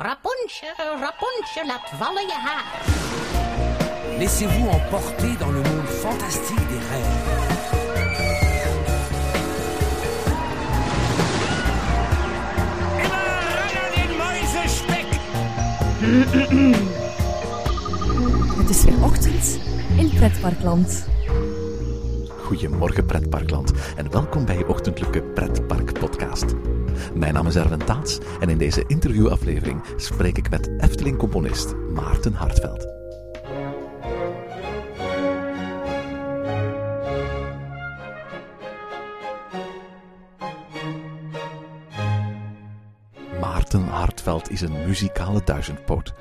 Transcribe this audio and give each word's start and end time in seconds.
Rapunzel, 0.00 0.98
Rapunzel, 1.00 1.66
laat 1.66 1.90
vallen 1.98 2.26
je 2.26 2.32
haar. 2.32 2.64
Laissez-vous 4.18 4.68
emporter 4.68 5.36
dans 5.38 5.50
le 5.50 5.62
monde 5.62 5.88
fantastique 5.88 6.68
des 6.68 6.78
rêves. 6.90 7.36
Het 18.56 18.70
is 18.70 18.84
weer 18.84 19.04
ochtend 19.04 19.58
in 19.96 20.10
Pretparkland. 20.14 21.06
Goedemorgen 22.44 23.06
Pretparkland 23.06 23.72
en 23.96 24.10
welkom 24.10 24.44
bij 24.44 24.58
je 24.58 24.68
ochtendelijke 24.68 25.22
Pretpark 25.22 25.92
podcast. 25.92 26.54
Mijn 27.14 27.34
naam 27.34 27.46
is 27.46 27.56
Erwin 27.56 27.84
Taats 27.84 28.18
en 28.40 28.48
in 28.48 28.58
deze 28.58 28.84
interviewaflevering 28.86 29.82
spreek 29.96 30.38
ik 30.38 30.50
met 30.50 30.70
Efteling-componist 30.78 31.74
Maarten 31.94 32.34
Hartveld. 32.34 32.86
Maarten 43.40 43.88
Hartveld 43.88 44.50
is 44.50 44.60
een 44.60 44.86
muzikale 44.86 45.40
duizendpoot. 45.44 46.14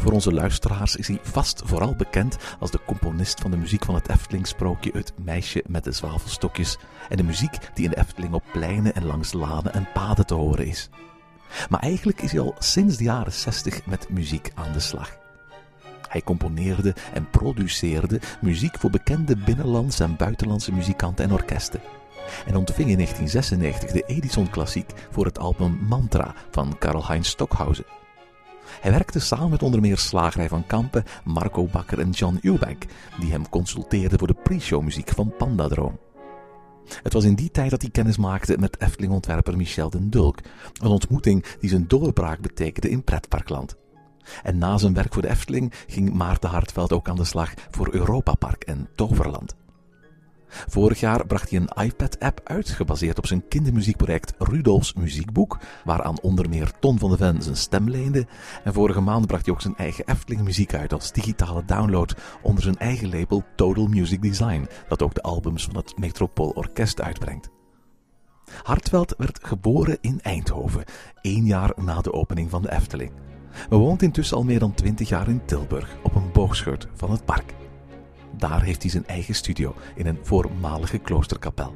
Voor 0.00 0.12
onze 0.12 0.32
luisteraars 0.32 0.96
is 0.96 1.08
hij 1.08 1.18
vast 1.22 1.62
vooral 1.64 1.94
bekend 1.94 2.36
als 2.60 2.70
de 2.70 2.80
componist 2.86 3.40
van 3.40 3.50
de 3.50 3.56
muziek 3.56 3.84
van 3.84 3.94
het 3.94 4.08
Efteling-sprookje 4.08 4.90
Het 4.92 5.12
Meisje 5.24 5.64
met 5.66 5.84
de 5.84 5.92
Zwavelstokjes 5.92 6.78
en 7.08 7.16
de 7.16 7.22
muziek 7.22 7.58
die 7.74 7.84
in 7.84 7.90
de 7.90 7.98
Efteling 7.98 8.32
op 8.32 8.44
pleinen 8.52 8.94
en 8.94 9.04
langs 9.04 9.32
lanen 9.32 9.72
en 9.72 9.88
paden 9.94 10.26
te 10.26 10.34
horen 10.34 10.66
is. 10.66 10.88
Maar 11.68 11.80
eigenlijk 11.80 12.22
is 12.22 12.32
hij 12.32 12.40
al 12.40 12.54
sinds 12.58 12.96
de 12.96 13.04
jaren 13.04 13.32
60 13.32 13.86
met 13.86 14.08
muziek 14.10 14.50
aan 14.54 14.72
de 14.72 14.80
slag. 14.80 15.18
Hij 16.08 16.22
componeerde 16.22 16.94
en 17.12 17.30
produceerde 17.30 18.20
muziek 18.40 18.78
voor 18.78 18.90
bekende 18.90 19.36
binnenlandse 19.36 20.04
en 20.04 20.16
buitenlandse 20.16 20.72
muzikanten 20.72 21.24
en 21.24 21.32
orkesten. 21.32 21.80
En 22.46 22.56
ontving 22.56 22.88
in 22.88 22.96
1996 22.96 23.90
de 23.90 24.02
Edison 24.06 24.50
Klassiek 24.50 24.90
voor 25.10 25.24
het 25.24 25.38
album 25.38 25.78
Mantra 25.88 26.34
van 26.50 26.78
Karl-Heinz 26.78 27.28
Stockhausen. 27.28 27.95
Hij 28.80 28.90
werkte 28.90 29.18
samen 29.18 29.50
met 29.50 29.62
onder 29.62 29.80
meer 29.80 29.98
Slagerij 29.98 30.48
van 30.48 30.66
Kampen, 30.66 31.04
Marco 31.24 31.66
Bakker 31.66 31.98
en 31.98 32.10
John 32.10 32.38
Eubank, 32.42 32.84
die 33.20 33.30
hem 33.30 33.48
consulteerden 33.48 34.18
voor 34.18 34.28
de 34.28 34.36
pre-show 34.42 34.82
muziek 34.82 35.08
van 35.08 35.34
Pandadroom. 35.38 35.98
Het 37.02 37.12
was 37.12 37.24
in 37.24 37.34
die 37.34 37.50
tijd 37.50 37.70
dat 37.70 37.82
hij 37.82 37.90
kennis 37.90 38.16
maakte 38.16 38.58
met 38.58 38.80
Efteling-ontwerper 38.80 39.56
Michel 39.56 39.90
den 39.90 40.10
Dulk, 40.10 40.38
een 40.82 40.88
ontmoeting 40.88 41.44
die 41.60 41.70
zijn 41.70 41.88
doorbraak 41.88 42.40
betekende 42.40 42.90
in 42.90 43.04
pretparkland. 43.04 43.76
En 44.42 44.58
na 44.58 44.78
zijn 44.78 44.94
werk 44.94 45.12
voor 45.12 45.22
de 45.22 45.28
Efteling 45.28 45.72
ging 45.86 46.12
Maarten 46.12 46.50
Hartveld 46.50 46.92
ook 46.92 47.08
aan 47.08 47.16
de 47.16 47.24
slag 47.24 47.54
voor 47.70 47.94
Europa 47.94 48.34
Park 48.34 48.64
en 48.64 48.88
Toverland. 48.94 49.54
Vorig 50.48 51.00
jaar 51.00 51.26
bracht 51.26 51.50
hij 51.50 51.60
een 51.60 51.84
iPad-app 51.84 52.40
uit, 52.44 52.68
gebaseerd 52.68 53.18
op 53.18 53.26
zijn 53.26 53.48
kindermuziekproject 53.48 54.34
Rudolfs 54.38 54.94
Muziekboek, 54.94 55.58
waaraan 55.84 56.20
onder 56.20 56.48
meer 56.48 56.72
Ton 56.80 56.98
van 56.98 57.10
de 57.10 57.16
Ven 57.16 57.42
zijn 57.42 57.56
stem 57.56 57.90
leende. 57.90 58.26
En 58.64 58.72
vorige 58.72 59.00
maand 59.00 59.26
bracht 59.26 59.44
hij 59.44 59.54
ook 59.54 59.60
zijn 59.60 59.76
eigen 59.76 60.06
Efteling 60.06 60.42
muziek 60.42 60.74
uit 60.74 60.92
als 60.92 61.12
digitale 61.12 61.64
download 61.64 62.14
onder 62.42 62.62
zijn 62.62 62.76
eigen 62.76 63.08
label 63.08 63.44
Total 63.56 63.86
Music 63.86 64.22
Design, 64.22 64.68
dat 64.88 65.02
ook 65.02 65.14
de 65.14 65.22
albums 65.22 65.64
van 65.64 65.76
het 65.76 65.98
Metropool 65.98 66.50
Orkest 66.50 67.00
uitbrengt. 67.00 67.50
Hartveld 68.62 69.14
werd 69.18 69.38
geboren 69.42 69.98
in 70.00 70.20
Eindhoven, 70.22 70.84
één 71.20 71.46
jaar 71.46 71.72
na 71.76 72.00
de 72.00 72.12
opening 72.12 72.50
van 72.50 72.62
de 72.62 72.72
Efteling. 72.72 73.12
Maar 73.70 73.78
woont 73.78 74.02
intussen 74.02 74.36
al 74.36 74.44
meer 74.44 74.58
dan 74.58 74.74
twintig 74.74 75.08
jaar 75.08 75.28
in 75.28 75.44
Tilburg, 75.44 75.96
op 76.02 76.14
een 76.14 76.32
boogschut 76.32 76.88
van 76.94 77.10
het 77.10 77.24
park. 77.24 77.54
Daar 78.36 78.62
heeft 78.62 78.82
hij 78.82 78.90
zijn 78.90 79.06
eigen 79.06 79.34
studio 79.34 79.74
in 79.94 80.06
een 80.06 80.18
voormalige 80.22 80.98
kloosterkapel. 80.98 81.74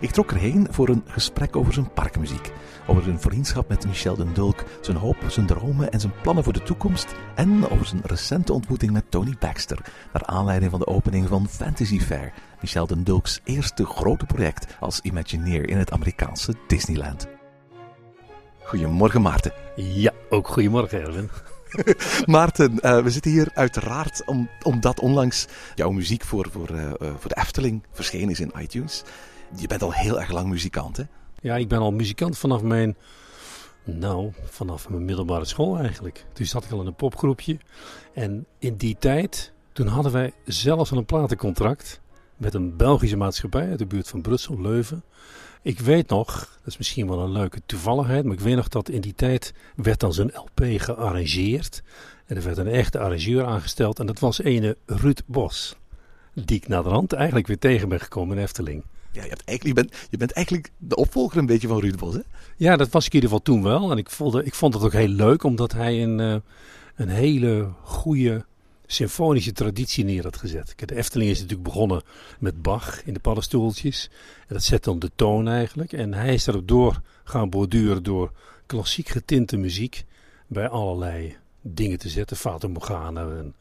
Ik 0.00 0.10
trok 0.10 0.30
erheen 0.30 0.66
voor 0.70 0.88
een 0.88 1.04
gesprek 1.06 1.56
over 1.56 1.72
zijn 1.72 1.92
parkmuziek, 1.92 2.52
over 2.86 3.02
zijn 3.02 3.20
vriendschap 3.20 3.68
met 3.68 3.86
Michel 3.86 4.16
den 4.16 4.34
Dulk, 4.34 4.64
zijn 4.80 4.96
hoop, 4.96 5.16
zijn 5.28 5.46
dromen 5.46 5.90
en 5.90 6.00
zijn 6.00 6.12
plannen 6.22 6.44
voor 6.44 6.52
de 6.52 6.62
toekomst 6.62 7.14
en 7.34 7.68
over 7.70 7.86
zijn 7.86 8.00
recente 8.04 8.52
ontmoeting 8.52 8.92
met 8.92 9.10
Tony 9.10 9.36
Baxter, 9.38 9.78
naar 10.12 10.24
aanleiding 10.26 10.70
van 10.70 10.80
de 10.80 10.86
opening 10.86 11.28
van 11.28 11.48
Fantasy 11.48 12.00
Fair, 12.00 12.32
Michel 12.60 12.86
den 12.86 13.04
Dulks 13.04 13.40
eerste 13.44 13.84
grote 13.86 14.26
project 14.26 14.76
als 14.80 15.00
Imagineer 15.00 15.68
in 15.68 15.76
het 15.76 15.92
Amerikaanse 15.92 16.54
Disneyland. 16.66 17.26
Goedemorgen 18.62 19.22
Maarten. 19.22 19.52
Ja, 19.76 20.12
ook 20.30 20.48
goedemorgen 20.48 21.00
Erwin. 21.00 21.30
Maarten, 22.26 22.72
uh, 22.72 23.02
we 23.02 23.10
zitten 23.10 23.30
hier 23.30 23.48
uiteraard 23.54 24.22
om, 24.24 24.48
omdat 24.62 25.00
onlangs 25.00 25.46
jouw 25.74 25.90
muziek 25.90 26.24
voor, 26.24 26.48
voor, 26.50 26.70
uh, 26.70 26.90
voor 26.98 27.28
de 27.28 27.36
Efteling 27.36 27.82
verschenen 27.92 28.30
is 28.30 28.40
in 28.40 28.52
iTunes. 28.58 29.02
Je 29.56 29.66
bent 29.66 29.82
al 29.82 29.92
heel 29.92 30.20
erg 30.20 30.30
lang 30.30 30.48
muzikant, 30.48 30.96
hè? 30.96 31.02
Ja, 31.40 31.56
ik 31.56 31.68
ben 31.68 31.78
al 31.78 31.92
muzikant 31.92 32.38
vanaf 32.38 32.62
mijn, 32.62 32.96
nou, 33.84 34.32
vanaf 34.44 34.88
mijn 34.88 35.04
middelbare 35.04 35.44
school 35.44 35.78
eigenlijk. 35.78 36.26
Toen 36.32 36.46
zat 36.46 36.64
ik 36.64 36.70
al 36.70 36.80
in 36.80 36.86
een 36.86 36.94
popgroepje. 36.94 37.58
En 38.14 38.46
in 38.58 38.76
die 38.76 38.96
tijd, 38.98 39.52
toen 39.72 39.86
hadden 39.86 40.12
wij 40.12 40.32
zelfs 40.44 40.90
een 40.90 41.04
platencontract 41.04 42.00
met 42.36 42.54
een 42.54 42.76
Belgische 42.76 43.16
maatschappij 43.16 43.68
uit 43.68 43.78
de 43.78 43.86
buurt 43.86 44.08
van 44.08 44.20
Brussel, 44.20 44.60
Leuven. 44.60 45.04
Ik 45.66 45.80
weet 45.80 46.08
nog, 46.08 46.34
dat 46.34 46.66
is 46.66 46.76
misschien 46.76 47.08
wel 47.08 47.18
een 47.18 47.32
leuke 47.32 47.60
toevalligheid, 47.66 48.24
maar 48.24 48.34
ik 48.34 48.40
weet 48.40 48.56
nog 48.56 48.68
dat 48.68 48.88
in 48.88 49.00
die 49.00 49.14
tijd 49.14 49.54
werd 49.76 50.00
dan 50.00 50.12
zo'n 50.12 50.32
LP 50.34 50.64
gearrangeerd. 50.64 51.82
En 52.26 52.36
er 52.36 52.42
werd 52.42 52.56
een 52.56 52.68
echte 52.68 52.98
arrangeur 52.98 53.44
aangesteld 53.44 53.98
en 53.98 54.06
dat 54.06 54.18
was 54.18 54.42
ene 54.42 54.76
Ruud 54.86 55.20
Bos. 55.26 55.76
Die 56.34 56.56
ik 56.56 56.68
naderhand 56.68 57.12
eigenlijk 57.12 57.46
weer 57.46 57.58
tegen 57.58 57.88
ben 57.88 58.00
gekomen 58.00 58.36
in 58.36 58.42
Efteling. 58.42 58.84
Ja, 59.10 59.22
je, 59.22 59.28
hebt 59.28 59.44
eigenlijk, 59.44 59.78
je, 59.78 59.86
bent, 59.86 60.06
je 60.10 60.16
bent 60.16 60.32
eigenlijk 60.32 60.70
de 60.78 60.96
opvolger 60.96 61.38
een 61.38 61.46
beetje 61.46 61.68
van 61.68 61.80
Ruud 61.80 61.98
Bos, 61.98 62.14
hè? 62.14 62.20
Ja, 62.56 62.76
dat 62.76 62.90
was 62.90 63.06
ik 63.06 63.12
in 63.12 63.20
ieder 63.20 63.30
geval 63.30 63.44
toen 63.44 63.62
wel. 63.62 63.90
En 63.90 63.98
ik 63.98 64.10
vond, 64.10 64.34
ik 64.46 64.54
vond 64.54 64.74
het 64.74 64.82
ook 64.82 64.92
heel 64.92 65.08
leuk, 65.08 65.42
omdat 65.42 65.72
hij 65.72 66.02
een, 66.02 66.18
uh, 66.18 66.36
een 66.96 67.08
hele 67.08 67.68
goede 67.82 68.44
symfonische 68.86 69.52
traditie 69.52 70.04
neer 70.04 70.22
had 70.22 70.36
gezet. 70.36 70.72
De 70.76 70.96
Efteling 70.96 71.30
is 71.30 71.40
natuurlijk 71.40 71.68
begonnen 71.68 72.02
met 72.38 72.62
Bach 72.62 73.04
in 73.04 73.14
de 73.14 73.20
paddenstoeltjes. 73.20 74.10
En 74.48 74.54
dat 74.54 74.62
zet 74.62 74.84
dan 74.84 74.98
de 74.98 75.10
toon 75.14 75.48
eigenlijk. 75.48 75.92
En 75.92 76.14
hij 76.14 76.34
is 76.34 76.46
erop 76.46 76.68
door 76.68 77.00
gaan 77.24 77.50
borduren 77.50 78.02
door 78.02 78.32
klassiek 78.66 79.08
getinte 79.08 79.56
muziek 79.56 80.04
bij 80.46 80.68
allerlei 80.68 81.36
dingen 81.60 81.98
te 81.98 82.08
zetten. 82.08 82.36
Fata 82.36 82.68
Morgana. 82.68 83.20
En 83.20 83.54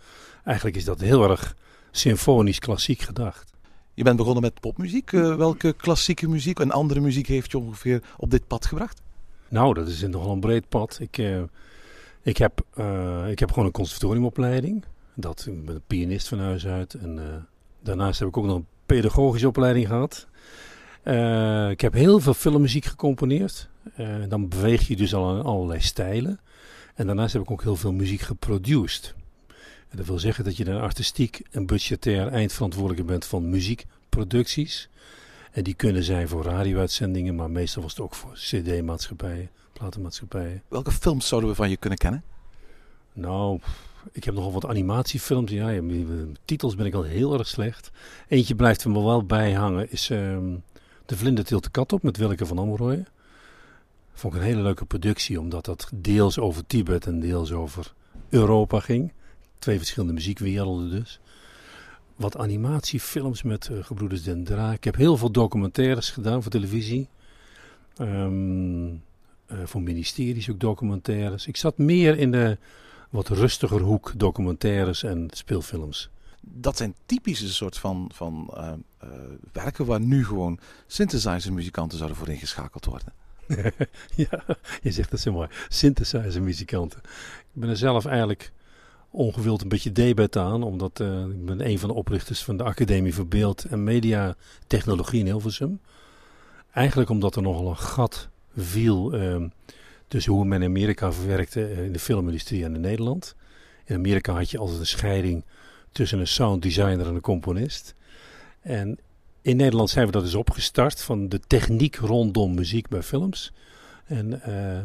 eigenlijk 0.43 0.77
is 0.77 0.85
dat 0.85 0.99
heel 0.99 1.29
erg 1.29 1.55
symfonisch 1.91 2.59
klassiek 2.59 3.01
gedacht. 3.01 3.53
Je 3.93 4.03
bent 4.03 4.17
begonnen 4.17 4.41
met 4.41 4.59
popmuziek. 4.59 5.11
Uh, 5.11 5.35
welke 5.35 5.73
klassieke 5.73 6.27
muziek 6.27 6.59
en 6.59 6.71
andere 6.71 6.99
muziek 6.99 7.27
heeft 7.27 7.51
je 7.51 7.57
ongeveer 7.57 8.03
op 8.17 8.31
dit 8.31 8.47
pad 8.47 8.65
gebracht? 8.65 9.01
Nou, 9.49 9.73
dat 9.73 9.87
is 9.87 10.01
nogal 10.01 10.31
een 10.31 10.39
breed 10.39 10.69
pad. 10.69 10.97
Ik, 10.99 11.17
uh, 11.17 11.41
ik, 12.21 12.37
heb, 12.37 12.61
uh, 12.77 13.29
ik 13.29 13.39
heb 13.39 13.49
gewoon 13.49 13.65
een 13.65 13.71
conservatoriumopleiding. 13.71 14.83
Dat, 15.15 15.45
ik 15.47 15.65
ben 15.65 15.75
een 15.75 15.81
pianist 15.87 16.27
van 16.27 16.39
huis 16.39 16.67
uit. 16.67 16.93
En 16.93 17.17
uh, 17.17 17.23
daarnaast 17.81 18.19
heb 18.19 18.27
ik 18.27 18.37
ook 18.37 18.45
nog 18.45 18.55
een 18.55 18.67
pedagogische 18.85 19.47
opleiding 19.47 19.87
gehad. 19.87 20.27
Uh, 21.03 21.69
ik 21.69 21.81
heb 21.81 21.93
heel 21.93 22.19
veel 22.19 22.33
filmmuziek 22.33 22.85
gecomponeerd. 22.85 23.69
Uh, 23.99 24.15
dan 24.27 24.47
beweeg 24.49 24.87
je 24.87 24.95
dus 24.95 25.13
al 25.13 25.37
in 25.37 25.43
allerlei 25.43 25.81
stijlen. 25.81 26.39
En 26.95 27.05
daarnaast 27.05 27.33
heb 27.33 27.41
ik 27.41 27.51
ook 27.51 27.63
heel 27.63 27.75
veel 27.75 27.93
muziek 27.93 28.21
geproduced. 28.21 29.15
En 29.89 29.97
dat 29.97 30.05
wil 30.05 30.19
zeggen 30.19 30.43
dat 30.43 30.57
je 30.57 30.63
dan 30.63 30.81
artistiek 30.81 31.41
en 31.51 31.65
budgetair 31.65 32.27
eindverantwoordelijke 32.27 33.03
bent 33.11 33.25
van 33.25 33.49
muziekproducties. 33.49 34.89
En 35.51 35.63
die 35.63 35.73
kunnen 35.73 36.03
zijn 36.03 36.27
voor 36.27 36.43
radio-uitzendingen, 36.43 37.35
maar 37.35 37.51
meestal 37.51 37.81
was 37.81 37.91
het 37.91 38.01
ook 38.01 38.15
voor 38.15 38.33
cd-maatschappijen, 38.33 39.49
platenmaatschappijen. 39.73 40.63
Welke 40.67 40.91
films 40.91 41.27
zouden 41.27 41.49
we 41.49 41.55
van 41.55 41.69
je 41.69 41.77
kunnen 41.77 41.97
kennen? 41.97 42.23
Nou, 43.13 43.59
ik 44.11 44.23
heb 44.23 44.33
nogal 44.33 44.51
wat 44.51 44.65
animatiefilms. 44.65 45.51
Ja, 45.51 45.81
titels 46.45 46.75
ben 46.75 46.85
ik 46.85 46.93
al 46.93 47.03
heel 47.03 47.37
erg 47.37 47.47
slecht. 47.47 47.91
Eentje 48.27 48.55
blijft 48.55 48.83
er 48.83 48.89
me 48.91 49.03
wel 49.03 49.25
bij 49.25 49.53
hangen. 49.53 49.91
Is 49.91 50.09
um, 50.09 50.63
De 51.05 51.17
Vlinder 51.17 51.45
tilt 51.45 51.63
de 51.63 51.69
kat 51.69 51.93
op 51.93 52.03
met 52.03 52.17
Willeke 52.17 52.45
van 52.45 52.57
Amrooyen. 52.57 53.07
Vond 54.13 54.33
ik 54.33 54.39
een 54.39 54.45
hele 54.45 54.61
leuke 54.61 54.85
productie. 54.85 55.39
Omdat 55.39 55.65
dat 55.65 55.89
deels 55.95 56.39
over 56.39 56.65
Tibet 56.67 57.05
en 57.05 57.19
deels 57.19 57.51
over 57.51 57.93
Europa 58.29 58.79
ging. 58.79 59.11
Twee 59.59 59.77
verschillende 59.77 60.13
muziekwerelden 60.13 60.89
dus. 60.89 61.19
Wat 62.15 62.37
animatiefilms 62.37 63.43
met 63.43 63.69
uh, 63.71 63.83
Gebroeders 63.83 64.23
Den 64.23 64.43
Dra. 64.43 64.71
Ik 64.71 64.83
heb 64.83 64.95
heel 64.95 65.17
veel 65.17 65.31
documentaires 65.31 66.09
gedaan 66.09 66.41
voor 66.41 66.51
televisie. 66.51 67.07
Um, 68.01 68.89
uh, 69.51 69.57
voor 69.63 69.81
ministeries 69.81 70.49
ook 70.49 70.59
documentaires. 70.59 71.47
Ik 71.47 71.57
zat 71.57 71.77
meer 71.77 72.17
in 72.17 72.31
de 72.31 72.57
wat 73.15 73.27
rustiger 73.27 73.81
hoek 73.81 74.13
documentaires 74.17 75.03
en 75.03 75.27
speelfilms. 75.33 76.09
Dat 76.41 76.77
zijn 76.77 76.95
typische 77.05 77.53
soort 77.53 77.77
van, 77.77 78.09
van 78.13 78.53
uh, 78.53 78.71
uh, 79.03 79.09
werken 79.51 79.85
waar 79.85 79.99
nu 79.99 80.25
gewoon 80.25 80.59
synthesizer 80.87 81.53
muzikanten 81.53 81.97
zouden 81.97 82.17
voor 82.17 82.29
ingeschakeld 82.29 82.85
worden. 82.85 83.13
ja, 84.15 84.43
je 84.81 84.91
zegt 84.91 85.11
dat 85.11 85.19
zo 85.19 85.31
mooi. 85.31 85.47
Synthesizer 85.69 86.41
muzikanten. 86.41 86.99
Ik 86.99 87.61
ben 87.61 87.69
er 87.69 87.77
zelf 87.77 88.05
eigenlijk 88.05 88.51
ongewild 89.09 89.61
een 89.61 89.69
beetje 89.69 89.91
debet 89.91 90.37
aan, 90.37 90.63
omdat 90.63 90.99
uh, 90.99 91.25
ik 91.25 91.45
ben 91.45 91.67
een 91.67 91.79
van 91.79 91.89
de 91.89 91.95
oprichters 91.95 92.43
van 92.43 92.57
de 92.57 92.63
Academie 92.63 93.13
voor 93.13 93.27
Beeld 93.27 93.65
en 93.65 93.83
Media 93.83 94.35
Technologie 94.67 95.19
in 95.19 95.25
Hilversum. 95.25 95.79
Eigenlijk 96.71 97.09
omdat 97.09 97.35
er 97.35 97.41
nogal 97.41 97.67
een 97.67 97.77
gat 97.77 98.29
viel 98.55 99.15
uh, 99.15 99.45
tussen 100.07 100.33
hoe 100.33 100.45
men 100.45 100.61
in 100.61 100.69
Amerika 100.69 101.11
verwerkte 101.11 101.71
in 101.71 101.91
de 101.91 101.99
filmindustrie 101.99 102.63
en 102.63 102.75
in 102.75 102.81
Nederland. 102.81 103.35
In 103.85 103.95
Amerika 103.95 104.33
had 104.33 104.51
je 104.51 104.57
altijd 104.57 104.79
een 104.79 104.85
scheiding 104.85 105.43
tussen 105.91 106.19
een 106.19 106.27
sound 106.27 106.61
designer 106.61 107.07
en 107.07 107.15
een 107.15 107.21
componist. 107.21 107.95
En 108.61 108.99
in 109.41 109.55
Nederland 109.55 109.89
zijn 109.89 110.05
we 110.05 110.11
dat 110.11 110.23
dus 110.23 110.35
opgestart 110.35 111.01
van 111.01 111.29
de 111.29 111.39
techniek 111.39 111.95
rondom 111.95 112.53
muziek 112.53 112.87
bij 112.87 113.03
films. 113.03 113.51
En 114.05 114.41
uh, 114.47 114.79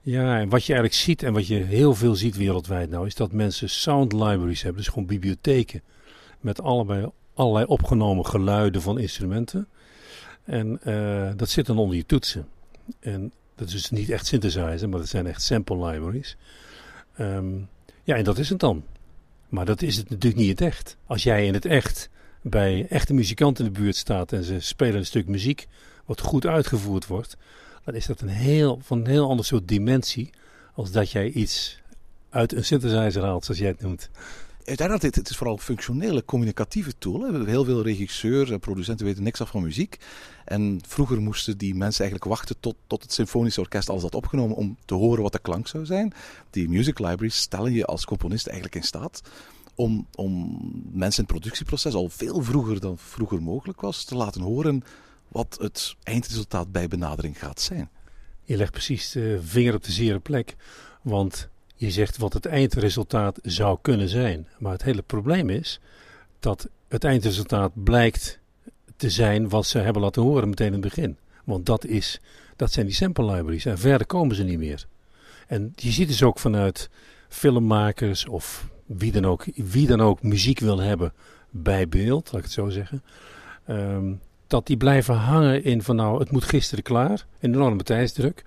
ja, 0.00 0.38
en 0.38 0.48
wat 0.48 0.64
je 0.64 0.72
eigenlijk 0.72 1.02
ziet 1.02 1.22
en 1.22 1.32
wat 1.32 1.46
je 1.46 1.54
heel 1.54 1.94
veel 1.94 2.14
ziet 2.14 2.36
wereldwijd 2.36 2.90
nou, 2.90 3.06
is 3.06 3.14
dat 3.14 3.32
mensen 3.32 3.70
sound 3.70 4.12
libraries 4.12 4.62
hebben, 4.62 4.82
dus 4.82 4.92
gewoon 4.92 5.06
bibliotheken 5.06 5.82
met 6.40 6.62
allebei, 6.62 7.10
allerlei 7.34 7.66
opgenomen 7.66 8.26
geluiden 8.26 8.82
van 8.82 8.98
instrumenten. 8.98 9.68
En 10.44 10.80
uh, 10.84 11.30
dat 11.36 11.48
zit 11.48 11.66
dan 11.66 11.78
onder 11.78 11.96
je 11.96 12.06
toetsen. 12.06 12.48
En 13.00 13.32
dat 13.56 13.66
is 13.66 13.72
dus 13.72 13.90
niet 13.90 14.10
echt 14.10 14.26
synthesizer, 14.26 14.88
maar 14.88 14.98
dat 14.98 15.08
zijn 15.08 15.26
echt 15.26 15.42
sample 15.42 15.86
libraries. 15.86 16.36
Um, 17.20 17.68
ja, 18.04 18.16
en 18.16 18.24
dat 18.24 18.38
is 18.38 18.48
het 18.48 18.60
dan. 18.60 18.84
Maar 19.48 19.64
dat 19.64 19.82
is 19.82 19.96
het 19.96 20.10
natuurlijk 20.10 20.42
niet 20.42 20.58
het 20.58 20.60
echt. 20.60 20.96
Als 21.06 21.22
jij 21.22 21.46
in 21.46 21.54
het 21.54 21.64
echt 21.64 22.10
bij 22.42 22.86
echte 22.88 23.14
muzikanten 23.14 23.66
in 23.66 23.72
de 23.72 23.80
buurt 23.80 23.96
staat 23.96 24.32
en 24.32 24.44
ze 24.44 24.60
spelen 24.60 24.96
een 24.96 25.06
stuk 25.06 25.26
muziek 25.28 25.66
wat 26.04 26.20
goed 26.20 26.46
uitgevoerd 26.46 27.06
wordt, 27.06 27.36
dan 27.84 27.94
is 27.94 28.06
dat 28.06 28.20
een 28.20 28.28
heel, 28.28 28.80
van 28.82 28.98
een 28.98 29.06
heel 29.06 29.28
ander 29.28 29.44
soort 29.44 29.68
dimensie 29.68 30.30
als 30.74 30.90
dat 30.90 31.10
jij 31.10 31.30
iets 31.30 31.80
uit 32.30 32.52
een 32.52 32.64
synthesizer 32.64 33.22
haalt, 33.22 33.44
zoals 33.44 33.60
jij 33.60 33.68
het 33.68 33.80
noemt. 33.80 34.10
Uiteindelijk, 34.66 35.14
het 35.14 35.30
is 35.30 35.36
vooral 35.36 35.58
functionele, 35.58 36.24
communicatieve 36.24 36.98
tool. 36.98 37.44
Heel 37.44 37.64
veel 37.64 37.82
regisseurs 37.82 38.50
en 38.50 38.60
producenten 38.60 39.06
weten 39.06 39.22
niks 39.22 39.40
af 39.40 39.50
van 39.50 39.62
muziek. 39.62 39.98
En 40.44 40.80
vroeger 40.86 41.20
moesten 41.20 41.58
die 41.58 41.74
mensen 41.74 42.00
eigenlijk 42.00 42.30
wachten 42.30 42.56
tot, 42.60 42.76
tot 42.86 43.02
het 43.02 43.12
symfonische 43.12 43.60
orkest 43.60 43.88
alles 43.88 44.02
had 44.02 44.14
opgenomen 44.14 44.56
om 44.56 44.76
te 44.84 44.94
horen 44.94 45.22
wat 45.22 45.32
de 45.32 45.38
klank 45.38 45.68
zou 45.68 45.84
zijn. 45.84 46.12
Die 46.50 46.68
music 46.68 46.98
libraries 46.98 47.36
stellen 47.36 47.72
je 47.72 47.84
als 47.84 48.04
componist 48.04 48.46
eigenlijk 48.46 48.76
in 48.76 48.82
staat 48.82 49.22
om, 49.74 50.06
om 50.14 50.58
mensen 50.92 51.22
in 51.22 51.28
het 51.28 51.40
productieproces 51.40 51.94
al 51.94 52.08
veel 52.08 52.42
vroeger 52.42 52.80
dan 52.80 52.98
vroeger 52.98 53.42
mogelijk 53.42 53.80
was 53.80 54.04
te 54.04 54.16
laten 54.16 54.40
horen 54.40 54.82
wat 55.28 55.56
het 55.60 55.96
eindresultaat 56.02 56.72
bij 56.72 56.88
benadering 56.88 57.38
gaat 57.38 57.60
zijn. 57.60 57.90
Je 58.44 58.56
legt 58.56 58.72
precies 58.72 59.10
de 59.10 59.40
vinger 59.42 59.74
op 59.74 59.84
de 59.84 59.92
zere 59.92 60.18
plek, 60.18 60.56
want 61.02 61.48
je 61.76 61.90
zegt 61.90 62.16
wat 62.16 62.32
het 62.32 62.46
eindresultaat 62.46 63.38
zou 63.42 63.78
kunnen 63.82 64.08
zijn. 64.08 64.48
Maar 64.58 64.72
het 64.72 64.82
hele 64.82 65.02
probleem 65.02 65.50
is 65.50 65.80
dat 66.40 66.68
het 66.88 67.04
eindresultaat 67.04 67.84
blijkt 67.84 68.38
te 68.96 69.10
zijn 69.10 69.48
wat 69.48 69.66
ze 69.66 69.78
hebben 69.78 70.02
laten 70.02 70.22
horen 70.22 70.48
meteen 70.48 70.66
in 70.66 70.72
het 70.72 70.80
begin. 70.80 71.16
Want 71.44 71.66
dat, 71.66 71.84
is, 71.84 72.20
dat 72.56 72.72
zijn 72.72 72.86
die 72.86 72.94
sample 72.94 73.24
libraries 73.24 73.64
en 73.64 73.78
verder 73.78 74.06
komen 74.06 74.36
ze 74.36 74.42
niet 74.42 74.58
meer. 74.58 74.86
En 75.46 75.72
je 75.74 75.90
ziet 75.90 76.08
dus 76.08 76.22
ook 76.22 76.38
vanuit 76.38 76.90
filmmakers 77.28 78.26
of 78.26 78.68
wie 78.86 79.12
dan 79.12 79.24
ook, 79.24 79.44
wie 79.54 79.86
dan 79.86 80.00
ook 80.00 80.22
muziek 80.22 80.58
wil 80.58 80.78
hebben 80.78 81.12
bij 81.50 81.88
beeld, 81.88 82.24
laat 82.26 82.36
ik 82.36 82.44
het 82.44 82.52
zo 82.52 82.68
zeggen. 82.68 83.02
Um, 83.68 84.20
dat 84.46 84.66
die 84.66 84.76
blijven 84.76 85.14
hangen 85.14 85.64
in 85.64 85.82
van 85.82 85.96
nou, 85.96 86.18
het 86.18 86.30
moet 86.30 86.44
gisteren 86.44 86.84
klaar. 86.84 87.26
Een 87.40 87.54
enorme 87.54 87.82
tijdsdruk. 87.82 88.44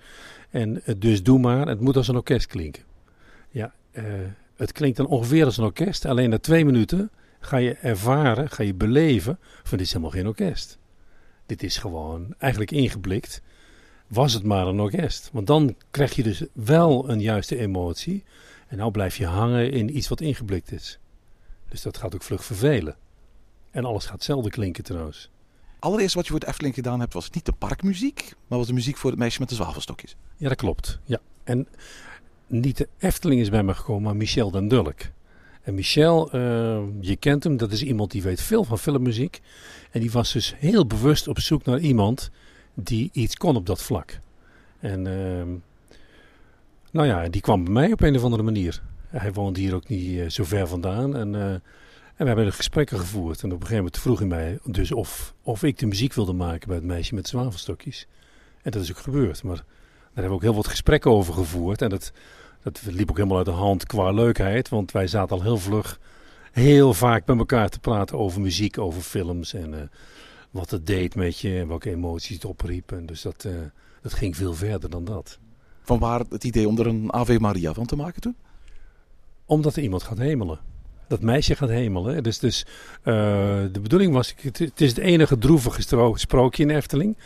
En 0.50 0.82
dus 0.98 1.22
doe 1.22 1.38
maar, 1.38 1.68
het 1.68 1.80
moet 1.80 1.96
als 1.96 2.08
een 2.08 2.16
orkest 2.16 2.46
klinken. 2.46 2.82
Uh, 3.92 4.04
het 4.56 4.72
klinkt 4.72 4.96
dan 4.96 5.06
ongeveer 5.06 5.44
als 5.44 5.56
een 5.56 5.64
orkest. 5.64 6.04
Alleen 6.04 6.30
na 6.30 6.38
twee 6.38 6.64
minuten 6.64 7.10
ga 7.40 7.56
je 7.56 7.74
ervaren, 7.74 8.50
ga 8.50 8.62
je 8.62 8.74
beleven 8.74 9.38
van 9.40 9.78
dit 9.78 9.86
is 9.86 9.92
helemaal 9.92 10.12
geen 10.12 10.26
orkest. 10.26 10.78
Dit 11.46 11.62
is 11.62 11.76
gewoon 11.76 12.34
eigenlijk 12.38 12.70
ingeblikt. 12.70 13.42
Was 14.06 14.32
het 14.32 14.42
maar 14.42 14.66
een 14.66 14.80
orkest. 14.80 15.30
Want 15.32 15.46
dan 15.46 15.76
krijg 15.90 16.14
je 16.14 16.22
dus 16.22 16.44
wel 16.52 17.10
een 17.10 17.20
juiste 17.20 17.56
emotie. 17.56 18.24
En 18.66 18.76
nou 18.76 18.90
blijf 18.90 19.16
je 19.16 19.26
hangen 19.26 19.72
in 19.72 19.96
iets 19.96 20.08
wat 20.08 20.20
ingeblikt 20.20 20.72
is. 20.72 20.98
Dus 21.68 21.82
dat 21.82 21.96
gaat 21.96 22.14
ook 22.14 22.22
vlug 22.22 22.44
vervelen. 22.44 22.96
En 23.70 23.84
alles 23.84 24.04
gaat 24.04 24.12
hetzelfde 24.12 24.50
klinken 24.50 24.84
trouwens. 24.84 25.30
Allereerst 25.78 26.14
wat 26.14 26.24
je 26.24 26.30
voor 26.30 26.40
het 26.40 26.48
Efteling 26.48 26.74
gedaan 26.74 27.00
hebt, 27.00 27.12
was 27.12 27.30
niet 27.30 27.46
de 27.46 27.52
parkmuziek, 27.52 28.34
maar 28.46 28.58
was 28.58 28.66
de 28.66 28.72
muziek 28.72 28.96
voor 28.96 29.10
het 29.10 29.18
meisje 29.18 29.40
met 29.40 29.48
de 29.48 29.54
zwavelstokjes. 29.54 30.16
Ja, 30.36 30.48
dat 30.48 30.58
klopt. 30.58 30.98
Ja. 31.04 31.20
En 31.44 31.68
niet 32.50 32.76
de 32.76 32.88
Efteling 32.98 33.40
is 33.40 33.50
bij 33.50 33.62
me 33.62 33.74
gekomen, 33.74 34.02
maar 34.02 34.16
Michel 34.16 34.50
den 34.50 34.68
Dulk. 34.68 35.00
En 35.62 35.74
Michel, 35.74 36.34
uh, 36.34 36.80
je 37.00 37.16
kent 37.16 37.44
hem, 37.44 37.56
dat 37.56 37.72
is 37.72 37.82
iemand 37.82 38.10
die 38.10 38.22
weet 38.22 38.40
veel 38.40 38.64
van 38.64 38.78
filmmuziek. 38.78 39.40
En 39.90 40.00
die 40.00 40.10
was 40.10 40.32
dus 40.32 40.54
heel 40.58 40.86
bewust 40.86 41.28
op 41.28 41.40
zoek 41.40 41.64
naar 41.64 41.78
iemand 41.78 42.30
die 42.74 43.10
iets 43.12 43.36
kon 43.36 43.56
op 43.56 43.66
dat 43.66 43.82
vlak. 43.82 44.18
En 44.78 45.06
uh, 45.06 45.42
nou 46.90 47.06
ja, 47.06 47.28
die 47.28 47.40
kwam 47.40 47.64
bij 47.64 47.72
mij 47.72 47.92
op 47.92 48.00
een 48.00 48.16
of 48.16 48.24
andere 48.24 48.42
manier. 48.42 48.82
Hij 49.06 49.32
woont 49.32 49.56
hier 49.56 49.74
ook 49.74 49.88
niet 49.88 50.08
uh, 50.08 50.28
zo 50.28 50.44
ver 50.44 50.68
vandaan. 50.68 51.16
En, 51.16 51.34
uh, 51.34 51.50
en 51.50 51.62
we 52.16 52.26
hebben 52.26 52.52
gesprekken 52.52 52.98
gevoerd. 52.98 53.42
En 53.42 53.52
op 53.52 53.60
een 53.60 53.66
gegeven 53.66 53.76
moment 53.76 53.98
vroeg 53.98 54.18
hij 54.18 54.28
mij 54.28 54.58
dus 54.64 54.92
of, 54.92 55.34
of 55.42 55.62
ik 55.62 55.78
de 55.78 55.86
muziek 55.86 56.14
wilde 56.14 56.32
maken 56.32 56.66
bij 56.68 56.76
het 56.76 56.86
meisje 56.86 57.14
met 57.14 57.28
zwavelstokjes. 57.28 58.06
En 58.62 58.70
dat 58.70 58.82
is 58.82 58.90
ook 58.90 58.98
gebeurd. 58.98 59.42
Maar 59.42 59.64
daar 60.14 60.22
hebben 60.22 60.30
we 60.30 60.36
ook 60.36 60.52
heel 60.52 60.62
wat 60.62 60.68
gesprekken 60.68 61.10
over 61.10 61.34
gevoerd. 61.34 61.82
En 61.82 61.88
dat, 61.88 62.12
dat 62.62 62.80
liep 62.84 63.10
ook 63.10 63.16
helemaal 63.16 63.36
uit 63.36 63.46
de 63.46 63.52
hand 63.52 63.86
qua 63.86 64.10
leukheid. 64.10 64.68
Want 64.68 64.92
wij 64.92 65.06
zaten 65.06 65.36
al 65.36 65.42
heel 65.42 65.58
vlug 65.58 65.98
heel 66.52 66.94
vaak 66.94 67.24
bij 67.24 67.36
elkaar 67.36 67.68
te 67.68 67.78
praten 67.78 68.18
over 68.18 68.40
muziek, 68.40 68.78
over 68.78 69.02
films. 69.02 69.54
En 69.54 69.72
uh, 69.72 69.80
wat 70.50 70.70
het 70.70 70.86
deed 70.86 71.14
met 71.14 71.38
je 71.38 71.58
en 71.58 71.68
welke 71.68 71.90
emoties 71.90 72.34
het 72.34 72.44
opriep. 72.44 72.92
En 72.92 73.06
dus 73.06 73.22
dat, 73.22 73.44
uh, 73.44 73.52
dat 74.02 74.12
ging 74.12 74.36
veel 74.36 74.54
verder 74.54 74.90
dan 74.90 75.04
dat. 75.04 75.38
Vanwaar 75.82 76.20
het 76.28 76.44
idee 76.44 76.68
om 76.68 76.78
er 76.78 76.86
een 76.86 77.12
Ave 77.12 77.40
Maria 77.40 77.72
van 77.72 77.86
te 77.86 77.96
maken 77.96 78.20
toen? 78.20 78.36
Omdat 79.44 79.76
er 79.76 79.82
iemand 79.82 80.02
gaat 80.02 80.18
hemelen. 80.18 80.58
Dat 81.08 81.20
meisje 81.20 81.54
gaat 81.54 81.68
hemelen. 81.68 82.22
Dus, 82.22 82.38
dus 82.38 82.66
uh, 82.66 83.14
de 83.72 83.80
bedoeling 83.82 84.12
was, 84.12 84.34
het, 84.40 84.58
het, 84.58 84.80
is 84.80 84.88
het 84.88 84.98
enige 84.98 85.38
droevige 85.38 86.12
sprookje 86.14 86.62
in 86.62 86.70
Efteling. 86.70 87.16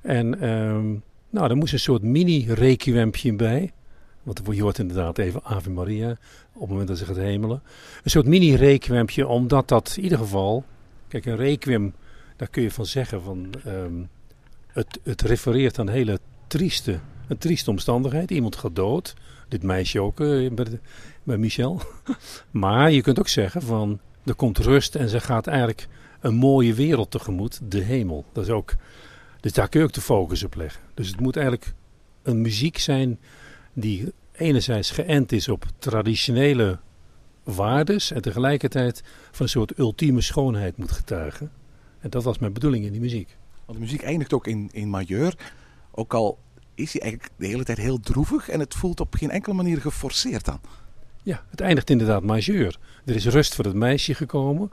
En 0.00 0.44
uh, 0.44 1.00
nou, 1.36 1.50
er 1.50 1.56
moest 1.56 1.72
een 1.72 1.78
soort 1.78 2.02
mini-requiempje 2.02 3.32
bij. 3.32 3.72
Want 4.22 4.40
je 4.50 4.62
hoort 4.62 4.78
inderdaad 4.78 5.18
even 5.18 5.44
Ave 5.44 5.70
Maria 5.70 6.10
op 6.52 6.60
het 6.60 6.70
moment 6.70 6.88
dat 6.88 6.98
ze 6.98 7.04
gaat 7.04 7.16
hemelen. 7.16 7.62
Een 8.02 8.10
soort 8.10 8.26
mini-requiempje, 8.26 9.26
omdat 9.26 9.68
dat 9.68 9.94
in 9.96 10.02
ieder 10.02 10.18
geval... 10.18 10.64
Kijk, 11.08 11.26
een 11.26 11.36
requiem, 11.36 11.94
daar 12.36 12.48
kun 12.48 12.62
je 12.62 12.70
van 12.70 12.86
zeggen 12.86 13.22
van... 13.22 13.50
Um, 13.66 14.08
het, 14.66 14.98
het 15.02 15.20
refereert 15.22 15.78
aan 15.78 15.88
hele 15.88 16.18
trieste, 16.46 16.98
een 17.28 17.38
trieste 17.38 17.70
omstandigheid. 17.70 18.30
Iemand 18.30 18.56
gaat 18.56 18.76
dood. 18.76 19.14
Dit 19.48 19.62
meisje 19.62 20.00
ook 20.00 20.20
uh, 20.20 20.50
bij, 20.50 20.66
bij 21.22 21.36
Michel. 21.36 21.80
maar 22.50 22.90
je 22.90 23.00
kunt 23.00 23.18
ook 23.18 23.28
zeggen 23.28 23.62
van... 23.62 24.00
Er 24.24 24.34
komt 24.34 24.58
rust 24.58 24.94
en 24.94 25.08
ze 25.08 25.20
gaat 25.20 25.46
eigenlijk 25.46 25.88
een 26.20 26.34
mooie 26.34 26.74
wereld 26.74 27.10
tegemoet. 27.10 27.60
De 27.62 27.80
hemel. 27.80 28.24
Dat 28.32 28.44
is 28.44 28.50
ook... 28.50 28.74
Dus 29.46 29.54
daar 29.54 29.68
kun 29.68 29.80
je 29.80 29.86
ook 29.86 29.92
de 29.92 30.00
focus 30.00 30.42
op 30.44 30.54
leggen. 30.54 30.82
Dus 30.94 31.08
het 31.08 31.20
moet 31.20 31.36
eigenlijk 31.36 31.74
een 32.22 32.40
muziek 32.40 32.78
zijn 32.78 33.18
die 33.72 34.12
enerzijds 34.32 34.90
geënt 34.90 35.32
is 35.32 35.48
op 35.48 35.64
traditionele 35.78 36.78
waardes 37.42 38.10
en 38.10 38.22
tegelijkertijd 38.22 39.02
van 39.30 39.44
een 39.44 39.48
soort 39.48 39.78
ultieme 39.78 40.20
schoonheid 40.20 40.76
moet 40.76 40.92
getuigen. 40.92 41.52
En 41.98 42.10
dat 42.10 42.24
was 42.24 42.38
mijn 42.38 42.52
bedoeling 42.52 42.84
in 42.84 42.92
die 42.92 43.00
muziek. 43.00 43.36
Want 43.64 43.78
de 43.78 43.84
muziek 43.84 44.02
eindigt 44.02 44.32
ook 44.32 44.46
in, 44.46 44.68
in 44.72 44.88
majeur, 44.88 45.36
ook 45.90 46.14
al 46.14 46.38
is 46.74 46.92
hij 46.92 47.02
eigenlijk 47.02 47.32
de 47.36 47.46
hele 47.46 47.64
tijd 47.64 47.78
heel 47.78 48.00
droevig 48.00 48.48
en 48.48 48.60
het 48.60 48.74
voelt 48.74 49.00
op 49.00 49.14
geen 49.14 49.30
enkele 49.30 49.54
manier 49.54 49.80
geforceerd 49.80 50.48
aan. 50.48 50.60
Ja, 51.22 51.44
het 51.50 51.60
eindigt 51.60 51.90
inderdaad 51.90 52.22
majeur. 52.22 52.78
Er 53.04 53.14
is 53.14 53.26
rust 53.26 53.54
voor 53.54 53.64
het 53.64 53.74
meisje 53.74 54.14
gekomen 54.14 54.70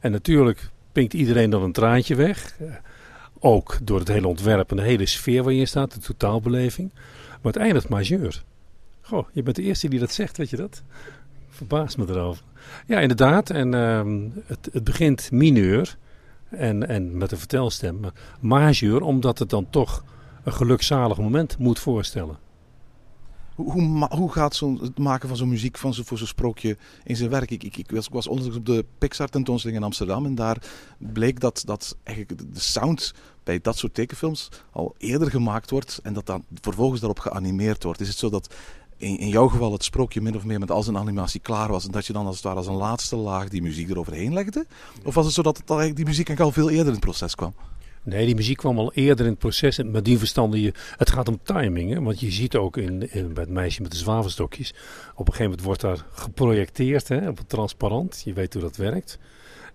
en 0.00 0.10
natuurlijk 0.10 0.70
pinkt 0.92 1.14
iedereen 1.14 1.50
dan 1.50 1.62
een 1.62 1.72
traantje 1.72 2.14
weg. 2.14 2.56
Ook 3.44 3.78
door 3.82 3.98
het 3.98 4.08
hele 4.08 4.28
ontwerp 4.28 4.70
en 4.70 4.76
de 4.76 4.82
hele 4.82 5.06
sfeer 5.06 5.42
waarin 5.42 5.60
je 5.60 5.66
staat, 5.66 5.94
de 5.94 6.00
totaalbeleving. 6.00 6.92
Maar 7.42 7.52
het 7.52 7.56
eindigt 7.56 7.88
majeur. 7.88 8.42
Goh, 9.00 9.26
je 9.32 9.42
bent 9.42 9.56
de 9.56 9.62
eerste 9.62 9.88
die 9.88 9.98
dat 9.98 10.12
zegt, 10.12 10.36
weet 10.36 10.50
je 10.50 10.56
dat? 10.56 10.82
Verbaast 11.48 11.96
me 11.96 12.04
erover. 12.08 12.42
Ja, 12.86 13.00
inderdaad. 13.00 13.50
En 13.50 13.72
uh, 13.72 14.30
het, 14.46 14.68
het, 14.72 14.84
begint 14.84 15.30
mineur 15.30 15.96
en, 16.48 16.88
en 16.88 17.16
met 17.16 17.32
een 17.32 17.38
vertelstem. 17.38 18.00
Majeur, 18.40 19.02
omdat 19.02 19.38
het 19.38 19.50
dan 19.50 19.70
toch 19.70 20.04
een 20.44 20.52
gelukzalig 20.52 21.18
moment 21.18 21.58
moet 21.58 21.78
voorstellen. 21.78 22.38
Hoe, 23.54 24.06
hoe, 24.10 24.32
gaat 24.32 24.54
zo'n, 24.54 24.78
het 24.82 24.98
maken 24.98 25.28
van 25.28 25.36
zo'n 25.36 25.48
muziek 25.48 25.78
van 25.78 25.94
zo, 25.94 26.02
voor 26.04 26.18
zo'n 26.18 26.26
sprookje 26.26 26.76
in 27.04 27.16
zijn 27.16 27.30
werk? 27.30 27.50
Ik, 27.50 27.62
ik, 27.62 27.76
ik, 27.76 27.90
was, 27.90 28.08
was 28.08 28.26
onlangs 28.26 28.56
op 28.56 28.66
de 28.66 28.84
Pixar 28.98 29.28
tentoonstelling 29.28 29.78
in 29.78 29.84
Amsterdam 29.84 30.26
en 30.26 30.34
daar 30.34 30.62
bleek 30.98 31.40
dat, 31.40 31.62
dat 31.64 31.96
eigenlijk 32.02 32.54
de- 32.54 32.60
sound 32.60 33.14
bij 33.44 33.60
dat 33.60 33.78
soort 33.78 33.94
tekenfilms 33.94 34.48
al 34.70 34.94
eerder 34.98 35.30
gemaakt 35.30 35.70
wordt 35.70 36.00
en 36.02 36.12
dat 36.12 36.26
dan 36.26 36.44
vervolgens 36.60 37.00
daarop 37.00 37.18
geanimeerd 37.18 37.82
wordt. 37.82 38.00
Is 38.00 38.08
het 38.08 38.18
zo 38.18 38.30
dat 38.30 38.54
in, 38.96 39.18
in 39.18 39.28
jouw 39.28 39.48
geval 39.48 39.72
het 39.72 39.84
sprookje 39.84 40.20
min 40.20 40.36
of 40.36 40.44
meer 40.44 40.58
met 40.58 40.70
al 40.70 40.82
zijn 40.82 40.98
animatie 40.98 41.40
klaar 41.40 41.68
was 41.68 41.84
en 41.84 41.90
dat 41.90 42.06
je 42.06 42.12
dan 42.12 42.26
als 42.26 42.34
het 42.34 42.44
ware 42.44 42.56
als 42.56 42.66
een 42.66 42.74
laatste 42.74 43.16
laag 43.16 43.48
die 43.48 43.62
muziek 43.62 43.90
eroverheen 43.90 44.32
legde? 44.32 44.66
Of 45.04 45.14
was 45.14 45.24
het 45.24 45.34
zo 45.34 45.42
dat 45.42 45.56
het, 45.56 45.66
die 45.96 46.04
muziek 46.04 46.28
eigenlijk 46.28 46.40
al 46.40 46.62
veel 46.62 46.70
eerder 46.70 46.86
in 46.86 46.92
het 46.92 47.00
proces 47.00 47.34
kwam? 47.34 47.54
Nee, 48.04 48.26
die 48.26 48.34
muziek 48.34 48.56
kwam 48.56 48.78
al 48.78 48.92
eerder 48.92 49.24
in 49.24 49.30
het 49.30 49.40
proces. 49.40 49.78
En 49.78 49.90
met 49.90 50.04
die 50.04 50.18
verstande 50.18 50.60
je. 50.60 50.72
Het 50.96 51.10
gaat 51.10 51.28
om 51.28 51.40
timing. 51.42 51.92
Hè? 51.92 52.00
Want 52.00 52.20
je 52.20 52.30
ziet 52.30 52.56
ook 52.56 52.76
in, 52.76 53.12
in, 53.12 53.32
bij 53.34 53.42
het 53.42 53.52
meisje 53.52 53.82
met 53.82 53.90
de 53.90 53.96
zwavelstokjes. 53.96 54.74
Op 55.14 55.18
een 55.18 55.34
gegeven 55.34 55.44
moment 55.44 55.62
wordt 55.62 55.80
daar 55.80 56.04
geprojecteerd 56.12 57.08
hè, 57.08 57.28
op 57.28 57.38
het 57.38 57.48
transparant. 57.48 58.22
Je 58.24 58.32
weet 58.32 58.52
hoe 58.52 58.62
dat 58.62 58.76
werkt. 58.76 59.18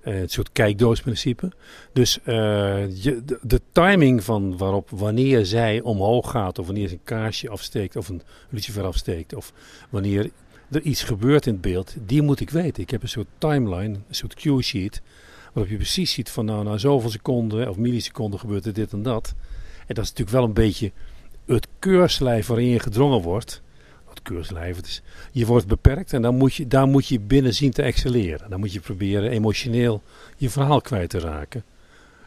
Eh, 0.02 0.20
een 0.20 0.30
soort 0.30 0.52
kijkdoosprincipe. 0.52 1.52
Dus 1.94 2.20
eh, 2.24 3.04
je, 3.04 3.22
de, 3.26 3.40
de 3.42 3.62
timing 3.72 4.24
van 4.24 4.58
waarop 4.58 4.90
wanneer 4.90 5.46
zij 5.46 5.82
omhoog 5.82 6.32
gaat. 6.32 6.60
Of 6.60 6.66
wanneer 6.66 6.88
ze 6.88 6.94
een 6.94 7.04
kaarsje 7.04 7.50
afsteekt. 7.50 7.96
Of 7.96 8.10
een 8.10 8.22
lucifer 8.50 8.84
afsteekt. 8.84 9.36
Of 9.36 9.54
wanneer 9.90 10.32
er 10.72 10.82
iets 10.82 11.04
gebeurt 11.04 11.46
in 11.46 11.54
het 11.54 11.62
beeld. 11.62 11.96
Die 12.00 12.22
moet 12.22 12.40
ik 12.40 12.50
weten. 12.50 12.84
Ik 12.84 12.90
heb 12.90 13.02
een 13.02 13.10
soort 13.10 13.28
timeline. 13.38 13.94
Een 13.94 14.16
soort 14.16 14.34
cue 14.34 14.62
sheet. 14.62 15.02
Waarop 15.54 15.72
je 15.72 15.78
precies 15.78 16.12
ziet 16.12 16.30
van 16.30 16.46
nou 16.46 16.64
na 16.64 16.78
zoveel 16.78 17.10
seconden 17.10 17.70
of 17.70 17.78
milliseconden 17.78 18.40
gebeurt 18.40 18.66
er 18.66 18.74
dit 18.74 18.94
en 18.94 19.02
dat. 19.02 19.34
En 19.88 19.96
dat 19.96 20.04
is 20.04 20.10
natuurlijk 20.10 20.38
wel 20.38 20.44
een 20.44 20.54
beetje 20.54 20.92
het 21.46 21.68
keurslijf 21.80 22.48
waarin 22.48 22.68
je 22.68 22.80
gedrongen 22.80 23.22
wordt. 23.22 23.62
Het 24.10 24.22
keurslijf, 24.22 24.78
is, 24.78 25.02
je 25.32 25.46
wordt 25.46 25.68
beperkt 25.68 26.14
en 26.14 26.22
dan 26.22 26.36
moet 26.36 26.56
je, 26.56 26.68
daar 26.68 26.88
moet 26.88 27.08
je 27.08 27.20
binnen 27.20 27.54
zien 27.54 27.72
te 27.72 27.82
excelleren. 27.82 28.50
Dan 28.50 28.60
moet 28.60 28.74
je 28.74 28.80
proberen 28.80 29.32
emotioneel 29.32 30.02
je 30.38 30.50
verhaal 30.50 30.82
kwijt 30.82 31.10
te 31.10 31.20
raken. 31.20 31.64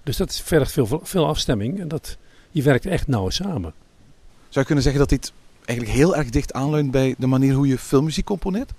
Dus 0.02 0.16
dat 0.16 0.36
vergt 0.36 0.72
veel, 0.72 1.00
veel 1.02 1.26
afstemming 1.26 1.80
en 1.80 1.88
dat, 1.88 2.16
je 2.50 2.62
werkt 2.62 2.86
echt 2.86 3.06
nauw 3.06 3.30
samen. 3.30 3.72
Zou 4.48 4.60
je 4.60 4.64
kunnen 4.64 4.82
zeggen 4.82 5.00
dat 5.00 5.08
dit 5.08 5.32
eigenlijk 5.64 5.98
heel 5.98 6.16
erg 6.16 6.30
dicht 6.30 6.52
aanleunt 6.52 6.90
bij 6.90 7.14
de 7.18 7.26
manier 7.26 7.54
hoe 7.54 7.66
je 7.66 7.78
filmmuziek 7.78 8.24
componeert? 8.24 8.72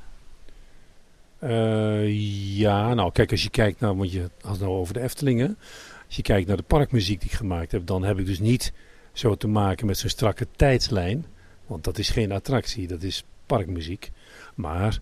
Eh, 1.41 2.57
ja, 2.57 2.93
nou 2.93 3.11
kijk, 3.11 3.31
als 3.31 3.43
je 3.43 3.49
kijkt 3.49 3.79
naar, 3.79 3.95
want 3.95 4.11
je 4.11 4.29
had 4.41 4.51
het 4.51 4.59
nou 4.59 4.73
over 4.73 4.93
de 4.93 5.01
Eftelingen. 5.01 5.57
Als 6.05 6.15
je 6.15 6.21
kijkt 6.21 6.47
naar 6.47 6.57
de 6.57 6.63
parkmuziek 6.63 7.19
die 7.19 7.29
ik 7.29 7.35
gemaakt 7.35 7.71
heb, 7.71 7.85
dan 7.85 8.03
heb 8.03 8.19
ik 8.19 8.25
dus 8.25 8.39
niet 8.39 8.73
zo 9.13 9.35
te 9.35 9.47
maken 9.47 9.85
met 9.85 9.97
zo'n 9.97 10.09
strakke 10.09 10.47
tijdslijn. 10.55 11.25
Want 11.67 11.83
dat 11.83 11.97
is 11.97 12.09
geen 12.09 12.31
attractie, 12.31 12.87
dat 12.87 13.03
is 13.03 13.23
parkmuziek. 13.45 14.11
Maar 14.55 14.99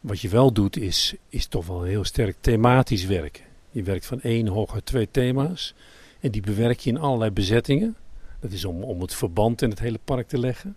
wat 0.00 0.20
je 0.20 0.28
wel 0.28 0.52
doet, 0.52 0.76
is, 0.76 1.14
is 1.28 1.46
toch 1.46 1.66
wel 1.66 1.82
heel 1.82 2.04
sterk 2.04 2.36
thematisch 2.40 3.04
werken. 3.04 3.44
Je 3.70 3.82
werkt 3.82 4.06
van 4.06 4.20
één 4.20 4.46
hooguit 4.46 4.86
twee 4.86 5.08
thema's. 5.10 5.74
En 6.20 6.30
die 6.30 6.42
bewerk 6.42 6.78
je 6.78 6.90
in 6.90 6.98
allerlei 6.98 7.30
bezettingen. 7.30 7.96
Dat 8.40 8.52
is 8.52 8.64
om, 8.64 8.82
om 8.82 9.00
het 9.00 9.14
verband 9.14 9.62
in 9.62 9.70
het 9.70 9.78
hele 9.78 10.00
park 10.04 10.28
te 10.28 10.38
leggen. 10.38 10.76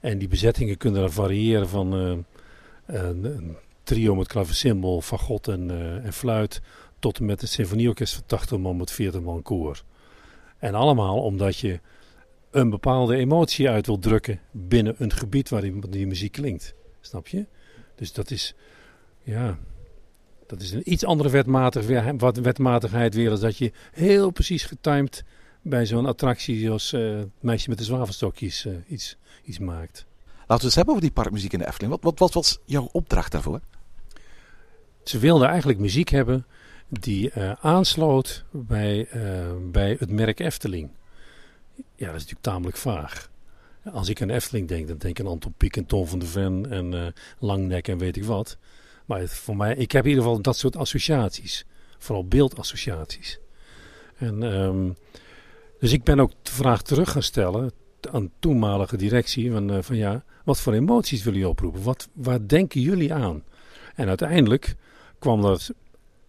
En 0.00 0.18
die 0.18 0.28
bezettingen 0.28 0.76
kunnen 0.76 1.00
dan 1.00 1.12
variëren 1.12 1.68
van 1.68 1.94
eh, 2.86 3.04
een 3.04 3.56
trio 3.90 4.14
met 4.14 4.26
klaversymbol, 4.26 5.00
fagot 5.00 5.48
en, 5.48 5.70
eh, 5.70 6.04
en 6.04 6.12
fluit. 6.12 6.60
Tot 6.98 7.18
en 7.18 7.24
met 7.24 7.42
een 7.42 7.48
symfonieorkest 7.48 8.14
van 8.14 8.22
80 8.26 8.58
man 8.58 8.76
met 8.76 8.90
40 8.90 9.20
man 9.20 9.42
koor. 9.42 9.82
En 10.58 10.74
allemaal 10.74 11.22
omdat 11.22 11.58
je 11.58 11.80
een 12.50 12.70
bepaalde 12.70 13.16
emotie 13.16 13.68
uit 13.68 13.86
wil 13.86 13.98
drukken 13.98 14.40
binnen 14.50 14.94
een 14.98 15.12
gebied 15.12 15.48
waar 15.48 15.60
die, 15.90 16.06
muziek 16.06 16.32
klinkt. 16.32 16.74
Snap 17.00 17.28
je? 17.28 17.46
Dus 17.94 18.12
dat 18.12 18.30
is, 18.30 18.54
ja, 19.22 19.58
dat 20.46 20.60
is 20.60 20.72
een 20.72 20.92
iets 20.92 21.04
andere 21.04 21.44
wat 22.16 22.36
wetmatigheid 22.36 23.14
weer. 23.14 23.30
als 23.30 23.40
dat 23.40 23.56
je 23.56 23.72
heel 23.92 24.30
precies 24.30 24.64
getimed 24.64 25.24
bij 25.62 25.86
zo'n 25.86 26.06
attractie 26.06 26.70
eh, 26.92 27.16
het 27.16 27.28
meisje 27.40 27.68
met 27.68 27.78
de 27.78 27.84
zwavelstokjes 27.84 28.64
eh, 28.66 28.72
iets, 28.88 29.16
iets 29.44 29.58
maakt. 29.58 30.06
Laten 30.38 30.56
we 30.58 30.64
eens 30.64 30.74
hebben 30.74 30.94
over 30.94 31.06
die 31.06 31.14
parkmuziek 31.14 31.52
in 31.52 31.58
de 31.58 31.66
Efteling. 31.66 31.92
Wat, 31.92 32.02
wat, 32.02 32.18
wat 32.18 32.32
was 32.32 32.58
jouw 32.64 32.88
opdracht 32.92 33.32
daarvoor? 33.32 33.60
Ze 35.10 35.18
wilden 35.18 35.48
eigenlijk 35.48 35.78
muziek 35.78 36.08
hebben 36.08 36.46
die 36.88 37.30
eh, 37.30 37.52
aansloot 37.60 38.44
bij, 38.50 39.06
eh, 39.06 39.22
bij 39.70 39.96
het 39.98 40.10
merk 40.10 40.40
Efteling. 40.40 40.90
Ja, 41.74 42.06
dat 42.06 42.14
is 42.14 42.26
natuurlijk 42.26 42.42
tamelijk 42.42 42.76
vaag. 42.76 43.30
Als 43.92 44.08
ik 44.08 44.22
aan 44.22 44.30
Efteling 44.30 44.68
denk, 44.68 44.88
dan 44.88 44.98
denk 44.98 45.18
ik 45.18 45.24
aan 45.24 45.32
Anton 45.32 45.54
Pieck 45.56 45.76
en 45.76 45.86
Tom 45.86 46.06
van 46.06 46.18
der 46.18 46.28
Ven 46.28 46.66
en 46.70 46.94
eh, 46.94 47.06
Langnek 47.38 47.88
en 47.88 47.98
weet 47.98 48.16
ik 48.16 48.24
wat. 48.24 48.56
Maar 49.06 49.28
voor 49.28 49.56
mij, 49.56 49.74
ik 49.76 49.92
heb 49.92 50.02
in 50.04 50.08
ieder 50.08 50.24
geval 50.24 50.40
dat 50.40 50.56
soort 50.56 50.76
associaties. 50.76 51.66
Vooral 51.98 52.26
beeldassociaties. 52.26 53.38
En, 54.16 54.42
ehm, 54.42 54.90
dus 55.80 55.92
ik 55.92 56.04
ben 56.04 56.20
ook 56.20 56.32
de 56.42 56.52
vraag 56.52 56.82
terug 56.82 57.10
gaan 57.10 57.22
stellen 57.22 57.72
aan 58.12 58.24
de 58.24 58.30
toenmalige 58.38 58.96
directie. 58.96 59.50
Van, 59.52 59.84
van 59.84 59.96
ja, 59.96 60.24
wat 60.44 60.60
voor 60.60 60.72
emoties 60.72 61.22
willen 61.22 61.38
jullie 61.38 61.52
oproepen? 61.52 61.82
Wat, 61.82 62.08
waar 62.12 62.48
denken 62.48 62.80
jullie 62.80 63.14
aan? 63.14 63.42
En 63.94 64.08
uiteindelijk 64.08 64.76
kwam 65.20 65.42
dat 65.42 65.70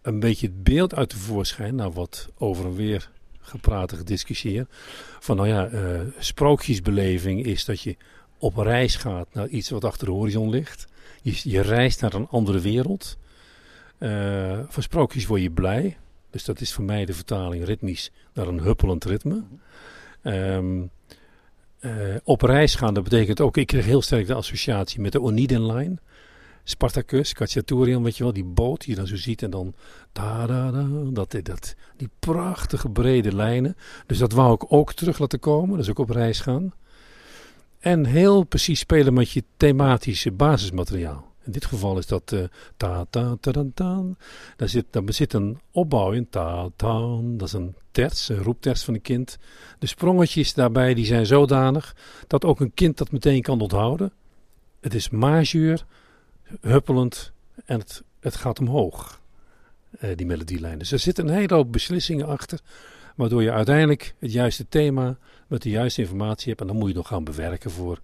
een 0.02 0.20
beetje 0.20 0.48
het 0.48 0.64
beeld 0.64 0.96
uit 0.96 1.12
de 1.12 1.18
voorschijn, 1.18 1.76
nou 1.76 1.92
wat 1.94 2.30
over 2.38 2.66
en 2.66 2.76
weer 2.76 3.10
gepraat 3.40 3.92
en 3.92 3.98
gediscussieerd. 3.98 4.70
Van 5.20 5.36
nou 5.36 5.48
ja, 5.48 5.68
eh, 5.68 6.00
sprookjesbeleving 6.18 7.46
is 7.46 7.66
dat 7.66 7.82
je 7.82 7.96
op 8.38 8.58
reis 8.58 8.96
gaat 8.96 9.34
naar 9.34 9.48
iets 9.48 9.70
wat 9.70 9.84
achter 9.84 10.08
de 10.08 10.14
horizon 10.14 10.50
ligt. 10.50 10.88
Je, 11.22 11.40
je 11.44 11.62
reist 11.62 12.02
naar 12.02 12.14
een 12.14 12.28
andere 12.28 12.60
wereld. 12.60 13.18
Eh, 13.98 14.60
van 14.68 14.84
sprookjes 14.84 15.26
word 15.26 15.42
je 15.42 15.52
blij. 15.52 15.98
Dus 16.30 16.46
dat 16.46 16.62
is 16.62 16.74
voor 16.74 16.84
mij 16.84 17.06
de 17.06 17.14
vertaling 17.14 17.66
ritmisch 17.66 18.12
naar 18.34 18.48
een 18.48 18.60
huppelend 18.60 19.06
ritme. 19.06 19.44
Ehm, 20.22 20.82
eh, 21.80 22.16
op 22.24 22.42
reis 22.42 22.76
gaan, 22.76 22.94
dat 22.94 23.04
betekent 23.04 23.42
ook, 23.42 23.58
ik 23.58 23.68
kreeg 23.68 23.86
heel 23.86 24.02
sterk 24.02 24.28
de 24.28 24.34
associatie 24.34 25.02
met 25.02 25.12
de 25.12 25.22
Oniden 25.22 25.66
Line. 25.66 25.98
Spartacus, 26.64 27.34
Cacciatorium, 27.34 28.04
weet 28.04 28.18
je 28.18 28.24
wel, 28.24 28.34
die 28.34 28.44
boot 28.44 28.80
die 28.80 28.90
je 28.90 28.96
dan 28.96 29.08
zo 29.08 29.16
ziet 29.16 29.44
en 29.44 29.50
dan 29.50 29.74
da 30.12 30.46
da 30.46 30.72
da, 30.72 30.88
dat, 31.12 31.36
dat, 31.44 31.76
die 31.98 32.10
prachtige 32.20 32.90
brede 32.90 33.36
lijnen. 33.36 33.76
Dus 34.06 34.18
dat 34.18 34.32
wou 34.32 34.54
ik 34.54 34.74
ook 34.74 34.94
terug 34.94 35.20
laten 35.20 35.40
komen, 35.40 35.78
dus 35.78 35.90
ook 35.90 36.00
op 36.00 36.10
reis 36.10 36.40
gaan. 36.40 36.74
En 37.80 38.06
heel 38.06 38.44
precies 38.44 38.80
spelen 38.80 39.14
met 39.14 39.32
je 39.32 39.44
thematische 39.58 40.32
basismateriaal. 40.32 41.30
In 41.44 41.52
dit 41.52 41.66
geval 41.66 41.98
is 41.98 42.08
dat 42.08 42.32
eh, 42.32 42.44
ta 42.78 43.06
ta 43.10 43.38
ta 43.40 43.52
ta 43.52 43.66
ta. 43.74 44.04
Daar 44.56 44.70
zit, 44.70 44.86
daar 44.90 45.04
zit 45.08 45.34
een 45.34 45.60
opbouw 45.72 46.12
in. 46.12 46.30
Ta 46.30 46.70
ta. 46.76 47.20
Dat 47.22 47.48
is 47.48 47.54
een 47.54 47.76
terts, 47.92 48.30
een 48.30 48.44
roepterts 48.44 48.84
van 48.84 48.94
een 48.94 49.02
kind. 49.02 49.38
De 49.80 49.88
sprongetjes 49.88 50.54
daarbij 50.54 50.94
die 50.94 51.06
zijn 51.06 51.26
zodanig 51.26 51.96
dat 52.28 52.46
ook 52.46 52.60
een 52.60 52.74
kind 52.74 52.98
dat 52.98 53.12
meteen 53.12 53.42
kan 53.42 53.62
onthouden. 53.62 54.12
Het 54.80 54.94
is 54.94 55.10
majuur, 55.10 55.86
huppelend 56.62 57.32
en 57.66 57.80
het, 57.80 58.04
het 58.20 58.36
gaat 58.36 58.60
omhoog, 58.60 59.22
eh, 60.00 60.10
die 60.16 60.26
melodielijn. 60.26 60.80
Dus 60.80 60.92
er 60.92 61.00
zitten 61.00 61.28
een 61.28 61.34
hele 61.34 61.54
hoop 61.54 61.72
beslissingen 61.72 62.28
achter, 62.28 62.60
waardoor 63.16 63.44
je 63.44 63.52
uiteindelijk 63.52 64.16
het 64.20 64.32
juiste 64.32 64.68
thema 64.70 65.18
met 65.48 65.62
de 65.62 65.70
juiste 65.70 66.02
informatie 66.02 66.48
hebt. 66.48 66.62
En 66.62 66.68
dan 66.68 66.76
moet 66.76 66.90
je 66.90 66.96
nog 66.96 67.08
gaan 67.08 67.24
bewerken 67.24 67.72
voor, 67.72 68.02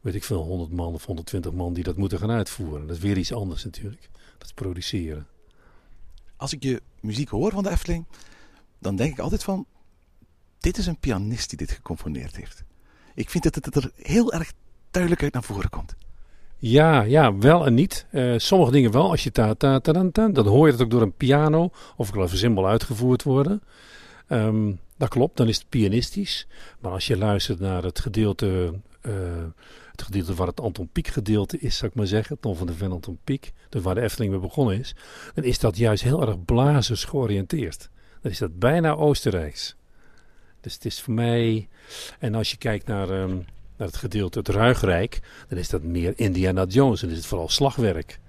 weet 0.00 0.14
ik 0.14 0.24
veel, 0.24 0.42
100 0.42 0.72
man 0.72 0.94
of 0.94 1.04
120 1.04 1.52
man 1.52 1.72
die 1.72 1.84
dat 1.84 1.96
moeten 1.96 2.18
gaan 2.18 2.30
uitvoeren. 2.30 2.86
Dat 2.86 2.96
is 2.96 3.02
weer 3.02 3.18
iets 3.18 3.32
anders 3.32 3.64
natuurlijk, 3.64 4.10
dat 4.38 4.54
produceren. 4.54 5.26
Als 6.36 6.52
ik 6.52 6.62
je 6.62 6.82
muziek 7.00 7.28
hoor 7.28 7.52
van 7.52 7.62
de 7.62 7.70
Efteling, 7.70 8.06
dan 8.78 8.96
denk 8.96 9.12
ik 9.12 9.18
altijd 9.18 9.42
van... 9.42 9.66
Dit 10.58 10.78
is 10.78 10.86
een 10.86 10.98
pianist 10.98 11.48
die 11.48 11.58
dit 11.58 11.70
gecomponeerd 11.70 12.36
heeft. 12.36 12.64
Ik 13.14 13.30
vind 13.30 13.44
dat 13.44 13.54
het 13.54 13.76
er 13.76 13.90
heel 13.96 14.32
erg 14.32 14.52
duidelijk 14.90 15.22
uit 15.22 15.32
naar 15.32 15.42
voren 15.42 15.70
komt. 15.70 15.94
Ja, 16.64 17.02
ja, 17.02 17.36
wel 17.38 17.66
en 17.66 17.74
niet. 17.74 18.06
Eh, 18.10 18.34
sommige 18.36 18.70
dingen 18.70 18.92
wel. 18.92 19.10
Als 19.10 19.24
je 19.24 19.32
ta 19.32 19.54
ta 19.54 19.80
ta 19.80 19.92
ta, 19.92 20.10
ta 20.12 20.28
dan 20.28 20.46
hoor 20.46 20.66
je 20.66 20.72
het 20.72 20.82
ook 20.82 20.90
door 20.90 21.02
een 21.02 21.16
piano 21.16 21.70
of 21.96 22.10
klaversymbol 22.10 22.68
uitgevoerd 22.68 23.22
worden. 23.22 23.62
Ehm, 24.26 24.72
dat 24.96 25.08
klopt, 25.08 25.36
dan 25.36 25.48
is 25.48 25.56
het 25.58 25.68
pianistisch. 25.68 26.46
Maar 26.80 26.92
als 26.92 27.06
je 27.06 27.16
luistert 27.16 27.60
naar 27.60 27.82
het 27.82 28.00
gedeelte, 28.00 28.80
eh, 29.00 29.12
het 29.90 30.02
gedeelte 30.02 30.34
waar 30.34 30.46
het 30.46 30.60
Anton 30.60 30.88
Pieck 30.92 31.08
gedeelte 31.08 31.58
is, 31.58 31.76
zou 31.76 31.90
ik 31.90 31.96
maar 31.96 32.06
zeggen, 32.06 32.40
Tom 32.40 32.56
van 32.56 32.66
de 32.66 32.72
Ven 32.72 32.92
Anton 32.92 33.18
Pieck, 33.24 33.52
dus 33.68 33.82
waar 33.82 33.94
de 33.94 34.00
Efteling 34.00 34.32
mee 34.32 34.40
begonnen 34.40 34.78
is, 34.78 34.94
dan 35.34 35.44
is 35.44 35.58
dat 35.58 35.76
juist 35.76 36.02
heel 36.02 36.26
erg 36.26 36.44
blazers 36.44 37.04
georiënteerd. 37.04 37.90
Dan 38.20 38.30
is 38.30 38.38
dat 38.38 38.58
bijna 38.58 38.92
Oostenrijks. 38.92 39.76
Dus 40.60 40.74
het 40.74 40.84
is 40.84 41.00
voor 41.00 41.14
mij, 41.14 41.68
en 42.18 42.34
als 42.34 42.50
je 42.50 42.56
kijkt 42.56 42.86
naar, 42.86 43.10
ehm, 43.10 43.38
naar 43.82 43.90
het 43.90 44.00
gedeelte, 44.00 44.38
het 44.38 44.48
Ruigrijk, 44.48 45.20
dan 45.48 45.58
is 45.58 45.68
dat 45.68 45.82
meer 45.82 46.12
Indiana 46.16 46.64
Jones. 46.64 47.00
Dan 47.00 47.10
is 47.10 47.16
het 47.16 47.26
vooral 47.26 47.48
slagwerk. 47.48 48.20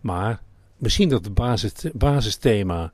Maar 0.00 0.42
misschien 0.76 1.08
dat 1.08 1.24
het 1.24 1.34
basis, 1.34 1.72
basisthema 1.92 2.92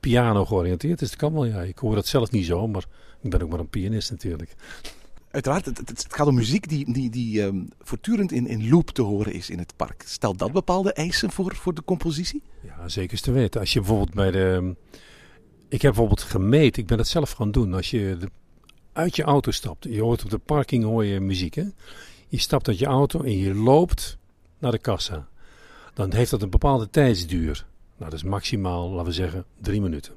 piano 0.00 0.44
georiënteerd 0.44 1.02
is. 1.02 1.08
Dat 1.10 1.18
kan 1.18 1.32
wel, 1.32 1.44
ja. 1.44 1.62
Ik 1.62 1.78
hoor 1.78 1.94
dat 1.94 2.06
zelf 2.06 2.30
niet 2.30 2.46
zo, 2.46 2.68
maar 2.68 2.84
ik 3.22 3.30
ben 3.30 3.42
ook 3.42 3.50
maar 3.50 3.58
een 3.58 3.68
pianist 3.68 4.10
natuurlijk. 4.10 4.54
Uiteraard, 5.30 5.66
het, 5.66 6.06
gaat 6.08 6.26
om 6.26 6.34
muziek 6.34 6.68
die, 6.68 6.92
die, 6.92 7.10
die 7.10 7.42
ehm, 7.42 7.62
voortdurend 7.80 8.32
in, 8.32 8.46
in 8.46 8.68
loop 8.68 8.90
te 8.90 9.02
horen 9.02 9.32
is 9.32 9.50
in 9.50 9.58
het 9.58 9.76
park. 9.76 10.02
Stelt 10.06 10.38
dat 10.38 10.52
bepaalde 10.52 10.92
eisen 10.92 11.30
voor, 11.30 11.54
voor 11.54 11.74
de 11.74 11.84
compositie? 11.84 12.42
Ja, 12.60 12.88
zeker 12.88 13.12
is 13.12 13.20
te 13.20 13.32
weten. 13.32 13.60
Als 13.60 13.72
je 13.72 13.78
bijvoorbeeld 13.78 14.14
bij 14.14 14.30
de. 14.30 14.74
Ik 15.68 15.82
heb 15.82 15.92
bijvoorbeeld 15.92 16.22
gemeten, 16.22 16.82
ik 16.82 16.88
ben 16.88 16.98
het 16.98 17.08
zelf 17.08 17.30
gaan 17.30 17.50
doen. 17.50 17.74
Als 17.74 17.90
je 17.90 18.16
de- 18.18 18.30
uit 18.94 19.16
je 19.16 19.22
auto 19.22 19.50
stapt, 19.50 19.84
je 19.84 20.02
hoort 20.02 20.24
op 20.24 20.30
de 20.30 20.38
parking 20.38 20.84
hoor 20.84 21.04
je 21.04 21.20
muziek. 21.20 21.54
Hè? 21.54 21.64
Je 22.28 22.38
stapt 22.38 22.68
uit 22.68 22.78
je 22.78 22.86
auto 22.86 23.22
en 23.22 23.38
je 23.38 23.54
loopt 23.54 24.18
naar 24.58 24.70
de 24.70 24.78
kassa. 24.78 25.28
Dan 25.94 26.12
heeft 26.12 26.30
dat 26.30 26.42
een 26.42 26.50
bepaalde 26.50 26.90
tijdsduur. 26.90 27.66
Nou, 27.96 28.10
dat 28.10 28.18
is 28.18 28.22
maximaal, 28.22 28.90
laten 28.90 29.06
we 29.06 29.12
zeggen, 29.12 29.44
drie 29.60 29.80
minuten. 29.80 30.12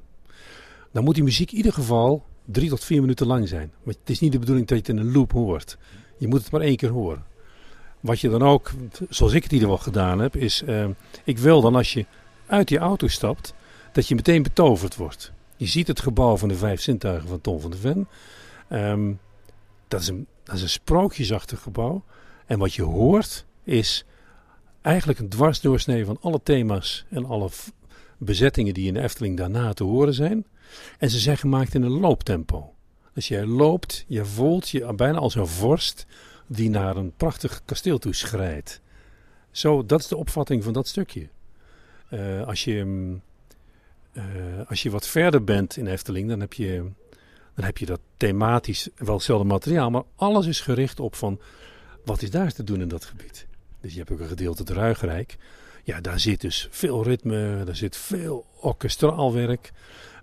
Dan 0.92 1.04
moet 1.04 1.14
die 1.14 1.24
muziek 1.24 1.50
in 1.50 1.56
ieder 1.56 1.72
geval 1.72 2.24
drie 2.44 2.68
tot 2.68 2.84
vier 2.84 3.00
minuten 3.00 3.26
lang 3.26 3.48
zijn. 3.48 3.72
Want 3.82 3.96
het 4.00 4.10
is 4.10 4.20
niet 4.20 4.32
de 4.32 4.38
bedoeling 4.38 4.66
dat 4.66 4.78
je 4.78 4.92
het 4.92 5.00
in 5.00 5.06
een 5.06 5.12
loop 5.12 5.32
hoort. 5.32 5.78
Je 6.18 6.28
moet 6.28 6.42
het 6.42 6.50
maar 6.50 6.60
één 6.60 6.76
keer 6.76 6.90
horen. 6.90 7.24
Wat 8.00 8.20
je 8.20 8.28
dan 8.28 8.42
ook, 8.42 8.70
zoals 9.08 9.32
ik 9.32 9.42
het 9.42 9.52
in 9.52 9.58
ieder 9.58 9.74
geval 9.74 9.92
gedaan 9.92 10.18
heb, 10.18 10.36
is... 10.36 10.62
eh, 10.62 10.88
ik 11.24 11.38
wil 11.38 11.60
dan 11.60 11.74
als 11.74 11.92
je 11.92 12.06
uit 12.46 12.68
die 12.68 12.78
auto 12.78 13.06
stapt, 13.08 13.54
dat 13.92 14.08
je 14.08 14.14
meteen 14.14 14.42
betoverd 14.42 14.96
wordt. 14.96 15.32
Je 15.56 15.66
ziet 15.66 15.86
het 15.86 16.00
gebouw 16.00 16.36
van 16.36 16.48
de 16.48 16.54
vijf 16.54 16.80
zintuigen 16.80 17.28
van 17.28 17.40
Tom 17.40 17.60
van 17.60 17.70
de 17.70 17.76
Ven. 17.76 18.08
Ehm, 18.68 19.12
dat, 19.88 20.00
is 20.00 20.08
een, 20.08 20.26
dat 20.42 20.58
sprookjesachtig 20.58 21.60
gebouw. 21.60 22.04
En 22.46 22.58
wat 22.58 22.74
je 22.74 22.82
hoort 22.82 23.46
is 23.64 24.04
eigenlijk 24.80 25.18
een 25.18 25.28
dwarsdoorsnee 25.28 26.04
van 26.04 26.18
alle 26.20 26.40
thema's 26.42 27.04
en 27.10 27.24
alle 27.24 27.50
bezettingen 28.18 28.74
die 28.74 28.86
in 28.86 28.94
de 28.94 29.02
Efteling 29.02 29.36
daarna 29.36 29.72
te 29.72 29.84
horen 29.84 30.14
zijn. 30.14 30.46
En 30.98 31.10
ze 31.10 31.18
zijn 31.18 31.38
gemaakt 31.38 31.74
in 31.74 31.82
een 31.82 32.00
looptempo. 32.00 32.74
Als 33.14 33.28
jij 33.28 33.46
loopt, 33.46 34.04
je 34.06 34.24
voelt 34.24 34.68
je 34.68 34.94
bijna 34.94 35.18
als 35.18 35.34
een 35.34 35.46
vorst 35.46 36.06
die 36.46 36.70
naar 36.70 36.96
een 36.96 37.12
prachtig 37.16 37.62
kasteel 37.64 37.98
toe 37.98 38.14
schrijdt. 38.14 38.80
Zo, 39.50 39.86
dat 39.86 40.00
is 40.00 40.08
de 40.08 40.16
opvatting 40.16 40.64
van 40.64 40.72
dat 40.72 40.88
stukje. 40.88 41.28
Eh, 42.08 42.46
als, 42.46 42.64
je, 42.64 42.84
mm, 42.84 43.22
eh, 44.12 44.24
als 44.66 44.82
je 44.82 44.90
wat 44.90 45.06
verder 45.06 45.44
bent 45.44 45.76
in 45.76 45.86
Efteling, 45.86 46.28
dan 46.28 46.40
heb 46.40 46.52
je, 46.52 46.84
dan 47.58 47.66
heb 47.66 47.78
je 47.78 47.86
dat 47.86 48.00
thematisch 48.16 48.88
wel 48.96 49.14
hetzelfde 49.14 49.46
materiaal, 49.46 49.90
maar 49.90 50.02
alles 50.16 50.46
is 50.46 50.60
gericht 50.60 51.00
op 51.00 51.14
van 51.14 51.40
wat 52.04 52.22
is 52.22 52.30
daar 52.30 52.52
te 52.52 52.64
doen 52.64 52.80
in 52.80 52.88
dat 52.88 53.04
gebied. 53.04 53.46
Dus 53.80 53.92
je 53.92 53.98
hebt 53.98 54.10
ook 54.10 54.20
een 54.20 54.28
gedeelte 54.28 54.64
het. 54.64 55.36
Ja, 55.84 56.00
daar 56.00 56.20
zit 56.20 56.40
dus 56.40 56.68
veel 56.70 57.02
ritme, 57.02 57.64
daar 57.64 57.76
zit 57.76 57.96
veel 57.96 58.46
orkestraal 58.60 59.32
werk. 59.32 59.72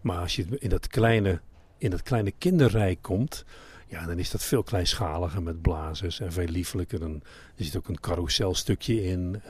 Maar 0.01 0.17
als 0.17 0.35
je 0.35 0.45
in 0.59 0.69
dat 0.69 0.87
kleine, 0.87 1.41
in 1.77 1.89
dat 1.89 2.01
kleine 2.01 2.31
kinderrijk 2.37 3.01
komt, 3.01 3.45
ja, 3.87 4.05
dan 4.05 4.19
is 4.19 4.31
dat 4.31 4.43
veel 4.43 4.63
kleinschaliger 4.63 5.43
met 5.43 5.61
blazers 5.61 6.19
en 6.19 6.31
veel 6.31 6.47
liefelijker. 6.47 7.01
En 7.01 7.23
er 7.55 7.63
zit 7.63 7.77
ook 7.77 7.87
een 7.87 7.99
carouselstukje 7.99 9.03
in. 9.03 9.41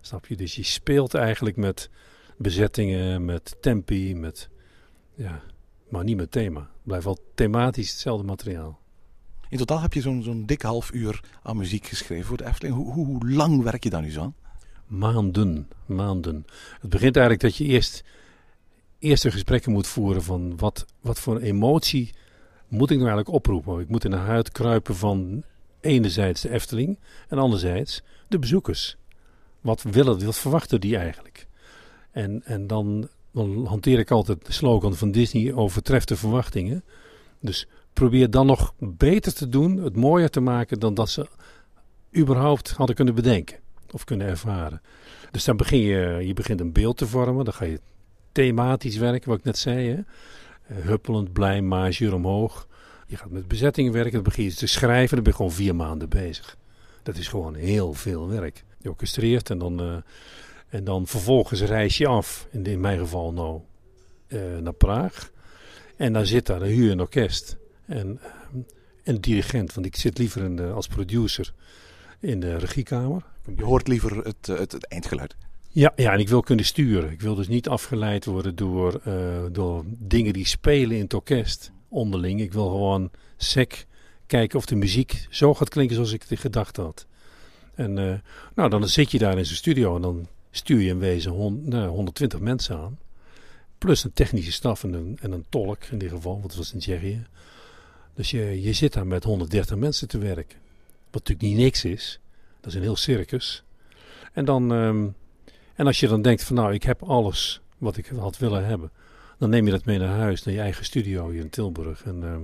Snap 0.00 0.26
je? 0.26 0.36
Dus 0.36 0.54
je 0.54 0.64
speelt 0.64 1.14
eigenlijk 1.14 1.56
met 1.56 1.90
bezettingen, 2.36 3.24
met 3.24 3.56
tempi, 3.60 4.14
met, 4.14 4.48
ja, 5.14 5.42
maar 5.88 6.04
niet 6.04 6.16
met 6.16 6.30
thema. 6.30 6.74
Blijft 6.86 7.04
wel 7.04 7.18
thematisch 7.34 7.90
hetzelfde 7.90 8.26
materiaal. 8.26 8.80
In 9.48 9.58
totaal 9.58 9.80
heb 9.80 9.92
je 9.92 10.00
zo'n 10.00 10.22
zo'n 10.22 10.46
dik 10.46 10.62
half 10.62 10.92
uur 10.92 11.20
aan 11.42 11.56
muziek 11.56 11.86
geschreven 11.86 12.26
voor 12.26 12.36
de 12.36 12.46
Efteling. 12.46 12.76
Hoe, 12.76 12.92
hoe, 12.92 13.06
hoe 13.06 13.30
lang 13.30 13.62
werk 13.62 13.84
je 13.84 13.90
daar 13.90 14.02
nu 14.02 14.10
zo 14.10 14.20
aan? 14.20 14.34
Maanden, 14.86 15.68
maanden. 15.86 16.46
Het 16.80 16.90
begint 16.90 17.16
eigenlijk 17.16 17.40
dat 17.40 17.56
je 17.56 17.64
eerst, 17.64 18.04
eerst 18.98 19.24
een 19.24 19.32
gesprekken 19.32 19.72
moet 19.72 19.86
voeren 19.86 20.22
van 20.22 20.56
wat, 20.56 20.86
wat 21.00 21.18
voor 21.18 21.40
emotie 21.40 22.14
moet 22.68 22.90
ik 22.90 22.96
nou 22.96 23.08
eigenlijk 23.08 23.36
oproepen. 23.36 23.80
Ik 23.80 23.88
moet 23.88 24.04
in 24.04 24.10
de 24.10 24.16
huid 24.16 24.52
kruipen 24.52 24.96
van 24.96 25.42
enerzijds 25.80 26.40
de 26.40 26.50
Efteling 26.50 26.98
en 27.28 27.38
anderzijds 27.38 28.02
de 28.28 28.38
bezoekers. 28.38 28.96
Wat 29.60 29.82
willen, 29.82 30.24
wat 30.24 30.38
verwachten 30.38 30.80
die 30.80 30.96
eigenlijk? 30.96 31.46
En, 32.10 32.42
en 32.44 32.66
dan, 32.66 33.08
dan 33.36 33.66
hanteer 33.66 33.98
ik 33.98 34.10
altijd 34.10 34.46
de 34.46 34.52
slogan 34.52 34.94
van 34.94 35.10
Disney 35.10 35.54
overtreft 35.54 36.08
de 36.08 36.16
verwachtingen. 36.16 36.84
Dus 37.40 37.66
probeer 37.92 38.30
dan 38.30 38.46
nog 38.46 38.74
beter 38.78 39.34
te 39.34 39.48
doen, 39.48 39.76
het 39.76 39.96
mooier 39.96 40.30
te 40.30 40.40
maken 40.40 40.80
dan 40.80 40.94
dat 40.94 41.10
ze 41.10 41.26
überhaupt 42.16 42.70
hadden 42.70 42.96
kunnen 42.96 43.14
bedenken 43.14 43.58
of 43.90 44.04
kunnen 44.04 44.26
ervaren. 44.26 44.82
Dus 45.30 45.44
dan 45.44 45.56
begin 45.56 45.78
je, 45.78 46.26
je 46.26 46.34
begint 46.34 46.60
een 46.60 46.72
beeld 46.72 46.96
te 46.96 47.06
vormen, 47.06 47.44
dan 47.44 47.54
ga 47.54 47.64
je 47.64 47.80
thematisch 48.32 48.96
werken, 48.96 49.28
wat 49.28 49.38
ik 49.38 49.44
net 49.44 49.58
zei. 49.58 49.88
Hè? 49.88 49.94
Eh, 50.74 50.84
huppelend, 50.84 51.32
blij, 51.32 51.62
magie 51.62 52.14
omhoog. 52.14 52.68
Je 53.06 53.16
gaat 53.16 53.30
met 53.30 53.48
bezettingen 53.48 53.92
werken, 53.92 54.12
dan 54.12 54.22
begin 54.22 54.44
je 54.44 54.54
te 54.54 54.66
schrijven, 54.66 55.14
dan 55.14 55.24
ben 55.24 55.32
je 55.32 55.38
gewoon 55.38 55.52
vier 55.52 55.74
maanden 55.74 56.08
bezig. 56.08 56.56
Dat 57.02 57.16
is 57.16 57.28
gewoon 57.28 57.54
heel 57.54 57.92
veel 57.92 58.28
werk. 58.28 58.64
Je 58.78 58.88
orchestreert 58.88 59.50
en 59.50 59.58
dan, 59.58 59.80
eh, 59.80 59.96
en 60.68 60.84
dan 60.84 61.06
vervolgens 61.06 61.60
reis 61.60 61.98
je 61.98 62.06
af, 62.06 62.48
in, 62.50 62.80
mijn 62.80 62.98
geval 62.98 63.32
nou, 63.32 63.60
eh, 64.26 64.56
naar 64.62 64.72
Praag. 64.72 65.30
En 65.96 66.12
dan 66.12 66.26
zit 66.26 66.46
daar, 66.46 66.58
dan 66.58 66.68
huur 66.68 66.90
een 66.90 67.00
orkest 67.00 67.56
en 67.86 68.18
eh, 68.22 68.30
een 69.04 69.20
dirigent, 69.20 69.74
want 69.74 69.86
ik 69.86 69.96
zit 69.96 70.18
liever 70.18 70.42
in 70.44 70.56
de, 70.56 70.70
als 70.70 70.86
producer 70.86 71.52
in 72.20 72.40
de 72.40 72.56
regiekamer. 72.56 73.24
Je 73.56 73.64
hoort 73.64 73.88
liever 73.88 74.16
het, 74.16 74.48
eh, 74.48 74.58
het, 74.58 74.72
het 74.72 74.86
eindgeluid. 74.86 75.36
Ja, 75.68 75.92
ja, 75.96 76.12
en 76.12 76.18
ik 76.18 76.28
wil 76.28 76.40
kunnen 76.40 76.64
sturen. 76.64 77.10
Ik 77.10 77.20
wil 77.20 77.34
dus 77.34 77.48
niet 77.48 77.68
afgeleid 77.68 78.24
worden 78.24 78.56
door, 78.56 79.00
door 79.52 79.84
dingen 79.86 80.32
die 80.32 80.46
spelen 80.46 80.96
in 80.96 81.02
het 81.02 81.14
orkest 81.14 81.72
onderling. 81.88 82.40
Ik 82.40 82.52
wil 82.52 82.68
gewoon 82.68 83.10
sec 83.36 83.86
kijken 84.26 84.58
of 84.58 84.66
de 84.66 84.74
muziek 84.74 85.26
zo 85.30 85.54
gaat 85.54 85.68
klinken 85.68 85.94
zoals 85.94 86.12
ik 86.12 86.24
het 86.28 86.38
gedacht 86.38 86.76
had. 86.76 87.06
En 87.74 88.22
nou, 88.54 88.70
dan 88.70 88.88
zit 88.88 89.10
je 89.10 89.18
daar 89.18 89.38
in 89.38 89.44
zijn 89.44 89.56
studio 89.56 89.96
en 89.96 90.02
dan 90.02 90.28
stuur 90.50 90.80
je 90.80 90.88
in 90.88 90.98
wezen 90.98 91.32
hon- 91.32 91.68
nou, 91.68 91.88
120 91.88 92.40
mensen 92.40 92.76
aan. 92.76 92.98
Plus 93.78 94.04
een 94.04 94.12
technische 94.12 94.52
staf 94.52 94.84
en 94.84 94.92
een, 94.92 95.18
en 95.20 95.32
een 95.32 95.44
tolk 95.48 95.84
in 95.84 95.98
dit 95.98 96.10
geval, 96.10 96.32
want 96.32 96.44
het 96.44 96.56
was 96.56 96.72
in 96.72 96.78
Tsjechië. 96.78 97.26
Dus 98.14 98.30
je, 98.30 98.62
je 98.62 98.72
zit 98.72 98.92
daar 98.92 99.06
met 99.06 99.24
130 99.24 99.76
mensen 99.76 100.08
te 100.08 100.18
werken. 100.18 100.58
Wat 101.10 101.28
natuurlijk 101.28 101.48
niet 101.48 101.56
niks 101.56 101.84
is. 101.84 102.20
Dat 102.60 102.70
is 102.70 102.74
een 102.74 102.82
heel 102.82 102.96
circus. 102.96 103.62
En 104.32 104.44
dan... 104.44 104.72
ehm, 104.72 105.06
en 105.76 105.86
als 105.86 106.00
je 106.00 106.08
dan 106.08 106.22
denkt 106.22 106.42
van 106.44 106.56
nou, 106.56 106.74
ik 106.74 106.82
heb 106.82 107.02
alles 107.02 107.60
wat 107.78 107.96
ik 107.96 108.06
had 108.06 108.38
willen 108.38 108.66
hebben. 108.66 108.90
Dan 109.38 109.50
neem 109.50 109.64
je 109.64 109.70
dat 109.70 109.84
mee 109.84 109.98
naar 109.98 110.18
huis, 110.18 110.42
naar 110.42 110.54
je 110.54 110.60
eigen 110.60 110.84
studio 110.84 111.30
hier 111.30 111.40
in 111.40 111.50
Tilburg. 111.50 112.04
En, 112.04 112.22
ehm, 112.22 112.40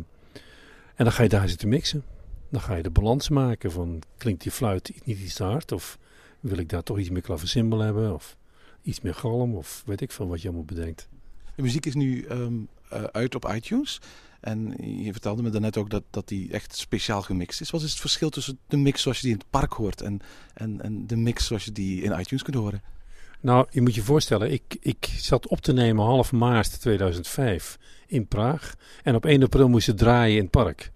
en 0.95 1.05
dan 1.05 1.13
ga 1.13 1.23
je 1.23 1.29
daar 1.29 1.49
zitten 1.49 1.69
mixen. 1.69 2.05
Dan 2.49 2.61
ga 2.61 2.75
je 2.75 2.83
de 2.83 2.91
balans 2.91 3.29
maken 3.29 3.73
van 3.73 4.03
klinkt 4.17 4.43
die 4.43 4.53
fluit 4.53 4.93
niet 5.05 5.19
iets 5.19 5.35
te 5.35 5.45
hard? 5.45 5.73
Of 5.73 5.99
wil 6.43 6.59
ik 6.59 6.69
daar 6.69 6.83
toch 6.83 6.99
iets 6.99 7.11
meer 7.11 7.23
klavecimbal 7.23 7.79
hebben? 7.79 8.15
Of 8.15 8.37
iets 8.83 9.01
meer 9.01 9.15
galm? 9.15 9.55
Of 9.55 9.83
weet 9.87 10.01
ik 10.01 10.11
van 10.11 10.29
wat 10.29 10.41
je 10.41 10.49
allemaal 10.49 10.65
bedenkt. 10.65 11.09
De 11.55 11.63
muziek 11.63 11.87
is 11.87 11.95
nu 11.95 12.23
ehm, 12.25 12.55
eh, 12.89 13.03
uit 13.03 13.35
op 13.35 13.53
iTunes. 13.55 14.01
En 14.41 14.75
je 15.03 15.13
vertelde 15.13 15.43
me 15.43 15.51
daarnet 15.51 15.77
ook 15.77 15.91
dat, 15.91 16.03
dat 16.11 16.29
die 16.29 16.53
echt 16.53 16.77
speciaal 16.77 17.23
gemixt 17.23 17.61
is. 17.61 17.71
Wat 17.71 17.83
is 17.83 17.91
het 17.91 18.01
verschil 18.01 18.31
tussen 18.31 18.59
de 18.67 18.77
mix 18.77 19.03
zoals 19.03 19.17
je 19.17 19.23
die 19.23 19.33
in 19.33 19.39
het 19.39 19.51
park 19.51 19.73
hoort 19.73 20.01
en, 20.01 20.21
en, 20.55 20.81
en 20.81 21.07
de 21.07 21.17
mix 21.17 21.47
zoals 21.47 21.65
je 21.65 21.73
die 21.73 22.03
in 22.03 22.19
iTunes 22.19 22.43
kunt 22.43 22.57
horen? 22.57 22.83
Nou, 23.41 23.67
je 23.71 23.81
moet 23.81 23.95
je 23.95 24.03
voorstellen, 24.03 24.53
ik, 24.53 24.77
ik 24.81 25.11
zat 25.17 25.47
op 25.47 25.61
te 25.61 25.73
nemen 25.73 26.05
half 26.05 26.33
maart 26.33 26.81
2005 26.81 27.79
in 28.07 28.27
Praag. 28.27 28.75
En 29.03 29.15
op 29.15 29.27
1 29.27 29.43
april 29.43 29.69
moest 29.69 29.87
het 29.87 29.99
draaien 29.99 30.37
in 30.37 30.43
het 30.43 30.51
park. 30.51 30.93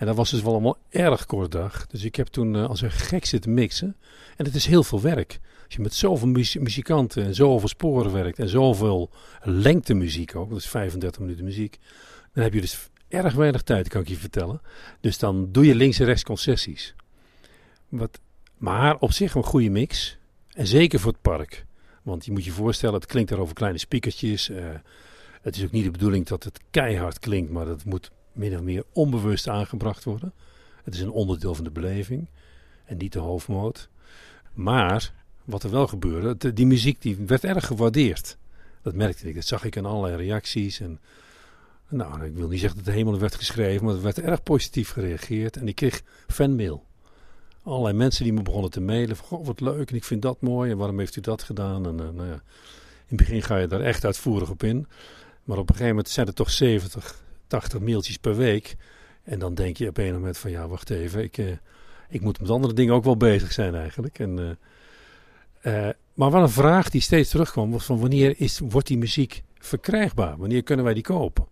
En 0.00 0.06
dat 0.06 0.16
was 0.16 0.30
dus 0.30 0.42
wel 0.42 0.52
allemaal 0.52 0.78
erg 0.90 1.26
kort 1.26 1.52
dag. 1.52 1.86
Dus 1.86 2.04
ik 2.04 2.16
heb 2.16 2.26
toen 2.26 2.56
eh, 2.56 2.68
als 2.68 2.80
een 2.80 2.90
gek 2.90 3.24
zitten 3.24 3.54
mixen. 3.54 3.96
En 4.36 4.44
het 4.44 4.54
is 4.54 4.66
heel 4.66 4.82
veel 4.82 5.00
werk. 5.00 5.40
Als 5.64 5.74
je 5.74 5.80
met 5.80 5.94
zoveel 5.94 6.28
muzikanten 6.60 7.24
en 7.24 7.34
zoveel 7.34 7.68
sporen 7.68 8.12
werkt 8.12 8.38
en 8.38 8.48
zoveel 8.48 9.10
lengte 9.42 9.94
muziek 9.94 10.36
ook, 10.36 10.48
dat 10.48 10.58
is 10.58 10.68
35 10.68 11.20
minuten 11.20 11.44
muziek, 11.44 11.78
dan 12.32 12.44
heb 12.44 12.54
je 12.54 12.60
dus 12.60 12.88
erg 13.08 13.34
weinig 13.34 13.62
tijd, 13.62 13.88
kan 13.88 14.00
ik 14.00 14.08
je 14.08 14.16
vertellen. 14.16 14.60
Dus 15.00 15.18
dan 15.18 15.52
doe 15.52 15.66
je 15.66 15.74
links 15.74 15.98
en 15.98 16.06
rechts 16.06 16.24
concessies. 16.24 16.94
Wat, 17.88 18.20
maar 18.56 18.98
op 18.98 19.12
zich 19.12 19.34
een 19.34 19.44
goede 19.44 19.70
mix. 19.70 20.18
En 20.48 20.66
zeker 20.66 21.00
voor 21.00 21.12
het 21.12 21.22
park. 21.22 21.64
Want 22.02 22.24
je 22.24 22.32
moet 22.32 22.44
je 22.44 22.52
voorstellen, 22.52 22.94
het 22.94 23.06
klinkt 23.06 23.30
daar 23.30 23.38
over 23.38 23.54
kleine 23.54 23.78
speakertjes. 23.78 24.48
eh, 24.48 24.64
het 25.42 25.56
is 25.56 25.64
ook 25.64 25.70
niet 25.70 25.84
de 25.84 25.90
bedoeling 25.90 26.26
dat 26.26 26.44
het 26.44 26.60
keihard 26.70 27.18
klinkt, 27.18 27.50
maar 27.50 27.64
dat 27.64 27.84
moet 27.84 28.10
min 28.32 28.54
of 28.54 28.60
meer 28.60 28.84
onbewust 28.92 29.48
aangebracht 29.48 30.04
worden. 30.04 30.32
Het 30.84 30.94
is 30.94 31.00
een 31.00 31.10
onderdeel 31.10 31.54
van 31.54 31.64
de 31.64 31.70
beleving 31.70 32.28
en 32.84 32.96
niet 32.96 33.12
de 33.12 33.18
hoofdmoot. 33.18 33.88
Maar 34.52 35.12
wat 35.44 35.62
er 35.62 35.70
wel 35.70 35.86
gebeurde, 35.86 36.52
die 36.52 36.66
muziek 36.66 37.02
die 37.02 37.16
werd 37.16 37.44
erg 37.44 37.66
gewaardeerd. 37.66 38.36
Dat 38.82 38.94
merkte 38.94 39.28
ik, 39.28 39.34
dat 39.34 39.44
zag 39.44 39.64
ik 39.64 39.76
in 39.76 39.84
allerlei 39.84 40.16
reacties. 40.16 40.80
En, 40.80 41.00
nou, 41.88 42.24
ik 42.24 42.34
wil 42.34 42.48
niet 42.48 42.60
zeggen 42.60 42.78
dat 42.78 42.86
het 42.86 42.96
helemaal 42.96 43.20
werd 43.20 43.34
geschreven, 43.34 43.84
maar 43.84 43.94
er 43.94 44.02
werd 44.02 44.18
erg 44.18 44.42
positief 44.42 44.90
gereageerd. 44.90 45.56
En 45.56 45.68
ik 45.68 45.74
kreeg 45.74 46.02
fanmail 46.26 46.88
allerlei 47.62 47.96
mensen 47.96 48.24
die 48.24 48.32
me 48.32 48.42
begonnen 48.42 48.70
te 48.70 48.80
mailen. 48.80 49.16
Goh, 49.16 49.46
wat 49.46 49.60
leuk 49.60 49.90
en 49.90 49.96
ik 49.96 50.04
vind 50.04 50.22
dat 50.22 50.40
mooi 50.40 50.70
en 50.70 50.76
waarom 50.76 50.98
heeft 50.98 51.16
u 51.16 51.20
dat 51.20 51.42
gedaan? 51.42 51.86
En, 51.86 52.00
eh, 52.00 52.08
nou 52.08 52.28
ja, 52.28 52.42
in 53.06 53.16
het 53.16 53.16
begin 53.16 53.42
ga 53.42 53.56
je 53.56 53.66
daar 53.66 53.80
echt 53.80 54.04
uitvoerig 54.04 54.50
op 54.50 54.62
in. 54.62 54.86
Maar 55.44 55.58
op 55.58 55.68
een 55.68 55.74
gegeven 55.74 55.94
moment 55.94 56.08
zijn 56.08 56.26
er 56.26 56.34
toch 56.34 56.50
70, 56.50 57.22
80 57.50 57.80
mailtjes 57.80 58.18
per 58.18 58.36
week. 58.36 58.76
En 59.22 59.38
dan 59.38 59.54
denk 59.54 59.76
je 59.76 59.88
op 59.88 59.98
een 59.98 60.12
moment 60.12 60.38
van 60.38 60.50
ja, 60.50 60.68
wacht 60.68 60.90
even, 60.90 61.22
ik, 61.22 61.38
eh, 61.38 61.46
ik 62.08 62.20
moet 62.20 62.40
met 62.40 62.50
andere 62.50 62.74
dingen 62.74 62.94
ook 62.94 63.04
wel 63.04 63.16
bezig 63.16 63.52
zijn 63.52 63.74
eigenlijk. 63.74 64.18
En, 64.18 64.58
eh, 65.60 65.88
eh, 65.88 65.94
maar 66.14 66.30
wel 66.30 66.42
een 66.42 66.50
vraag 66.50 66.90
die 66.90 67.00
steeds 67.00 67.30
terugkwam 67.30 67.70
was 67.70 67.84
van 67.84 68.00
wanneer 68.00 68.34
is, 68.40 68.58
wordt 68.58 68.86
die 68.86 68.98
muziek 68.98 69.42
verkrijgbaar? 69.58 70.36
Wanneer 70.36 70.62
kunnen 70.62 70.84
wij 70.84 70.94
die 70.94 71.02
kopen? 71.02 71.46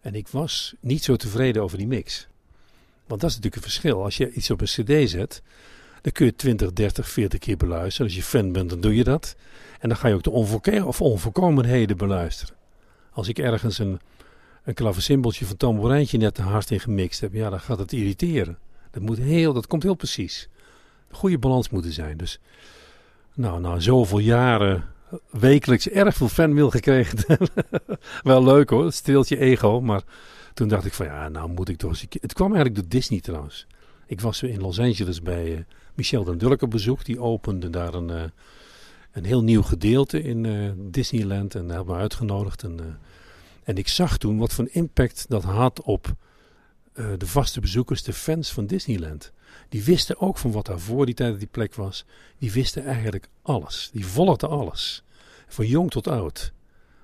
En 0.00 0.14
ik 0.14 0.28
was 0.28 0.74
niet 0.80 1.04
zo 1.04 1.16
tevreden 1.16 1.62
over 1.62 1.78
die 1.78 1.86
mix. 1.86 2.28
Want 3.06 3.20
dat 3.20 3.30
is 3.30 3.36
natuurlijk 3.36 3.64
een 3.64 3.70
verschil. 3.70 4.02
Als 4.02 4.16
je 4.16 4.32
iets 4.32 4.50
op 4.50 4.60
een 4.60 4.66
cd 4.66 5.10
zet, 5.10 5.42
dan 6.00 6.12
kun 6.12 6.26
je 6.26 6.36
20, 6.36 6.72
30, 6.72 7.08
40 7.08 7.38
keer 7.38 7.56
beluisteren. 7.56 8.06
Als 8.06 8.16
je 8.16 8.22
fan 8.22 8.52
bent, 8.52 8.70
dan 8.70 8.80
doe 8.80 8.94
je 8.94 9.04
dat. 9.04 9.36
En 9.80 9.88
dan 9.88 9.98
ga 9.98 10.08
je 10.08 10.14
ook 10.14 10.22
de 10.22 10.30
onvolke- 10.30 10.84
of 10.84 11.00
onvolkomenheden 11.00 11.96
beluisteren. 11.96 12.54
Als 13.10 13.28
ik 13.28 13.38
ergens 13.38 13.78
een, 13.78 14.00
een 14.64 14.74
klaversymboltje 14.74 15.46
van 15.46 15.56
tamboerijntje 15.56 16.18
net 16.18 16.34
te 16.34 16.42
hard 16.42 16.70
in 16.70 16.80
gemixt 16.80 17.20
heb, 17.20 17.32
ja, 17.32 17.50
dan 17.50 17.60
gaat 17.60 17.78
het 17.78 17.92
irriteren. 17.92 18.58
Dat, 18.90 19.02
moet 19.02 19.18
heel, 19.18 19.52
dat 19.52 19.66
komt 19.66 19.82
heel 19.82 19.94
precies. 19.94 20.48
Goede 21.10 21.38
balans 21.38 21.68
moeten 21.68 21.92
zijn. 21.92 22.16
Dus 22.16 22.40
nou, 23.34 23.60
na 23.60 23.78
zoveel 23.78 24.18
jaren 24.18 24.84
wekelijks 25.30 25.88
erg 25.88 26.14
veel 26.14 26.28
fanmail 26.28 26.70
gekregen. 26.70 27.18
Wel 28.22 28.44
leuk 28.44 28.70
hoor, 28.70 28.92
streelt 28.92 29.28
je 29.28 29.38
ego. 29.38 29.80
Maar 29.80 30.02
toen 30.54 30.68
dacht 30.68 30.84
ik 30.84 30.92
van 30.92 31.06
ja, 31.06 31.28
nou 31.28 31.50
moet 31.50 31.68
ik 31.68 31.76
toch 31.76 31.90
eens... 31.90 32.06
Het 32.20 32.32
kwam 32.32 32.54
eigenlijk 32.54 32.80
door 32.80 32.88
Disney 32.88 33.20
trouwens. 33.20 33.66
Ik 34.06 34.20
was 34.20 34.42
in 34.42 34.60
Los 34.60 34.78
Angeles 34.78 35.22
bij 35.22 35.54
eh, 35.56 35.60
Michel 35.94 36.24
den 36.24 36.68
bezoek. 36.68 37.04
Die 37.04 37.20
opende 37.20 37.70
daar 37.70 37.94
een, 37.94 38.10
eh, 38.10 38.22
een 39.12 39.24
heel 39.24 39.42
nieuw 39.42 39.62
gedeelte 39.62 40.22
in 40.22 40.46
eh, 40.46 40.70
Disneyland. 40.76 41.54
En 41.54 41.66
daar 41.66 41.76
hebben 41.76 41.94
we 41.94 42.00
uitgenodigd. 42.00 42.62
En, 42.62 42.98
en 43.62 43.76
ik 43.76 43.88
zag 43.88 44.18
toen 44.18 44.38
wat 44.38 44.52
voor 44.52 44.68
impact 44.70 45.24
dat 45.28 45.42
had 45.42 45.82
op 45.82 46.14
eh, 46.92 47.12
de 47.18 47.26
vaste 47.26 47.60
bezoekers, 47.60 48.02
de 48.02 48.12
fans 48.12 48.52
van 48.52 48.66
Disneyland. 48.66 49.32
Die 49.68 49.84
wisten 49.84 50.20
ook 50.20 50.38
van 50.38 50.52
wat 50.52 50.66
daar 50.66 50.80
voor 50.80 51.06
die 51.06 51.14
tijd 51.14 51.38
die 51.38 51.48
plek 51.48 51.74
was. 51.74 52.04
Die 52.38 52.52
wisten 52.52 52.84
eigenlijk 52.84 53.28
alles. 53.42 53.90
Die 53.92 54.06
volgden 54.06 54.48
alles. 54.48 55.02
Van 55.46 55.66
jong 55.66 55.90
tot 55.90 56.06
oud. 56.06 56.52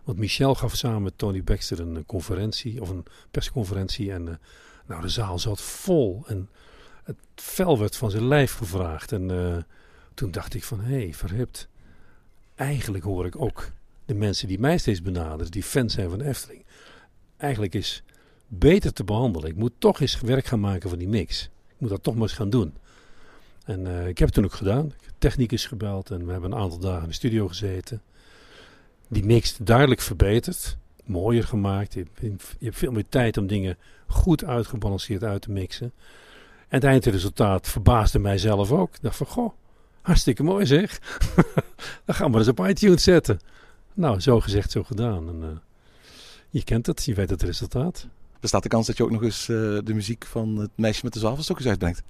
Want 0.05 0.18
Michel 0.18 0.55
gaf 0.55 0.75
samen 0.75 1.03
met 1.03 1.18
Tony 1.18 1.44
Baxter 1.44 1.81
een, 1.81 2.07
conferentie, 2.07 2.81
of 2.81 2.88
een 2.88 3.05
persconferentie. 3.31 4.12
En 4.12 4.29
eh, 4.29 4.35
nou, 4.87 5.03
de 5.03 5.09
zaal 5.09 5.38
zat 5.38 5.61
vol. 5.61 6.25
En 6.27 6.49
het 7.03 7.16
vel 7.35 7.79
werd 7.79 7.97
van 7.97 8.11
zijn 8.11 8.29
lijf 8.29 8.55
gevraagd. 8.55 9.12
En 9.12 9.31
eh, 9.31 9.57
toen 10.14 10.31
dacht 10.31 10.55
ik 10.55 10.64
van, 10.64 10.81
hé, 10.81 11.12
hey. 11.29 11.47
Eigenlijk 12.55 13.05
hoor 13.05 13.27
ik 13.27 13.40
ook 13.40 13.71
de 14.09 14.14
mensen 14.14 14.49
die 14.49 14.59
mij 14.59 14.79
steeds 14.79 15.03
benaderen, 15.03 15.51
die 15.53 15.62
fans 15.62 15.94
zijn 15.94 16.11
van 16.11 16.21
Efteling. 16.21 16.64
Eigenlijk 17.37 17.75
is 17.75 18.03
beter 18.47 18.92
te 18.92 19.05
behandelen. 19.05 19.49
Ik 19.51 19.57
moet 19.57 19.73
toch 19.79 20.01
eens 20.01 20.21
werk 20.21 20.47
gaan 20.47 20.61
maken 20.61 20.88
van 20.88 20.99
die 20.99 21.09
mix. 21.09 21.42
Ik 21.44 21.75
moet 21.79 21.90
dat 21.90 22.03
toch 22.03 22.14
maar 22.14 22.23
eens 22.23 22.33
gaan 22.33 22.51
doen. 22.51 22.75
En 23.64 23.87
eh, 23.87 24.09
ik 24.09 24.18
heb 24.18 24.29
het 24.29 24.35
toen 24.37 24.44
ook 24.44 24.53
gedaan. 24.53 24.87
Ik 24.87 25.23
heb 25.23 25.51
gebeld 25.51 26.11
en 26.11 26.27
we 26.27 26.33
hebben 26.33 26.53
een 26.53 26.59
aantal 26.59 26.79
dagen 26.79 27.03
in 27.03 27.09
de 27.09 27.14
studio 27.14 27.49
gezeten. 27.49 28.03
Die 29.09 29.25
mix 29.25 29.57
duidelijk 29.57 30.01
verbeterd. 30.01 30.77
Mooier 31.05 31.44
gemaakt. 31.44 31.94
Je, 31.94 32.05
hebt- 32.21 32.57
je 32.59 32.64
hebt 32.64 32.79
veel 32.79 32.92
meer 32.92 33.09
tijd 33.09 33.37
om 33.37 33.47
dingen 33.47 33.77
goed 34.07 34.44
uitgebalanceerd 34.44 35.25
uit 35.25 35.42
te 35.42 35.51
mixen. 35.51 35.92
En 36.59 36.77
het 36.81 36.85
eindresultaat 36.85 37.68
verbaasde 37.68 38.18
mijzelf 38.18 38.73
ook. 38.73 38.94
Ik 38.94 39.03
dacht 39.03 39.16
van, 39.16 39.27
goh, 39.27 39.53
hartstikke 40.01 40.42
mooi 40.42 40.66
zeg. 40.66 40.99
Dan 42.05 42.14
gaan 42.14 42.33
we 42.33 42.38
eens 42.38 42.49
op 42.49 42.66
iTunes 42.66 43.03
zetten. 43.03 43.40
Nou, 43.98 44.20
zo 44.20 44.40
gezegd, 44.40 44.70
zo 44.70 44.82
gedaan. 44.82 45.28
En, 45.28 45.42
eh, 45.42 45.48
je 46.50 46.64
kent 46.64 46.87
het, 46.87 47.04
je 47.04 47.14
weet 47.14 47.30
het 47.30 47.42
resultaat. 47.42 48.06
Bestaat 48.40 48.62
de 48.62 48.68
kans 48.68 48.87
dat 48.87 48.96
je 48.96 49.02
ook 49.02 49.11
nog 49.11 49.22
eens 49.22 49.48
eh, 49.48 49.56
de 49.84 49.94
muziek 49.94 50.26
van 50.26 50.56
het 50.56 50.70
meisje 50.74 51.00
met 51.04 51.12
de 51.12 51.18
zwavelstokjes 51.18 51.68
uitbrengt? 51.68 52.02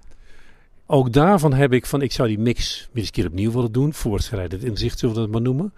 Ook 0.87 1.12
daarvan 1.12 1.53
heb 1.53 1.72
ik 1.72 1.87
van, 1.87 2.03
ik 2.03 2.12
zou 2.12 2.29
die 2.29 2.38
mix 2.38 2.79
weer 2.79 2.96
eens 2.96 3.07
een 3.07 3.12
keer 3.12 3.27
opnieuw 3.27 3.53
willen 3.53 3.72
doen. 3.72 3.92
Voortschrijdend 3.92 4.64
inzicht 4.64 4.98
zullen 4.98 5.14
we 5.14 5.20
dat 5.20 5.31
maar 5.31 5.40
noemen. 5.40 5.72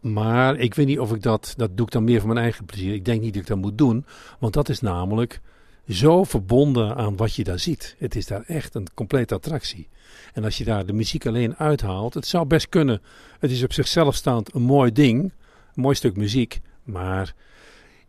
Maar 0.00 0.56
ik 0.56 0.74
weet 0.74 0.86
niet 0.86 0.98
of 0.98 1.12
ik 1.12 1.22
dat, 1.22 1.54
dat 1.56 1.76
doe 1.76 1.86
ik 1.86 1.92
dan 1.92 2.04
meer 2.04 2.18
voor 2.18 2.28
mijn 2.28 2.40
eigen 2.40 2.64
plezier. 2.64 2.94
Ik 2.94 3.04
denk 3.04 3.20
niet 3.20 3.32
dat 3.32 3.42
ik 3.42 3.48
dat 3.48 3.58
moet 3.58 3.78
doen. 3.78 4.04
Want 4.38 4.52
dat 4.52 4.68
is 4.68 4.80
namelijk 4.80 5.40
zo 5.88 6.24
verbonden 6.24 6.96
aan 6.96 7.16
wat 7.16 7.34
je 7.34 7.44
daar 7.44 7.58
ziet. 7.58 7.96
Het 7.98 8.14
is 8.14 8.26
daar 8.26 8.44
echt 8.46 8.74
een 8.74 8.86
complete 8.94 9.34
attractie. 9.34 9.88
En 10.32 10.44
als 10.44 10.58
je 10.58 10.64
daar 10.64 10.86
de 10.86 10.92
muziek 10.92 11.26
alleen 11.26 11.56
uithaalt, 11.56 12.14
het 12.14 12.26
zou 12.26 12.46
best 12.46 12.68
kunnen. 12.68 13.02
Het 13.38 13.50
is 13.50 13.62
op 13.62 13.72
zichzelf 13.72 14.14
staand 14.14 14.54
een 14.54 14.62
mooi 14.62 14.92
ding. 14.92 15.32
Mooi 15.74 15.94
stuk 15.94 16.16
muziek. 16.16 16.60
Maar 16.82 17.34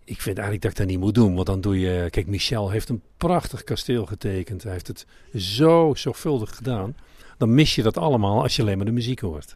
ik 0.03 0.21
vind 0.21 0.37
eigenlijk 0.37 0.61
dat 0.61 0.71
ik 0.71 0.77
dat 0.77 0.87
niet 0.87 0.99
moet 0.99 1.15
doen. 1.15 1.35
Want 1.35 1.47
dan 1.47 1.61
doe 1.61 1.79
je. 1.79 2.07
Kijk, 2.09 2.27
Michel 2.27 2.69
heeft 2.69 2.89
een 2.89 3.01
prachtig 3.17 3.63
kasteel 3.63 4.05
getekend. 4.05 4.63
Hij 4.63 4.71
heeft 4.71 4.87
het 4.87 5.05
zo 5.35 5.93
zorgvuldig 5.95 6.55
gedaan. 6.55 6.95
Dan 7.37 7.53
mis 7.53 7.75
je 7.75 7.83
dat 7.83 7.97
allemaal 7.97 8.41
als 8.41 8.55
je 8.55 8.61
alleen 8.61 8.77
maar 8.77 8.85
de 8.85 8.91
muziek 8.91 9.19
hoort. 9.19 9.55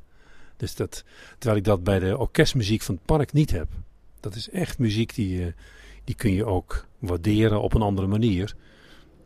Dus 0.58 0.76
dat, 0.76 1.04
terwijl 1.38 1.60
ik 1.60 1.66
dat 1.66 1.84
bij 1.84 2.00
de 2.00 2.18
orkestmuziek 2.18 2.82
van 2.82 2.96
het 2.96 3.06
park 3.06 3.34
niet 3.34 3.52
heb. 3.52 3.68
Dat 4.20 4.36
is 4.36 4.50
echt 4.50 4.80
muziek 4.80 5.16
die, 5.16 5.46
eh, 5.46 5.54
die 6.04 6.16
kun 6.16 6.34
je 6.34 6.46
ook 6.46 6.86
waarderen 7.00 7.62
op 7.62 7.74
een 7.74 7.82
andere 7.82 8.08
manier. 8.08 8.56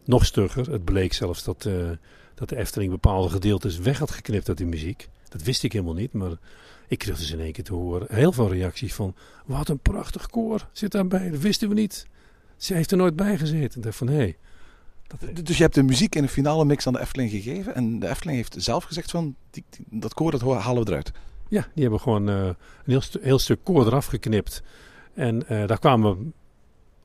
Nog 0.05 0.25
stugger, 0.25 0.71
het 0.71 0.83
bleek 0.83 1.13
zelfs 1.13 1.43
dat, 1.43 1.65
eh, 1.65 1.89
dat 2.35 2.49
de 2.49 2.57
Efteling 2.57 2.91
bepaalde 2.91 3.29
gedeeltes 3.29 3.77
weg 3.77 3.99
had 3.99 4.11
geknipt 4.11 4.47
uit 4.47 4.57
die 4.57 4.67
muziek. 4.67 5.09
Dat 5.29 5.43
wist 5.43 5.63
ik 5.63 5.71
helemaal 5.71 5.93
niet, 5.93 6.13
maar 6.13 6.37
ik 6.91 6.97
kreeg 6.97 7.17
dus 7.17 7.31
in 7.31 7.39
één 7.39 7.51
keer 7.51 7.63
te 7.63 7.73
horen 7.73 8.07
heel 8.09 8.31
veel 8.31 8.49
reacties 8.49 8.93
van... 8.93 9.15
Wat 9.45 9.69
een 9.69 9.79
prachtig 9.79 10.27
koor 10.27 10.67
zit 10.71 10.91
daarbij, 10.91 11.29
dat 11.29 11.39
wisten 11.39 11.69
we 11.69 11.73
niet. 11.75 12.05
Ze 12.57 12.73
heeft 12.73 12.91
er 12.91 12.97
nooit 12.97 13.15
bij 13.15 13.37
gezeten. 13.37 13.77
Ik 13.77 13.83
dacht 13.83 13.95
van, 13.97 14.07
hé, 14.07 14.15
hey, 14.15 14.37
Dus 15.43 15.57
je 15.57 15.63
hebt 15.63 15.75
de 15.75 15.83
muziek 15.83 16.15
in 16.15 16.23
een 16.23 16.29
finale 16.29 16.65
mix 16.65 16.87
aan 16.87 16.93
de 16.93 16.99
Efteling 16.99 17.31
gegeven. 17.31 17.75
En 17.75 17.99
de 17.99 18.07
Efteling 18.09 18.37
heeft 18.37 18.55
zelf 18.57 18.83
gezegd 18.83 19.11
van, 19.11 19.35
die, 19.49 19.63
die- 19.69 19.85
dat 19.99 20.13
koor 20.13 20.31
dat 20.31 20.41
halen 20.41 20.83
we 20.83 20.89
eruit. 20.89 21.11
Ja, 21.49 21.67
die 21.73 21.81
hebben 21.83 21.99
gewoon 21.99 22.29
eh, 22.29 22.45
een 22.45 22.55
heel, 22.85 23.01
stu- 23.01 23.19
heel 23.21 23.39
stuk 23.39 23.59
koor 23.63 23.85
eraf 23.85 24.05
geknipt. 24.05 24.63
En 25.13 25.47
eh, 25.47 25.67
daar 25.67 25.79
kwamen, 25.79 26.33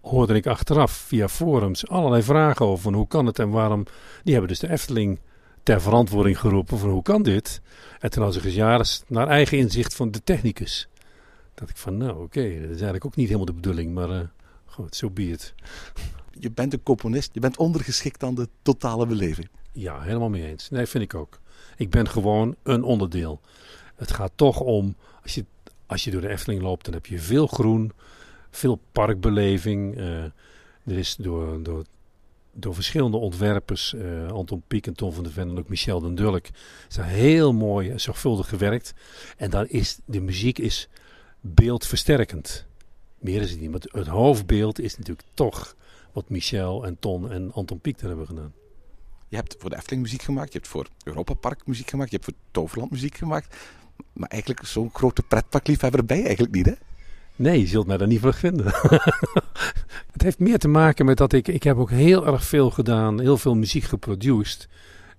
hoorde 0.01 0.35
ik 0.35 0.47
achteraf 0.47 0.93
via 0.93 1.29
forums, 1.29 1.89
allerlei 1.89 2.23
vragen 2.23 2.67
over. 2.67 2.83
Van 2.83 2.95
hoe 2.95 3.09
kan 3.09 3.27
het 3.27 3.39
en 3.39 3.51
waarom. 3.51 3.85
Die 4.25 4.33
hebben 4.33 4.51
dus 4.51 4.61
de 4.61 4.71
Efteling 4.71 5.19
ter 5.67 5.81
verantwoording 5.81 6.39
geroepen 6.41 6.79
van 6.79 6.91
hoe 6.91 7.03
kan 7.03 7.23
dit? 7.23 7.61
En 7.99 8.11
toen 8.11 8.23
had 8.23 8.35
naar 9.09 9.29
eigen 9.29 9.59
inzicht 9.59 9.95
van 9.95 10.11
de 10.11 10.23
technicus. 10.25 10.89
Dat 11.55 11.69
ik 11.69 11.77
van, 11.77 11.97
nou 11.97 12.23
oké, 12.23 12.41
dat 12.41 12.61
is 12.61 12.69
eigenlijk 12.69 13.05
ook 13.05 13.17
niet 13.17 13.27
helemaal 13.27 13.47
de 13.47 13.53
bedoeling. 13.53 13.95
Maar 13.95 14.11
eh, 14.11 14.21
goed, 14.65 14.97
zo 14.97 15.07
so 15.07 15.13
be 15.13 15.29
it. 15.31 15.55
Je 16.31 16.51
bent 16.51 16.73
een 16.73 16.83
componist, 16.83 17.31
je 17.35 17.41
bent 17.41 17.57
ondergeschikt 17.57 18.23
aan 18.23 18.35
de 18.35 18.49
totale 18.63 19.07
beleving. 19.07 19.49
Ja, 19.73 20.01
helemaal 20.01 20.29
mee 20.29 20.47
eens. 20.47 20.71
Nee, 20.71 20.87
vind 20.87 21.05
ik 21.05 21.15
ook. 21.15 21.39
Ik 21.77 21.91
ben 21.91 22.09
gewoon 22.09 22.57
een 22.63 22.83
onderdeel. 22.83 23.41
Het 23.97 24.13
gaat 24.13 24.33
toch 24.35 24.61
om, 24.61 24.97
als 25.23 25.35
je, 25.35 25.45
als 25.87 26.05
je 26.05 26.11
door 26.11 26.21
de 26.21 26.29
Efteling 26.29 26.63
loopt, 26.63 26.85
dan 26.85 26.95
heb 26.95 27.07
je 27.07 27.19
veel 27.19 27.47
groen, 27.47 27.93
veel 28.51 28.81
parkbeleving. 28.93 29.97
eh, 29.97 30.25
er 30.85 30.99
is 30.99 31.17
door, 31.17 31.63
door, 31.63 31.85
door 32.59 32.75
verschillende 32.75 33.17
ontwerpers, 33.17 33.95
eh, 33.95 34.27
Anton 34.29 34.63
Pieck 34.69 34.87
en 34.87 34.95
Tom 34.95 35.13
van 35.13 35.25
der 35.25 35.33
Ven 35.33 35.49
en 35.49 35.59
ook 35.59 35.69
Michel 35.69 36.01
den 36.01 36.15
Dulk, 36.15 36.47
daar 36.97 37.07
heel 37.07 37.53
mooi 37.53 37.91
en 37.91 38.01
zorgvuldig 38.01 38.49
gewerkt. 38.49 38.95
En 39.37 39.51
daar 39.51 39.67
is, 39.69 39.99
de 40.05 40.21
muziek 40.21 40.59
is 40.59 40.89
beeldversterkend. 41.41 42.67
Meer 43.19 43.43
is 43.43 43.51
het 43.51 43.61
niet, 43.61 43.71
maar 43.71 43.81
het- 43.81 43.93
het 43.93 44.07
hoofdbeeld 44.07 44.79
is 44.81 44.97
natuurlijk 44.99 45.29
toch 45.35 45.77
wat 46.13 46.29
Michel 46.29 46.85
en 46.87 46.97
Ton 46.99 47.31
en 47.31 47.53
Anton 47.53 47.81
Pieck 47.81 47.99
daar 47.99 48.09
hebben 48.09 48.27
gedaan. 48.27 48.53
Je 49.29 49.37
hebt 49.37 49.57
voor 49.59 49.71
de 49.71 49.77
Efteling 49.77 50.03
muziek 50.03 50.23
gemaakt, 50.23 50.53
je 50.53 50.59
hebt 50.59 50.71
voor 50.71 50.87
Europa 51.05 51.35
Park 51.35 51.67
muziek 51.67 51.91
gemaakt, 51.91 52.11
je 52.11 52.17
hebt 52.17 52.29
voor 52.29 52.39
Toverland 52.51 52.91
muziek 52.91 53.17
gemaakt. 53.17 53.57
Maar 54.13 54.29
eigenlijk 54.29 54.67
zo'n 54.67 54.91
grote 54.93 55.23
pretparkliefhebber 55.23 56.05
ben 56.05 56.17
je 56.17 56.23
eigenlijk 56.25 56.55
niet, 56.55 56.67
hè? 56.67 56.73
Nee, 57.37 57.61
je 57.61 57.67
zult 57.67 57.87
mij 57.87 57.97
daar 57.97 58.07
niet 58.07 58.21
voor 58.21 58.35
vinden. 58.35 58.65
heeft 60.27 60.39
meer 60.39 60.59
te 60.59 60.69
maken 60.69 61.05
met 61.05 61.17
dat 61.17 61.33
ik... 61.33 61.49
Ik 61.49 61.63
heb 61.63 61.77
ook 61.77 61.91
heel 61.91 62.27
erg 62.27 62.45
veel 62.45 62.71
gedaan. 62.71 63.21
Heel 63.21 63.39
veel 63.39 63.55
muziek 63.55 63.85
geproduced. 63.85 64.69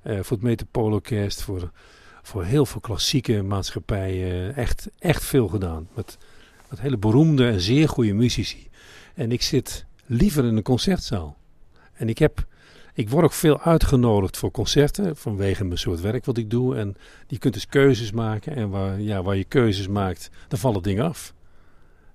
eh, 0.02 0.20
voor 0.22 0.38
het 0.38 0.46
Metropolorkest. 0.46 1.42
Voor, 1.42 1.72
voor 2.22 2.44
heel 2.44 2.66
veel 2.66 2.82
klassieke 2.82 3.42
maatschappijen. 3.42 4.56
Echt, 4.56 4.90
echt 5.00 5.24
veel 5.24 5.48
gedaan. 5.48 5.88
Met, 5.94 6.18
met 6.70 6.82
hele 6.82 6.98
beroemde 6.98 7.48
en 7.48 7.62
zeer 7.62 7.90
goede 7.90 8.14
muzici. 8.14 8.68
En 9.14 9.32
ik 9.32 9.42
zit 9.42 9.86
liever 10.06 10.46
in 10.46 10.56
een 10.56 10.64
concertzaal. 10.64 11.38
En 11.94 12.10
ik 12.10 12.18
heb... 12.18 12.46
Ik 12.94 13.10
word 13.10 13.26
ook 13.26 13.34
veel 13.34 13.62
uitgenodigd 13.62 14.38
voor 14.38 14.52
concerten. 14.52 15.16
Vanwege 15.16 15.64
mijn 15.64 15.80
soort 15.80 16.02
werk 16.02 16.26
wat 16.26 16.38
ik 16.38 16.50
doe. 16.50 16.76
En 16.76 16.96
je 17.28 17.38
kunt 17.38 17.54
dus 17.54 17.68
keuzes 17.68 18.12
maken. 18.12 18.56
En 18.56 18.70
waar, 18.70 19.02
ja, 19.02 19.24
waar 19.24 19.36
je 19.36 19.44
keuzes 19.44 19.88
maakt, 19.88 20.30
dan 20.48 20.60
vallen 20.60 20.82
dingen 20.84 21.06
af. 21.06 21.34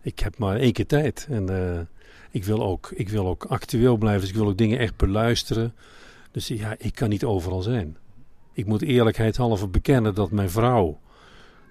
Ik 0.01 0.19
heb 0.19 0.39
maar 0.39 0.57
één 0.57 0.73
keer 0.73 0.87
tijd. 0.87 1.27
En 1.31 1.49
eh, 1.49 1.81
ik, 2.33 2.45
wil 2.45 2.62
ook, 2.62 2.90
ik 2.95 3.09
wil 3.09 3.27
ook 3.27 3.45
actueel 3.45 3.97
blijven. 3.97 4.21
Dus 4.21 4.31
ik 4.31 4.37
wil 4.37 4.47
ook 4.47 4.59
dingen 4.59 4.79
echt 4.79 4.97
beluisteren. 4.97 5.75
Dus 6.31 6.49
ja, 6.49 6.75
ik 6.79 6.95
kan 6.95 7.09
niet 7.09 7.25
overal 7.25 7.62
zijn. 7.62 7.97
Ik 8.53 8.66
moet 8.66 8.83
eerlijkheidshalve 8.83 9.66
bekennen 9.66 10.14
dat 10.14 10.31
mijn 10.31 10.51
vrouw... 10.51 11.01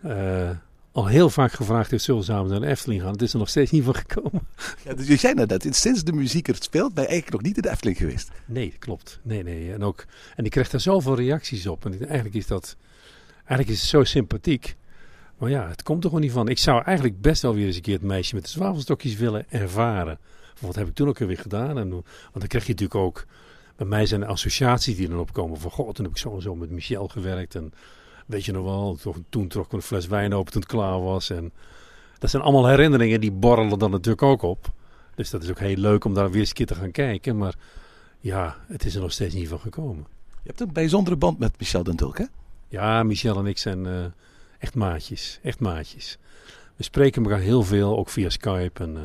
eh, 0.02 0.50
al 0.92 1.08
heel 1.08 1.30
vaak 1.30 1.52
gevraagd 1.52 1.92
heeft, 1.92 2.04
zullen 2.04 2.20
we 2.20 2.26
samen 2.26 2.52
naar 2.52 2.60
de 2.60 2.68
Efteling 2.68 3.02
gaan? 3.02 3.12
Het 3.12 3.22
is 3.22 3.34
er 3.34 3.40
nog 3.40 3.50
steeds 3.50 3.72
niet 3.72 3.84
van 3.84 3.96
gekomen. 3.96 4.48
Ja, 4.86 4.94
dus 4.94 5.08
je 5.08 5.16
zei 5.16 5.34
net, 5.34 5.50
dat 5.50 5.68
sinds 5.70 6.04
de 6.04 6.14
muziek 6.14 6.48
er 6.48 6.56
speelt, 6.60 6.94
ben 6.94 7.04
je 7.04 7.10
eigenlijk 7.10 7.42
nog 7.44 7.48
niet 7.48 7.56
in 7.56 7.62
de 7.62 7.70
Efteling 7.70 7.98
geweest. 7.98 8.32
Nee, 8.46 8.74
klopt. 8.80 9.20
Nee, 9.22 9.44
nee. 9.44 9.74
En, 9.74 9.84
ook, 9.84 10.06
en 10.36 10.46
ik 10.46 10.52
kreeg 10.52 10.70
daar 10.70 10.82
zoveel 10.82 11.16
reacties 11.16 11.68
op. 11.68 11.86
En 11.86 12.00
eigenlijk 12.00 12.36
is 12.36 12.48
dat, 12.48 12.76
eigenlijk 13.36 13.70
is 13.70 13.80
het 13.80 13.90
zo 13.90 14.04
sympathiek. 14.04 14.76
Maar 15.38 15.50
ja, 15.50 15.68
het 15.68 15.84
komt 15.84 16.04
er 16.04 16.10
gewoon 16.10 16.24
niet 16.24 16.34
van. 16.34 16.48
Ik 16.48 16.58
zou 16.58 16.84
eigenlijk 16.84 17.22
best 17.22 17.42
wel 17.42 17.54
weer 17.54 17.66
eens 17.66 17.76
een 17.76 17.82
keer 17.82 17.94
het 17.94 18.04
meisje 18.04 18.36
met 18.36 18.44
de 18.44 18.50
zwavelstokjes 18.50 19.16
willen 19.16 19.46
ervaren. 19.50 20.20
Wat 20.60 20.76
heb 20.76 20.88
ik 20.88 20.94
toen 20.94 21.08
ook 21.08 21.18
weer 21.18 21.38
gedaan? 21.38 21.78
En, 21.78 21.90
want 21.90 22.04
dan 22.34 22.48
krijg 22.48 22.66
je 22.66 22.72
natuurlijk 22.72 23.00
ook... 23.00 23.26
Bij 23.76 23.88
mij 23.88 24.06
zijn 24.06 24.22
er 24.22 24.28
associaties 24.28 24.96
die 24.96 25.10
dan 25.10 25.20
opkomen 25.20 25.60
van... 25.60 25.72
God, 25.72 25.96
toen 25.96 26.06
heb 26.06 26.14
ik 26.14 26.20
zo 26.20 26.36
en 26.36 26.42
zo 26.42 26.56
met 26.56 26.70
Michel 26.70 27.08
gewerkt. 27.08 27.56
En 27.56 27.74
weet 28.26 28.46
je 28.46 28.52
nog 28.52 28.64
wel, 28.64 28.98
toen 29.30 29.48
trok 29.48 29.66
ik 29.66 29.72
een 29.72 29.82
fles 29.82 30.08
wijn 30.08 30.34
open 30.34 30.52
toen 30.52 30.62
het 30.62 30.72
klaar 30.72 31.02
was. 31.02 31.30
En 31.30 31.52
dat 32.20 32.30
zijn 32.30 32.44
allemaal 32.44 32.68
herinneringen 32.68 33.22
die 33.22 33.32
borrelen 33.32 33.80
dan 33.80 33.92
natuurlijk 33.92 34.24
ook 34.24 34.42
op. 34.42 34.72
Dus 35.16 35.30
dat 35.30 35.44
is 35.44 35.50
ook 35.50 35.60
heel 35.60 35.76
leuk 35.76 36.06
om 36.06 36.14
daar 36.14 36.32
weer 36.32 36.40
eens 36.40 36.50
een 36.50 36.56
keer 36.56 36.66
te 36.66 36.76
gaan 36.76 36.92
kijken. 36.92 37.38
Maar 37.38 37.56
ja, 38.20 38.58
het 38.68 38.86
is 38.86 38.96
er 38.96 39.02
nog 39.02 39.12
steeds 39.12 39.34
niet 39.34 39.48
van 39.48 39.60
gekomen. 39.60 40.06
Je 40.30 40.48
hebt 40.48 40.60
een 40.60 40.74
bijzondere 40.74 41.16
band 41.16 41.40
met 41.40 41.60
Michel 41.60 41.84
den 41.84 41.96
Dulk, 41.96 42.18
hè? 42.18 42.26
Ja, 42.68 43.04
Michel 43.04 43.38
en 43.38 43.46
ik 43.46 43.58
zijn 43.58 43.86
uh, 43.86 44.06
echt 44.60 44.76
maatjes. 44.76 45.40
Echt 45.44 45.60
maatjes. 45.60 46.18
We 46.76 46.84
spreken 46.84 47.24
elkaar 47.24 47.40
heel 47.40 47.64
veel, 47.64 47.98
ook 47.98 48.10
via 48.10 48.30
Skype. 48.30 48.84
En 48.84 48.96
uh, 48.96 49.02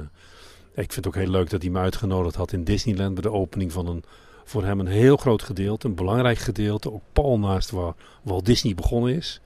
ik 0.82 0.92
vind 0.92 0.94
het 0.94 1.06
ook 1.06 1.14
heel 1.14 1.30
leuk 1.30 1.50
dat 1.50 1.62
hij 1.62 1.70
me 1.70 1.78
uitgenodigd 1.78 2.34
had 2.34 2.52
in 2.52 2.64
Disneyland 2.64 3.14
bij 3.14 3.22
de 3.22 3.32
opening 3.32 3.72
van 3.72 3.86
een 3.86 4.04
voor 4.46 4.64
hem 4.64 4.80
een 4.80 4.86
heel 4.86 5.16
groot 5.16 5.42
gedeelte, 5.42 5.86
een 5.86 5.94
belangrijk 5.94 6.38
gedeelte. 6.38 6.92
Ook 6.92 7.02
pal 7.12 7.38
naast 7.38 7.70
waar 7.70 7.94
Walt 8.22 8.46
Disney 8.46 8.74
begonnen 8.74 9.14
is. 9.14 9.40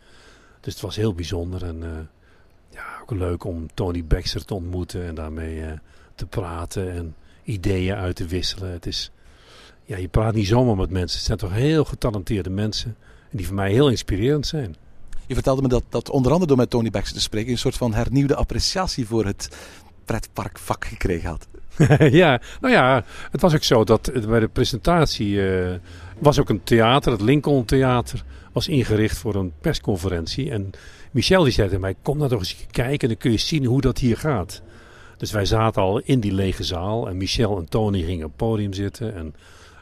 Dus 0.60 0.72
het 0.72 0.82
was 0.82 0.96
heel 0.96 1.14
bijzonder 1.14 1.64
en 1.64 1.76
uh, 1.82 1.88
ja, 2.70 2.84
ook 3.02 3.10
leuk 3.10 3.44
om 3.44 3.66
Tony 3.74 4.04
Baxter 4.04 4.44
te 4.44 4.54
ontmoeten 4.54 5.06
en 5.06 5.14
daarmee 5.14 5.56
uh, 5.56 5.72
te 6.14 6.26
praten 6.26 6.92
en 6.92 7.14
ideeën 7.44 7.94
uit 7.94 8.16
te 8.16 8.26
wisselen. 8.26 8.70
Het 8.70 8.86
is, 8.86 9.10
ja, 9.84 9.96
je 9.96 10.08
praat 10.08 10.34
niet 10.34 10.46
zomaar 10.46 10.76
met 10.76 10.90
mensen. 10.90 11.16
Het 11.16 11.26
zijn 11.26 11.38
toch 11.38 11.52
heel 11.52 11.84
getalenteerde 11.84 12.50
mensen 12.50 12.96
en 13.30 13.36
die 13.36 13.46
voor 13.46 13.56
mij 13.56 13.72
heel 13.72 13.90
inspirerend 13.90 14.46
zijn. 14.46 14.76
Je 15.26 15.34
vertelde 15.34 15.62
me 15.62 15.68
dat, 15.68 15.84
dat 15.88 16.10
onder 16.10 16.32
andere 16.32 16.48
door 16.48 16.56
met 16.56 16.70
Tony 16.70 16.90
Baxter 16.90 17.14
te 17.14 17.22
spreken... 17.22 17.52
een 17.52 17.58
soort 17.58 17.76
van 17.76 17.94
hernieuwde 17.94 18.34
appreciatie 18.34 19.06
voor 19.06 19.24
het 19.24 19.48
pretparkvak 20.10 20.84
gekregen 20.84 21.28
had. 21.28 21.48
ja, 22.22 22.40
nou 22.60 22.74
ja, 22.74 23.04
het 23.30 23.40
was 23.40 23.54
ook 23.54 23.62
zo 23.62 23.84
dat 23.84 24.12
bij 24.28 24.40
de 24.40 24.48
presentatie 24.48 25.30
uh, 25.30 25.74
was 26.18 26.40
ook 26.40 26.48
een 26.48 26.62
theater, 26.62 27.12
het 27.12 27.20
Lincoln 27.20 27.64
Theater, 27.64 28.24
was 28.52 28.68
ingericht 28.68 29.18
voor 29.18 29.34
een 29.34 29.52
persconferentie. 29.60 30.50
En 30.50 30.70
Michel 31.10 31.42
die 31.42 31.52
zei 31.52 31.66
tegen 31.66 31.80
mij, 31.80 31.94
kom 32.02 32.16
nou 32.16 32.30
toch 32.30 32.38
eens 32.38 32.66
kijken 32.70 33.00
en 33.00 33.08
dan 33.08 33.16
kun 33.16 33.30
je 33.30 33.36
zien 33.36 33.64
hoe 33.64 33.80
dat 33.80 33.98
hier 33.98 34.16
gaat. 34.16 34.62
Dus 35.16 35.32
wij 35.32 35.44
zaten 35.44 35.82
al 35.82 35.98
in 35.98 36.20
die 36.20 36.32
lege 36.32 36.64
zaal 36.64 37.08
en 37.08 37.16
Michel 37.16 37.58
en 37.58 37.68
Tony 37.68 38.02
gingen 38.02 38.24
op 38.24 38.30
het 38.30 38.48
podium 38.48 38.72
zitten. 38.72 39.14
En 39.14 39.34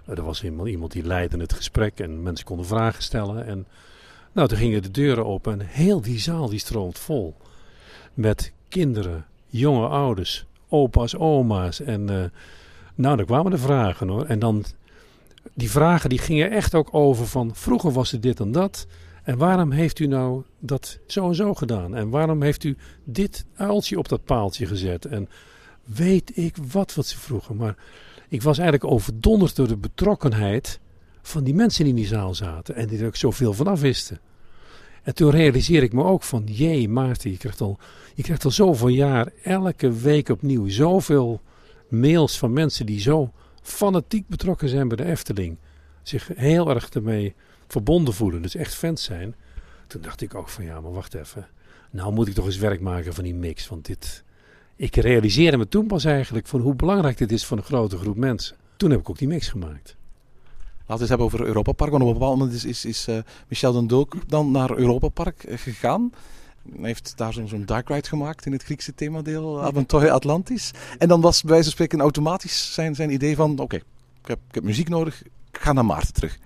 er 0.06 0.22
was 0.22 0.44
iemand, 0.44 0.68
iemand 0.68 0.92
die 0.92 1.06
leidde 1.06 1.38
het 1.38 1.52
gesprek 1.52 2.00
en 2.00 2.22
mensen 2.22 2.46
konden 2.46 2.66
vragen 2.66 3.02
stellen. 3.02 3.46
En 3.46 3.66
nou, 4.32 4.48
toen 4.48 4.58
gingen 4.58 4.82
de 4.82 4.90
deuren 4.90 5.26
open 5.26 5.52
en 5.52 5.66
heel 5.66 6.00
die 6.00 6.18
zaal 6.18 6.48
die 6.48 6.58
stroomt 6.58 6.98
vol. 6.98 7.36
Met 8.14 8.52
kinderen, 8.68 9.26
jonge 9.48 9.86
ouders, 9.86 10.46
opa's, 10.68 11.14
oma's. 11.14 11.80
En 11.80 12.10
uh, 12.10 12.24
nou, 12.94 13.16
daar 13.16 13.26
kwamen 13.26 13.50
de 13.50 13.58
vragen 13.58 14.08
hoor. 14.08 14.24
En 14.24 14.38
dan, 14.38 14.64
die 15.54 15.70
vragen 15.70 16.08
die 16.08 16.18
gingen 16.18 16.50
echt 16.50 16.74
ook 16.74 16.88
over 16.94 17.26
van, 17.26 17.50
vroeger 17.54 17.92
was 17.92 18.10
het 18.10 18.22
dit 18.22 18.40
en 18.40 18.52
dat. 18.52 18.86
En 19.22 19.38
waarom 19.38 19.70
heeft 19.70 19.98
u 19.98 20.06
nou 20.06 20.42
dat 20.58 20.98
zo 21.06 21.28
en 21.28 21.34
zo 21.34 21.54
gedaan? 21.54 21.94
En 21.94 22.10
waarom 22.10 22.42
heeft 22.42 22.64
u 22.64 22.76
dit 23.04 23.46
uiltje 23.54 23.98
op 23.98 24.08
dat 24.08 24.24
paaltje 24.24 24.66
gezet? 24.66 25.04
En 25.04 25.28
weet 25.84 26.36
ik 26.36 26.56
wat 26.72 26.94
wat 26.94 27.06
ze 27.06 27.18
vroegen. 27.18 27.56
Maar 27.56 27.76
ik 28.28 28.42
was 28.42 28.58
eigenlijk 28.58 28.92
overdonderd 28.92 29.56
door 29.56 29.68
de 29.68 29.76
betrokkenheid 29.76 30.80
van 31.22 31.44
die 31.44 31.54
mensen 31.54 31.84
die 31.84 31.92
in 31.92 31.98
die 31.98 32.08
zaal 32.08 32.34
zaten. 32.34 32.74
En 32.74 32.86
die 32.86 33.00
er 33.00 33.06
ook 33.06 33.16
zoveel 33.16 33.52
vanaf 33.52 33.80
wisten. 33.80 34.20
En 35.02 35.14
toen 35.14 35.30
realiseer 35.30 35.82
ik 35.82 35.92
me 35.92 36.04
ook 36.04 36.22
van, 36.22 36.42
jee 36.44 36.88
Maarten, 36.88 37.30
je 37.30 37.36
krijgt 37.36 37.60
al, 37.60 37.78
je 38.14 38.22
krijgt 38.22 38.44
al 38.44 38.50
zoveel 38.50 38.88
jaar, 38.88 39.32
elke 39.42 39.92
week 39.92 40.28
opnieuw, 40.28 40.68
zoveel 40.68 41.40
mails 41.88 42.38
van 42.38 42.52
mensen 42.52 42.86
die 42.86 43.00
zo 43.00 43.32
fanatiek 43.62 44.28
betrokken 44.28 44.68
zijn 44.68 44.88
bij 44.88 44.96
de 44.96 45.04
Efteling. 45.04 45.56
Zich 46.02 46.30
heel 46.34 46.70
erg 46.70 46.88
ermee 46.88 47.34
verbonden 47.66 48.14
voelen, 48.14 48.42
dus 48.42 48.54
echt 48.54 48.74
fans 48.74 49.02
zijn. 49.02 49.34
Toen 49.86 50.00
dacht 50.00 50.20
ik 50.20 50.34
ook 50.34 50.48
van, 50.48 50.64
ja, 50.64 50.80
maar 50.80 50.92
wacht 50.92 51.14
even. 51.14 51.48
Nou 51.90 52.12
moet 52.12 52.28
ik 52.28 52.34
toch 52.34 52.46
eens 52.46 52.56
werk 52.56 52.80
maken 52.80 53.14
van 53.14 53.24
die 53.24 53.34
mix, 53.34 53.68
want 53.68 53.86
dit... 53.86 54.24
Ik 54.76 54.96
realiseerde 54.96 55.56
me 55.56 55.68
toen 55.68 55.86
pas 55.86 56.04
eigenlijk 56.04 56.46
van 56.46 56.60
hoe 56.60 56.74
belangrijk 56.74 57.18
dit 57.18 57.32
is 57.32 57.44
voor 57.44 57.56
een 57.56 57.62
grote 57.62 57.96
groep 57.96 58.16
mensen. 58.16 58.56
Toen 58.76 58.90
heb 58.90 59.00
ik 59.00 59.10
ook 59.10 59.18
die 59.18 59.28
mix 59.28 59.48
gemaakt. 59.48 59.96
Laten 60.88 61.06
we 61.06 61.12
het 61.12 61.20
hebben 61.20 61.26
over 61.26 61.46
Europa 61.46 61.72
Park. 61.72 61.90
Want 61.90 62.02
op 62.02 62.08
een 62.08 62.14
bepaald 62.14 62.38
moment 62.38 62.56
is, 62.56 62.64
is, 62.64 62.84
is 62.84 63.08
uh, 63.08 63.18
Michel 63.48 63.72
den 63.72 63.86
Dulk 63.86 64.14
dan 64.26 64.50
naar 64.50 64.76
Europa 64.76 65.08
Park 65.08 65.44
uh, 65.48 65.58
gegaan. 65.58 66.12
Hij 66.76 66.86
heeft 66.86 67.12
daar 67.16 67.32
zo'n 67.32 67.48
zo 67.48 67.64
dark 67.64 67.88
ride 67.88 68.08
gemaakt 68.08 68.46
in 68.46 68.52
het 68.52 68.62
Griekse 68.62 68.94
themadeel 68.94 69.62
Aventoy 69.62 70.06
Atlantis. 70.08 70.70
En 70.98 71.08
dan 71.08 71.20
was 71.20 71.40
bij 71.40 71.50
wijze 71.50 71.64
van 71.64 71.72
spreken 71.72 72.00
automatisch 72.00 72.74
zijn, 72.74 72.94
zijn 72.94 73.12
idee 73.12 73.36
van... 73.36 73.52
Oké, 73.52 73.62
okay, 73.62 73.78
ik, 74.22 74.28
heb, 74.28 74.38
ik 74.48 74.54
heb 74.54 74.64
muziek 74.64 74.88
nodig, 74.88 75.22
ik 75.22 75.58
ga 75.58 75.72
naar 75.72 75.84
Maarten 75.84 76.12
terug. 76.12 76.38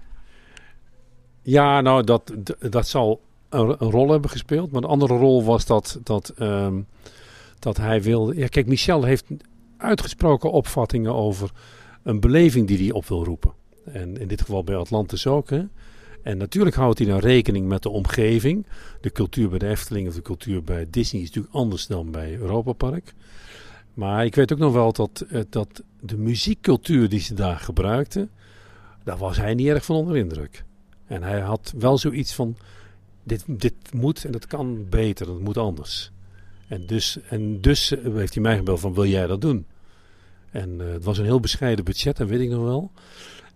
Ja, 1.42 1.80
nou 1.80 2.04
dat, 2.04 2.32
dat 2.58 2.88
zal 2.88 3.20
een, 3.48 3.68
een, 3.78 3.90
rol 3.90 4.10
hebben 4.10 4.30
gespeeld. 4.30 4.72
Maar 4.72 4.82
een 4.82 4.88
andere 4.88 5.16
rol 5.16 5.44
was 5.44 5.66
dat, 5.66 5.98
dat, 6.02 6.32
um, 6.38 6.86
dat 7.58 7.76
hij 7.76 8.02
wilde... 8.02 8.36
Ja, 8.36 8.46
kijk, 8.46 8.66
Michel 8.66 9.04
heeft 9.04 9.24
uitgesproken 9.76 10.52
opvattingen 10.52 11.14
over 11.14 11.50
een 12.02 12.20
beleving 12.20 12.66
die 12.66 12.78
hij 12.78 12.92
op 12.92 13.06
wil 13.06 13.24
roepen. 13.24 13.60
En 13.84 14.16
in 14.16 14.28
dit 14.28 14.40
geval 14.40 14.64
bij 14.64 14.76
Atlantis 14.76 15.26
ook. 15.26 15.50
Hè. 15.50 15.64
En 16.22 16.36
natuurlijk 16.36 16.76
houdt 16.76 16.98
hij 16.98 17.08
dan 17.08 17.18
rekening 17.18 17.68
met 17.68 17.82
de 17.82 17.88
omgeving. 17.88 18.66
De 19.00 19.10
cultuur 19.10 19.48
bij 19.48 19.58
de 19.58 19.68
Efteling 19.68 20.08
of 20.08 20.14
de 20.14 20.22
cultuur 20.22 20.64
bij 20.64 20.86
Disney 20.90 21.22
is 21.22 21.28
natuurlijk 21.28 21.54
anders 21.54 21.86
dan 21.86 22.10
bij 22.10 22.36
Europa 22.36 22.72
Park. 22.72 23.14
Maar 23.94 24.24
ik 24.24 24.34
weet 24.34 24.52
ook 24.52 24.58
nog 24.58 24.72
wel 24.72 24.92
dat, 24.92 25.24
eh, 25.28 25.40
dat 25.48 25.82
de 26.00 26.16
muziekcultuur 26.16 27.08
die 27.08 27.20
ze 27.20 27.34
daar 27.34 27.58
gebruikten, 27.58 28.30
daar 29.04 29.18
was 29.18 29.36
hij 29.36 29.54
niet 29.54 29.66
erg 29.66 29.84
van 29.84 29.96
onder 29.96 30.16
indruk. 30.16 30.64
En 31.06 31.22
hij 31.22 31.40
had 31.40 31.74
wel 31.78 31.98
zoiets 31.98 32.34
van, 32.34 32.56
dit, 33.22 33.44
dit 33.46 33.74
moet 33.92 34.24
en 34.24 34.32
dat 34.32 34.46
kan 34.46 34.88
beter, 34.88 35.26
dat 35.26 35.40
moet 35.40 35.56
anders. 35.56 36.10
En 36.68 36.86
dus, 36.86 37.18
en 37.28 37.60
dus 37.60 37.94
heeft 38.02 38.34
hij 38.34 38.42
mij 38.42 38.56
gebeld 38.56 38.80
van, 38.80 38.94
wil 38.94 39.06
jij 39.06 39.26
dat 39.26 39.40
doen? 39.40 39.66
En 40.50 40.78
uh, 40.80 40.92
het 40.92 41.04
was 41.04 41.18
een 41.18 41.24
heel 41.24 41.40
bescheiden 41.40 41.84
budget, 41.84 42.16
dat 42.16 42.28
weet 42.28 42.40
ik 42.40 42.50
nog 42.50 42.64
wel. 42.64 42.90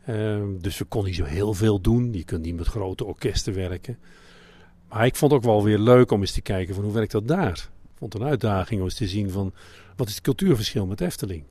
Uh, 0.08 0.42
dus 0.60 0.78
we 0.78 0.84
konden 0.84 1.10
niet 1.10 1.18
zo 1.18 1.24
heel 1.24 1.54
veel 1.54 1.80
doen. 1.80 2.12
Je 2.12 2.24
kunt 2.24 2.42
niet 2.44 2.56
met 2.56 2.66
grote 2.66 3.04
orkesten 3.04 3.54
werken. 3.54 3.98
Maar 4.88 5.06
ik 5.06 5.16
vond 5.16 5.32
het 5.32 5.40
ook 5.40 5.46
wel 5.46 5.64
weer 5.64 5.78
leuk 5.78 6.10
om 6.10 6.20
eens 6.20 6.32
te 6.32 6.40
kijken 6.40 6.74
van 6.74 6.84
hoe 6.84 6.92
werkt 6.92 7.12
dat 7.12 7.28
daar. 7.28 7.70
Ik 7.84 7.98
vond 7.98 8.12
het 8.12 8.22
een 8.22 8.28
uitdaging 8.28 8.80
om 8.80 8.86
eens 8.86 8.96
te 8.96 9.08
zien 9.08 9.30
van 9.30 9.52
wat 9.96 10.08
is 10.08 10.14
het 10.14 10.22
cultuurverschil 10.22 10.86
met 10.86 11.00
Efteling. 11.00 11.44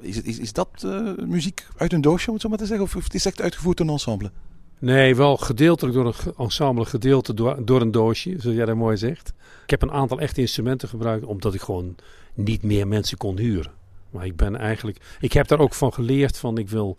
Is, 0.00 0.22
is, 0.22 0.38
is 0.38 0.52
dat 0.52 0.82
uh, 0.84 1.16
muziek 1.16 1.66
uit 1.76 1.92
een 1.92 2.00
doosje, 2.00 2.26
om 2.26 2.32
het 2.32 2.42
zo 2.42 2.48
maar 2.48 2.58
te 2.58 2.66
zeggen? 2.66 2.86
Of 2.86 2.94
is 2.94 3.04
het 3.04 3.26
echt 3.26 3.40
uitgevoerd 3.40 3.76
door 3.76 3.86
een 3.86 3.92
ensemble? 3.92 4.30
Nee, 4.78 5.16
wel 5.16 5.36
gedeeltelijk 5.36 5.94
door 5.96 6.06
een 6.06 6.34
ensemble, 6.36 6.84
gedeelte 6.84 7.34
door, 7.34 7.64
door 7.64 7.80
een 7.80 7.90
doosje, 7.90 8.34
zoals 8.38 8.56
jij 8.56 8.64
dat 8.64 8.76
mooi 8.76 8.96
zegt. 8.96 9.32
Ik 9.62 9.70
heb 9.70 9.82
een 9.82 9.92
aantal 9.92 10.20
echte 10.20 10.40
instrumenten 10.40 10.88
gebruikt, 10.88 11.24
omdat 11.24 11.54
ik 11.54 11.60
gewoon 11.60 11.96
niet 12.34 12.62
meer 12.62 12.88
mensen 12.88 13.18
kon 13.18 13.38
huren. 13.38 13.72
Maar 14.10 14.26
ik 14.26 14.36
ben 14.36 14.56
eigenlijk, 14.56 15.00
ik 15.20 15.32
heb 15.32 15.48
daar 15.48 15.58
ook 15.58 15.74
van 15.74 15.92
geleerd 15.92 16.38
van 16.38 16.58
ik 16.58 16.68
wil 16.68 16.96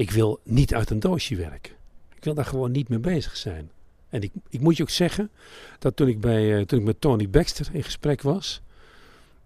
ik 0.00 0.10
wil 0.10 0.40
niet 0.44 0.74
uit 0.74 0.90
een 0.90 1.00
doosje 1.00 1.36
werken. 1.36 1.72
Ik 2.14 2.24
wil 2.24 2.34
daar 2.34 2.44
gewoon 2.44 2.70
niet 2.70 2.88
mee 2.88 2.98
bezig 2.98 3.36
zijn. 3.36 3.70
En 4.08 4.22
ik, 4.22 4.32
ik 4.48 4.60
moet 4.60 4.76
je 4.76 4.82
ook 4.82 4.90
zeggen 4.90 5.30
dat 5.78 5.96
toen 5.96 6.08
ik, 6.08 6.20
bij, 6.20 6.58
uh, 6.58 6.64
toen 6.64 6.78
ik 6.78 6.84
met 6.84 7.00
Tony 7.00 7.30
Baxter 7.30 7.68
in 7.72 7.82
gesprek 7.82 8.22
was. 8.22 8.62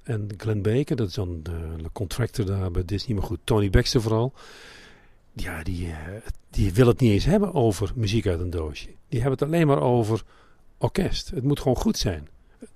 En 0.02 0.28
Glenn 0.36 0.62
Baker, 0.62 0.96
dat 0.96 1.08
is 1.08 1.14
dan 1.14 1.40
de, 1.42 1.58
de 1.82 1.90
contractor 1.92 2.46
daar 2.46 2.70
bij 2.70 2.84
Disney. 2.84 3.16
Maar 3.16 3.26
goed, 3.26 3.38
Tony 3.44 3.70
Baxter 3.70 4.02
vooral. 4.02 4.32
Ja, 5.32 5.62
die, 5.62 5.86
uh, 5.86 5.96
die 6.50 6.72
wil 6.72 6.86
het 6.86 7.00
niet 7.00 7.12
eens 7.12 7.24
hebben 7.24 7.54
over 7.54 7.92
muziek 7.94 8.26
uit 8.26 8.40
een 8.40 8.50
doosje. 8.50 8.88
Die 9.08 9.20
hebben 9.20 9.38
het 9.38 9.48
alleen 9.48 9.66
maar 9.66 9.82
over 9.82 10.22
orkest. 10.78 11.30
Het 11.30 11.44
moet 11.44 11.60
gewoon 11.60 11.76
goed 11.76 11.98
zijn. 11.98 12.28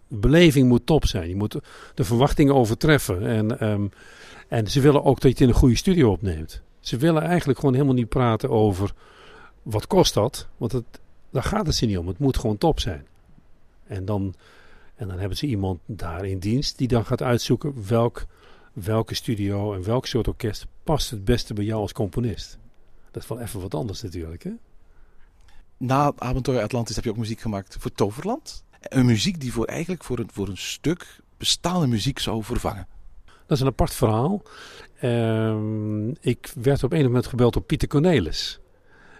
De 0.09 0.17
beleving 0.17 0.69
moet 0.69 0.87
top 0.87 1.07
zijn. 1.07 1.29
Je 1.29 1.37
moet 1.37 1.59
de 1.95 2.05
verwachtingen 2.05 2.55
overtreffen. 2.55 3.27
En, 3.27 3.69
um, 3.69 3.91
en 4.49 4.67
ze 4.67 4.81
willen 4.81 5.05
ook 5.05 5.21
dat 5.21 5.23
je 5.23 5.29
het 5.29 5.41
in 5.41 5.49
een 5.49 5.55
goede 5.55 5.77
studio 5.77 6.11
opneemt. 6.11 6.63
Ze 6.89 6.97
willen 6.97 7.23
eigenlijk 7.23 7.59
gewoon 7.59 7.75
helemaal 7.75 7.95
niet 7.95 8.09
praten 8.09 8.51
over 8.51 8.95
wat 9.63 9.87
kost 9.87 10.15
dat. 10.15 10.49
Want 10.57 10.73
het, 10.73 10.85
daar 11.31 11.43
gaat 11.43 11.67
het 11.67 11.75
ze 11.75 11.87
niet 11.87 11.99
om. 11.99 12.09
Het 12.09 12.19
moet 12.19 12.39
gewoon 12.39 12.59
top 12.59 12.81
zijn. 12.81 13.07
En 13.87 14.05
dan, 14.05 14.35
en 14.95 15.09
dan 15.09 15.19
hebben 15.19 15.37
ze 15.37 15.47
iemand 15.47 15.81
daar 15.87 16.25
in 16.25 16.39
dienst 16.39 16.79
die 16.79 16.89
dan 16.89 17.05
gaat 17.05 17.23
uitzoeken 17.23 17.89
welk, 17.89 18.27
welke 18.73 19.15
studio 19.15 19.75
en 19.75 19.85
welk 19.85 20.07
soort 20.07 20.29
orkest 20.29 20.67
past 20.83 21.11
het 21.11 21.25
beste 21.25 21.55
bij 21.55 21.65
jou 21.65 21.81
als 21.81 21.93
componist. 21.93 22.59
Dat 23.11 23.23
is 23.23 23.29
wel 23.29 23.41
even 23.41 23.61
wat 23.61 23.75
anders 23.75 24.03
natuurlijk. 24.03 24.43
Hè? 24.43 24.53
Na 25.77 26.13
Avontuur 26.17 26.61
Atlantis 26.61 26.95
heb 26.95 27.05
je 27.05 27.11
ook 27.11 27.17
muziek 27.17 27.41
gemaakt 27.41 27.77
voor 27.79 27.93
Toverland. 27.93 28.65
Een 28.81 29.07
muziek 29.07 29.41
die 29.41 29.53
voor 29.53 29.67
eigenlijk 29.67 30.05
voor 30.05 30.19
een, 30.19 30.29
voor 30.33 30.49
een 30.49 30.57
stuk 30.57 31.21
bestaande 31.37 31.87
muziek 31.87 32.19
zou 32.19 32.43
vervangen. 32.43 32.87
Dat 33.49 33.57
is 33.57 33.61
een 33.61 33.71
apart 33.71 33.95
verhaal. 33.95 34.43
Ehm, 35.01 36.09
ik 36.09 36.53
werd 36.63 36.85
op 36.85 36.93
een 36.93 37.05
moment 37.05 37.27
gebeld 37.27 37.53
door 37.53 37.63
Pieter 37.63 37.89
Cornelis. 37.89 38.59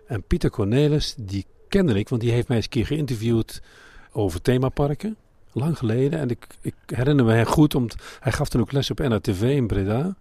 En 0.07 0.23
Pieter 0.23 0.51
Cornelis, 0.51 1.15
die 1.19 1.47
kende 1.69 1.99
ik, 1.99 2.09
want 2.09 2.21
die 2.21 2.31
heeft 2.31 2.49
mij 2.49 2.57
eens 2.57 2.67
een 2.67 2.73
keer 2.73 2.87
geïnterviewd 2.87 3.63
over 4.13 4.43
themaparken. 4.43 5.17
Lang 5.53 5.79
geleden. 5.79 6.19
En 6.19 6.31
ik, 6.31 6.47
ik 6.61 6.75
herinner 6.87 7.25
me 7.25 7.33
hem 7.33 7.47
goed, 7.47 7.75
omdat 7.75 7.97
hij 8.21 8.33
gaf 8.33 8.49
toen 8.49 8.61
ook 8.61 8.73
les 8.73 8.91
op 8.91 8.99
NRTV 8.99 9.43
in 9.43 9.67
Breda. 9.67 10.17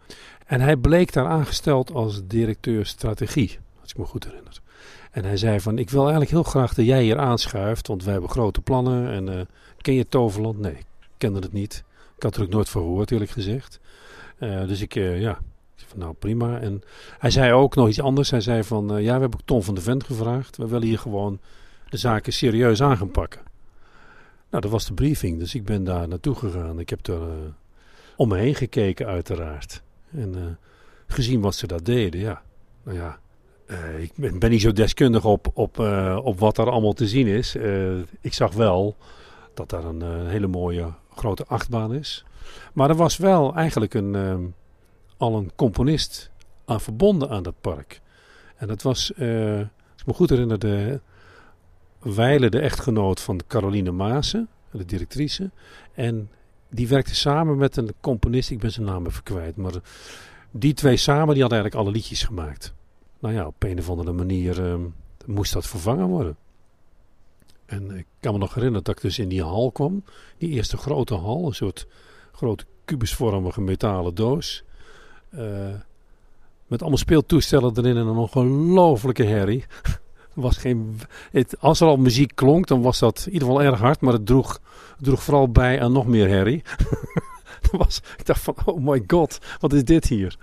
En 0.45 0.61
hij 0.61 0.75
bleek 0.75 1.13
daar 1.13 1.27
aangesteld 1.27 1.93
als 1.93 2.21
directeur 2.27 2.85
strategie, 2.85 3.59
als 3.81 3.91
ik 3.91 3.97
me 3.97 4.05
goed 4.05 4.23
herinner. 4.23 4.61
En 5.11 5.23
hij 5.23 5.37
zei 5.37 5.59
van, 5.59 5.77
ik 5.77 5.89
wil 5.89 6.01
eigenlijk 6.01 6.31
heel 6.31 6.43
graag 6.43 6.73
dat 6.73 6.85
jij 6.85 7.03
hier 7.03 7.17
aanschuift, 7.17 7.87
want 7.87 8.03
wij 8.03 8.11
hebben 8.11 8.29
grote 8.29 8.61
plannen. 8.61 9.11
En 9.11 9.39
eh, 9.39 9.45
ken 9.77 9.93
je 9.93 10.07
Toverland? 10.07 10.59
Nee, 10.59 10.71
ik 10.71 10.85
kende 11.17 11.39
het 11.39 11.53
niet. 11.53 11.83
Ik 12.17 12.23
had 12.23 12.35
er 12.35 12.43
ook 12.43 12.49
nooit 12.49 12.69
van 12.69 12.81
gehoord, 12.81 13.11
eerlijk 13.11 13.31
gezegd. 13.31 13.79
Uh, 14.39 14.67
dus 14.67 14.81
ik, 14.81 14.95
uh, 14.95 15.21
ja, 15.21 15.39
van, 15.75 15.99
nou 15.99 16.13
prima. 16.13 16.59
En 16.59 16.81
hij 17.19 17.29
zei 17.29 17.53
ook 17.53 17.75
nog 17.75 17.87
iets 17.87 18.01
anders. 18.01 18.29
Hij 18.29 18.41
zei 18.41 18.63
van, 18.63 18.87
ja, 18.87 19.13
we 19.13 19.19
hebben 19.19 19.39
ook 19.39 19.45
Tom 19.45 19.63
van 19.63 19.75
de 19.75 19.81
Vent 19.81 20.03
gevraagd. 20.03 20.57
We 20.57 20.67
willen 20.67 20.87
hier 20.87 20.99
gewoon 20.99 21.39
de 21.89 21.97
zaken 21.97 22.33
serieus 22.33 22.81
aan 22.81 22.97
gaan 22.97 23.11
pakken. 23.11 23.41
Nou, 24.49 24.61
dat 24.61 24.71
was 24.71 24.85
de 24.85 24.93
briefing, 24.93 25.39
dus 25.39 25.55
ik 25.55 25.65
ben 25.65 25.83
daar 25.83 26.07
naartoe 26.07 26.35
gegaan. 26.35 26.79
Ik 26.79 26.89
heb 26.89 27.07
er 27.07 27.21
om 28.15 28.27
me 28.27 28.37
heen 28.37 28.55
gekeken, 28.55 29.05
uiteraard. 29.05 29.81
En 30.11 30.57
gezien 31.07 31.41
wat 31.41 31.55
ze 31.55 31.67
daar 31.67 31.83
deden, 31.83 32.19
ja. 32.19 32.41
Nou 32.83 32.97
ja, 32.97 33.19
ik 33.97 34.11
ben, 34.15 34.39
ben, 34.39 34.49
niet 34.49 34.61
zo 34.61 34.71
deskundig 34.71 35.25
op, 35.25 35.47
op, 35.53 35.79
op 36.23 36.39
wat 36.39 36.57
er 36.57 36.69
allemaal 36.69 36.93
te 36.93 37.07
zien 37.07 37.27
is. 37.27 37.55
Ik 38.21 38.33
zag 38.33 38.53
wel 38.53 38.95
dat 39.53 39.69
daar 39.69 39.85
een 39.85 40.27
hele 40.27 40.47
mooie 40.47 40.93
grote 41.17 41.45
achtbaan 41.45 41.93
is. 41.93 42.25
Maar 42.73 42.89
er 42.89 42.95
was 42.95 43.17
wel 43.17 43.55
eigenlijk 43.55 43.93
een, 43.93 44.53
al 45.17 45.35
een 45.35 45.51
componist 45.55 46.31
aan 46.65 46.81
verbonden 46.81 47.29
aan 47.29 47.43
dat 47.43 47.61
park. 47.61 48.01
En 48.55 48.67
dat 48.67 48.81
was, 48.81 49.11
als 49.15 50.01
ik 50.01 50.05
me 50.05 50.13
goed 50.13 50.29
herinner, 50.29 50.59
de 50.59 50.99
Weile, 51.99 52.49
de 52.49 52.59
echtgenoot 52.59 53.21
van 53.21 53.41
Caroline 53.47 53.91
Maassen, 53.91 54.47
de 54.71 54.85
directrice. 54.85 55.51
En 55.93 56.29
die 56.69 56.87
werkte 56.87 57.15
samen 57.15 57.57
met 57.57 57.77
een 57.77 57.93
componist, 58.01 58.49
ik 58.49 58.59
ben 58.59 58.71
zijn 58.71 58.85
naam 58.85 59.05
even 59.05 59.23
kwijt. 59.23 59.55
Maar 59.55 59.73
die 60.51 60.73
twee 60.73 60.97
samen, 60.97 61.33
die 61.33 61.41
hadden 61.41 61.59
eigenlijk 61.59 61.75
alle 61.75 61.97
liedjes 61.97 62.23
gemaakt 62.23 62.73
nou 63.19 63.33
ja, 63.33 63.45
op 63.45 63.63
een 63.63 63.79
of 63.79 63.89
andere 63.89 64.11
manier 64.11 64.67
uh, 64.67 64.75
moest 65.25 65.53
dat 65.53 65.67
vervangen 65.67 66.07
worden. 66.07 66.37
En 67.67 67.91
ik 67.97 68.05
kan 68.19 68.33
me 68.33 68.39
nog 68.39 68.53
herinneren 68.53 68.83
dat 68.83 68.95
ik 68.95 69.01
dus 69.01 69.19
in 69.19 69.29
die 69.29 69.43
hal 69.43 69.71
kwam. 69.71 70.03
Die 70.37 70.49
eerste 70.49 70.77
grote 70.77 71.15
hal, 71.15 71.45
een 71.45 71.55
soort 71.55 71.87
grote 72.31 72.65
kubusvormige 72.85 73.61
metalen 73.61 74.15
doos. 74.15 74.63
Uh, 75.35 75.41
met 76.67 76.81
allemaal 76.81 76.97
speeltoestellen 76.97 77.77
erin 77.77 77.97
en 77.97 78.07
een 78.07 78.17
ongelofelijke 78.17 79.23
herrie. 79.23 79.65
was 80.33 80.57
geen, 80.57 80.99
het, 81.31 81.55
als 81.59 81.79
er 81.79 81.87
al 81.87 81.97
muziek 81.97 82.31
klonk, 82.35 82.67
dan 82.67 82.81
was 82.81 82.99
dat 82.99 83.23
in 83.25 83.33
ieder 83.33 83.47
geval 83.47 83.63
erg 83.63 83.79
hard. 83.79 84.01
Maar 84.01 84.13
het 84.13 84.25
droeg, 84.25 84.59
droeg 84.99 85.23
vooral 85.23 85.51
bij 85.51 85.81
aan 85.81 85.91
nog 85.91 86.07
meer 86.07 86.27
herrie. 86.27 86.63
was, 87.71 88.01
ik 88.17 88.25
dacht 88.25 88.41
van, 88.41 88.55
oh 88.65 88.83
my 88.83 89.03
god, 89.07 89.39
wat 89.59 89.73
is 89.73 89.83
dit 89.83 90.05
hier? 90.05 90.37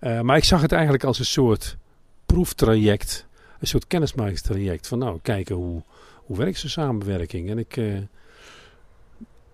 Uh, 0.00 0.20
maar 0.20 0.36
ik 0.36 0.44
zag 0.44 0.60
het 0.60 0.72
eigenlijk 0.72 1.04
als 1.04 1.18
een 1.18 1.24
soort 1.24 1.76
proeftraject, 2.26 3.26
een 3.60 3.66
soort 3.66 3.86
kennismakingstraject. 3.86 4.86
Van 4.86 4.98
nou, 4.98 5.18
kijken 5.22 5.54
hoe, 5.54 5.82
hoe 6.24 6.36
werkt 6.36 6.58
zo'n 6.58 6.70
samenwerking. 6.70 7.50
En 7.50 7.58
ik, 7.58 7.76
uh, 7.76 7.98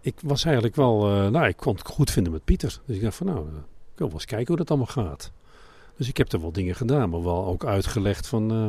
ik 0.01 0.15
was 0.23 0.45
eigenlijk 0.45 0.77
wel, 0.77 1.11
uh, 1.11 1.29
nou, 1.29 1.47
ik 1.47 1.57
kon 1.57 1.75
het 1.75 1.87
goed 1.87 2.11
vinden 2.11 2.33
met 2.33 2.45
Pieter. 2.45 2.81
Dus 2.87 2.97
ik 2.97 3.03
dacht 3.03 3.17
van 3.17 3.27
nou, 3.27 3.39
ik 3.39 3.97
wil 3.97 4.07
wel 4.07 4.13
eens 4.13 4.25
kijken 4.25 4.47
hoe 4.47 4.57
dat 4.57 4.69
allemaal 4.69 4.87
gaat. 4.87 5.33
Dus 5.97 6.09
ik 6.09 6.17
heb 6.17 6.33
er 6.33 6.41
wel 6.41 6.53
dingen 6.53 6.75
gedaan, 6.75 7.11
maar 7.11 7.23
wel 7.23 7.47
ook 7.47 7.65
uitgelegd 7.65 8.27
van, 8.27 8.53
uh, 8.53 8.69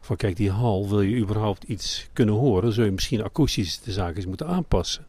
van 0.00 0.16
kijk, 0.16 0.36
die 0.36 0.50
hal, 0.50 0.88
wil 0.88 1.00
je 1.00 1.16
überhaupt 1.16 1.62
iets 1.62 2.08
kunnen 2.12 2.34
horen, 2.34 2.72
zul 2.72 2.84
je 2.84 2.90
misschien 2.90 3.24
akoestisch 3.24 3.80
de 3.80 3.92
zaken 3.92 4.16
eens 4.16 4.26
moeten 4.26 4.46
aanpassen. 4.46 5.06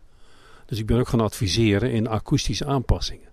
Dus 0.65 0.79
ik 0.79 0.85
ben 0.85 0.99
ook 0.99 1.07
gaan 1.07 1.21
adviseren 1.21 1.91
in 1.91 2.07
akoestische 2.07 2.65
aanpassingen. 2.65 3.29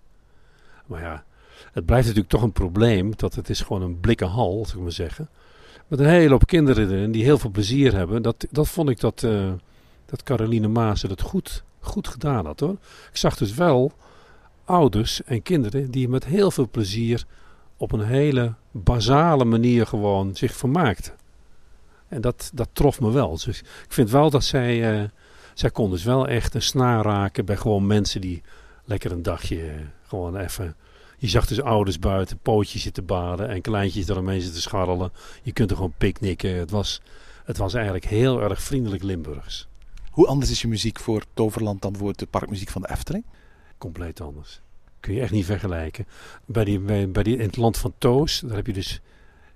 Maar 0.87 1.03
ja, 1.03 1.25
het 1.73 1.87
blijft 1.87 2.07
natuurlijk 2.07 2.33
toch 2.33 2.43
een 2.43 2.53
probleem 2.53 3.13
dat 3.17 3.35
het 3.35 3.51
is 3.51 3.61
gewoon 3.61 3.83
een 3.83 4.01
blikken 4.01 4.29
hal, 4.29 4.65
zou 4.65 4.77
ik 4.77 4.83
maar 4.83 4.93
zeggen. 4.93 5.29
Met 5.87 5.99
een 5.99 6.07
hele 6.07 6.31
hoop 6.31 6.47
kinderen 6.47 7.11
die 7.11 7.25
heel 7.25 7.39
veel 7.39 7.51
plezier 7.51 7.95
hebben. 7.95 8.23
Dat, 8.23 8.47
dat 8.51 8.69
vond 8.69 8.89
ik 8.89 9.01
dat, 9.01 9.23
uh, 9.23 9.53
dat 10.07 10.23
Caroline 10.23 10.69
Maas 10.69 11.03
het 11.03 11.21
goed, 11.21 11.65
goed 11.81 12.09
gedaan 12.09 12.47
had 12.47 12.61
hoor. 12.61 12.77
Ik 13.11 13.17
zag 13.17 13.37
dus 13.37 13.55
wel 13.55 13.93
ouders 14.65 15.25
en 15.25 15.43
kinderen 15.43 15.91
die 15.91 16.09
met 16.09 16.25
heel 16.25 16.51
veel 16.51 16.69
plezier 16.71 17.25
op 17.77 17.93
een 17.93 18.05
hele 18.05 18.55
basale 18.71 19.45
manier 19.45 19.87
gewoon 19.87 20.35
zich 20.35 20.53
vermaakten. 20.57 21.13
En 22.09 22.21
dat, 22.21 22.51
dat 22.55 22.69
trof 22.73 23.01
me 23.01 23.11
wel. 23.11 23.31
Dus 23.31 23.61
ik 23.61 23.93
vind 23.93 24.11
wel 24.11 24.31
dat 24.31 24.45
zij, 24.45 25.01
uh, 25.01 25.09
zij 25.55 25.71
kon 25.71 25.91
dus 25.91 26.05
wel 26.05 26.29
echt 26.29 26.55
een 26.55 26.63
snaar 26.63 27.05
raken 27.05 27.45
bij 27.45 27.57
gewoon 27.57 27.87
mensen 27.87 28.21
die 28.21 28.43
lekker 28.85 29.13
een 29.13 29.23
dagje 29.23 29.73
gewoon 30.07 30.37
even 30.37 30.77
je 31.23 31.29
zag 31.29 31.47
dus 31.47 31.61
ouders 31.61 31.99
buiten, 31.99 32.39
pootjes 32.39 32.83
zitten 32.83 33.07
baden 33.07 33.49
en 33.49 33.61
kleintjes 33.61 34.09
eromheen 34.09 34.41
zitten 34.41 34.63
scharrelen. 34.63 35.13
Je 35.43 35.53
kunt 35.53 35.71
er 35.71 35.77
gewoon 35.77 35.95
picknicken. 35.99 36.55
Het 36.55 36.71
was, 36.71 37.01
het 37.45 37.57
was 37.57 37.75
eigenlijk 37.75 38.05
heel 38.05 38.43
erg 38.43 38.63
vriendelijk 38.63 39.03
Limburgs. 39.03 39.69
Hoe 40.11 40.27
anders 40.27 40.51
is 40.51 40.61
je 40.61 40.69
muziek 40.69 41.01
voor 41.01 41.25
Toverland 41.35 41.83
dan 41.83 41.97
voor 41.97 42.13
de 42.17 42.27
parkmuziek 42.27 42.69
van 42.69 42.83
de 42.83 42.91
Efteling? 42.91 43.25
Compleet 43.79 44.21
anders. 44.21 44.61
Kun 45.01 45.15
je 45.15 45.21
echt 45.21 45.33
niet 45.33 45.45
vergelijken. 45.45 46.07
Bij 46.45 46.65
die, 46.65 46.79
bij, 46.79 47.11
bij 47.11 47.23
die, 47.23 47.37
in 47.37 47.47
het 47.47 47.57
land 47.57 47.79
van 47.79 47.93
Toos, 47.99 48.41
daar 48.41 48.57
heb 48.57 48.67
je 48.67 48.73
dus 48.73 49.01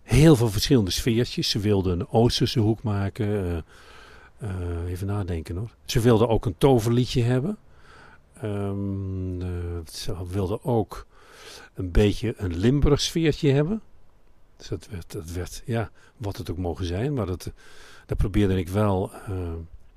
heel 0.02 0.36
veel 0.36 0.50
verschillende 0.50 0.90
sfeertjes. 0.90 1.50
Ze 1.50 1.58
wilden 1.58 2.00
een 2.00 2.08
Oosterse 2.08 2.60
hoek 2.60 2.82
maken. 2.82 3.26
Uh, 3.28 3.56
uh, 4.50 4.90
even 4.90 5.06
nadenken 5.06 5.56
hoor. 5.56 5.70
Ze 5.84 6.00
wilden 6.00 6.28
ook 6.28 6.46
een 6.46 6.58
toverliedje 6.58 7.22
hebben. 7.22 7.58
Um, 8.44 9.40
uh, 9.40 9.48
ze 9.90 10.26
wilden 10.28 10.64
ook 10.64 11.06
een 11.76 11.90
beetje 11.90 12.34
een 12.36 12.56
Limburg 12.56 13.00
sfeertje 13.00 13.52
hebben. 13.52 13.82
Dus 14.56 14.68
dat 14.68 14.88
werd, 14.90 15.12
dat 15.12 15.30
werd, 15.30 15.62
ja, 15.64 15.90
wat 16.16 16.36
het 16.36 16.50
ook 16.50 16.58
mogen 16.58 16.84
zijn. 16.84 17.14
Maar 17.14 17.26
dat, 17.26 17.52
dat 18.06 18.16
probeerde 18.16 18.58
ik 18.58 18.68
wel 18.68 19.10
uh, 19.28 19.52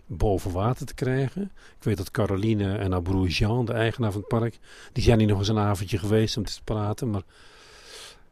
boven 0.05 0.51
water 0.51 0.85
te 0.85 0.93
krijgen. 0.93 1.41
Ik 1.77 1.83
weet 1.83 1.97
dat 1.97 2.11
Caroline 2.11 2.77
en 2.77 2.91
haar 2.91 3.25
Jean, 3.27 3.65
de 3.65 3.73
eigenaar 3.73 4.11
van 4.11 4.21
het 4.21 4.29
park, 4.29 4.59
die 4.93 5.03
zijn 5.03 5.19
hier 5.19 5.27
nog 5.27 5.39
eens 5.39 5.47
een 5.47 5.57
avondje 5.57 5.97
geweest 5.97 6.37
om 6.37 6.43
te 6.43 6.63
praten. 6.63 7.09
Maar 7.09 7.23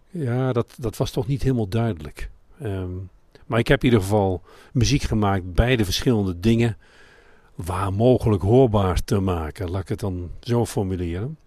ja, 0.09 0.53
dat, 0.53 0.75
dat 0.77 0.97
was 0.97 1.11
toch 1.11 1.27
niet 1.27 1.41
helemaal 1.41 1.67
duidelijk. 1.67 2.29
Um, 2.63 3.09
maar 3.45 3.59
ik 3.59 3.67
heb 3.67 3.79
in 3.79 3.85
ieder 3.85 4.01
geval 4.01 4.41
muziek 4.73 5.01
gemaakt 5.01 5.53
bij 5.53 5.75
de 5.75 5.85
verschillende 5.85 6.39
dingen 6.39 6.77
waar 7.55 7.93
mogelijk 7.93 8.41
hoorbaar 8.41 9.03
te 9.03 9.19
maken. 9.19 9.69
Laat 9.69 9.81
ik 9.81 9.87
het 9.89 9.99
dan 9.99 10.31
zo 10.39 10.65
formuleren. 10.65 11.37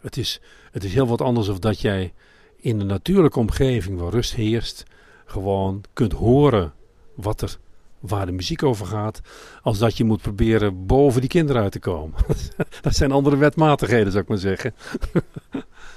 Het 0.00 0.16
is, 0.16 0.40
het 0.70 0.84
is 0.84 0.94
heel 0.94 1.06
wat 1.06 1.20
anders 1.20 1.48
of 1.48 1.58
dat 1.58 1.80
jij 1.80 2.12
in 2.56 2.80
een 2.80 2.86
natuurlijke 2.86 3.38
omgeving 3.38 3.98
waar 3.98 4.10
rust 4.10 4.34
heerst, 4.34 4.84
gewoon 5.24 5.84
kunt 5.92 6.12
horen 6.12 6.72
wat 7.14 7.40
er, 7.40 7.56
waar 8.00 8.26
de 8.26 8.32
muziek 8.32 8.62
over 8.62 8.86
gaat, 8.86 9.20
als 9.62 9.78
dat 9.78 9.96
je 9.96 10.04
moet 10.04 10.22
proberen 10.22 10.86
boven 10.86 11.20
die 11.20 11.30
kinderen 11.30 11.62
uit 11.62 11.72
te 11.72 11.78
komen. 11.78 12.18
dat 12.80 12.94
zijn 12.94 13.12
andere 13.12 13.36
wetmatigheden, 13.36 14.10
zou 14.12 14.22
ik 14.22 14.28
maar 14.28 14.38
zeggen. 14.38 14.74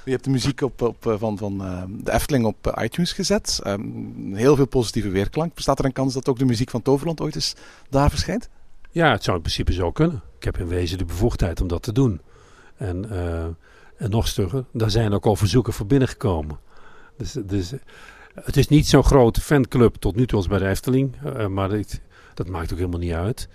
Je 0.04 0.10
hebt 0.10 0.24
de 0.24 0.30
muziek 0.30 0.60
op, 0.60 0.82
op, 0.82 1.06
eh, 1.06 1.14
van, 1.18 1.38
van 1.38 1.62
uh, 1.62 1.82
de 2.04 2.12
Efteling 2.12 2.44
op 2.44 2.66
uh, 2.66 2.84
iTunes 2.84 3.12
gezet. 3.12 3.60
Um, 3.66 4.34
heel 4.34 4.56
veel 4.56 4.66
positieve 4.66 5.08
weerklank. 5.08 5.54
Bestaat 5.54 5.78
er 5.78 5.84
een 5.84 5.92
kans 5.92 6.14
dat 6.14 6.28
ook 6.28 6.38
de 6.38 6.44
muziek 6.44 6.70
van 6.70 6.82
Toverland 6.82 7.20
ooit 7.20 7.34
eens 7.34 7.54
daar 7.88 8.10
verschijnt? 8.10 8.48
Ja, 8.90 9.10
het 9.10 9.22
zou 9.22 9.36
in 9.36 9.42
principe 9.42 9.72
zo 9.72 9.92
kunnen. 9.92 10.22
Ik 10.38 10.44
heb 10.44 10.58
in 10.58 10.66
wezen 10.68 10.98
de 10.98 11.04
bevoegdheid 11.04 11.60
om 11.60 11.68
dat 11.68 11.82
te 11.82 11.92
doen. 11.92 12.20
En 12.76 13.06
uh, 13.12 13.46
en 14.02 14.10
nog 14.10 14.28
stugger, 14.28 14.64
daar 14.72 14.90
zijn 14.90 15.12
ook 15.12 15.26
al 15.26 15.36
verzoeken 15.36 15.72
voor 15.72 15.86
binnengekomen. 15.86 16.58
Dus, 17.16 17.32
dus 17.32 17.72
het 18.34 18.56
is 18.56 18.68
niet 18.68 18.86
zo'n 18.86 19.04
grote 19.04 19.40
fanclub 19.40 19.94
tot 19.94 20.16
nu 20.16 20.26
toe 20.26 20.38
als 20.38 20.48
bij 20.48 20.58
de 20.58 20.68
Efteling. 20.68 21.16
Uh, 21.24 21.46
maar 21.46 21.68
dat, 22.34 22.48
maakt 22.48 22.72
ook 22.72 22.78
helemaal 22.78 23.00
niet 23.00 23.12
uit. 23.12 23.48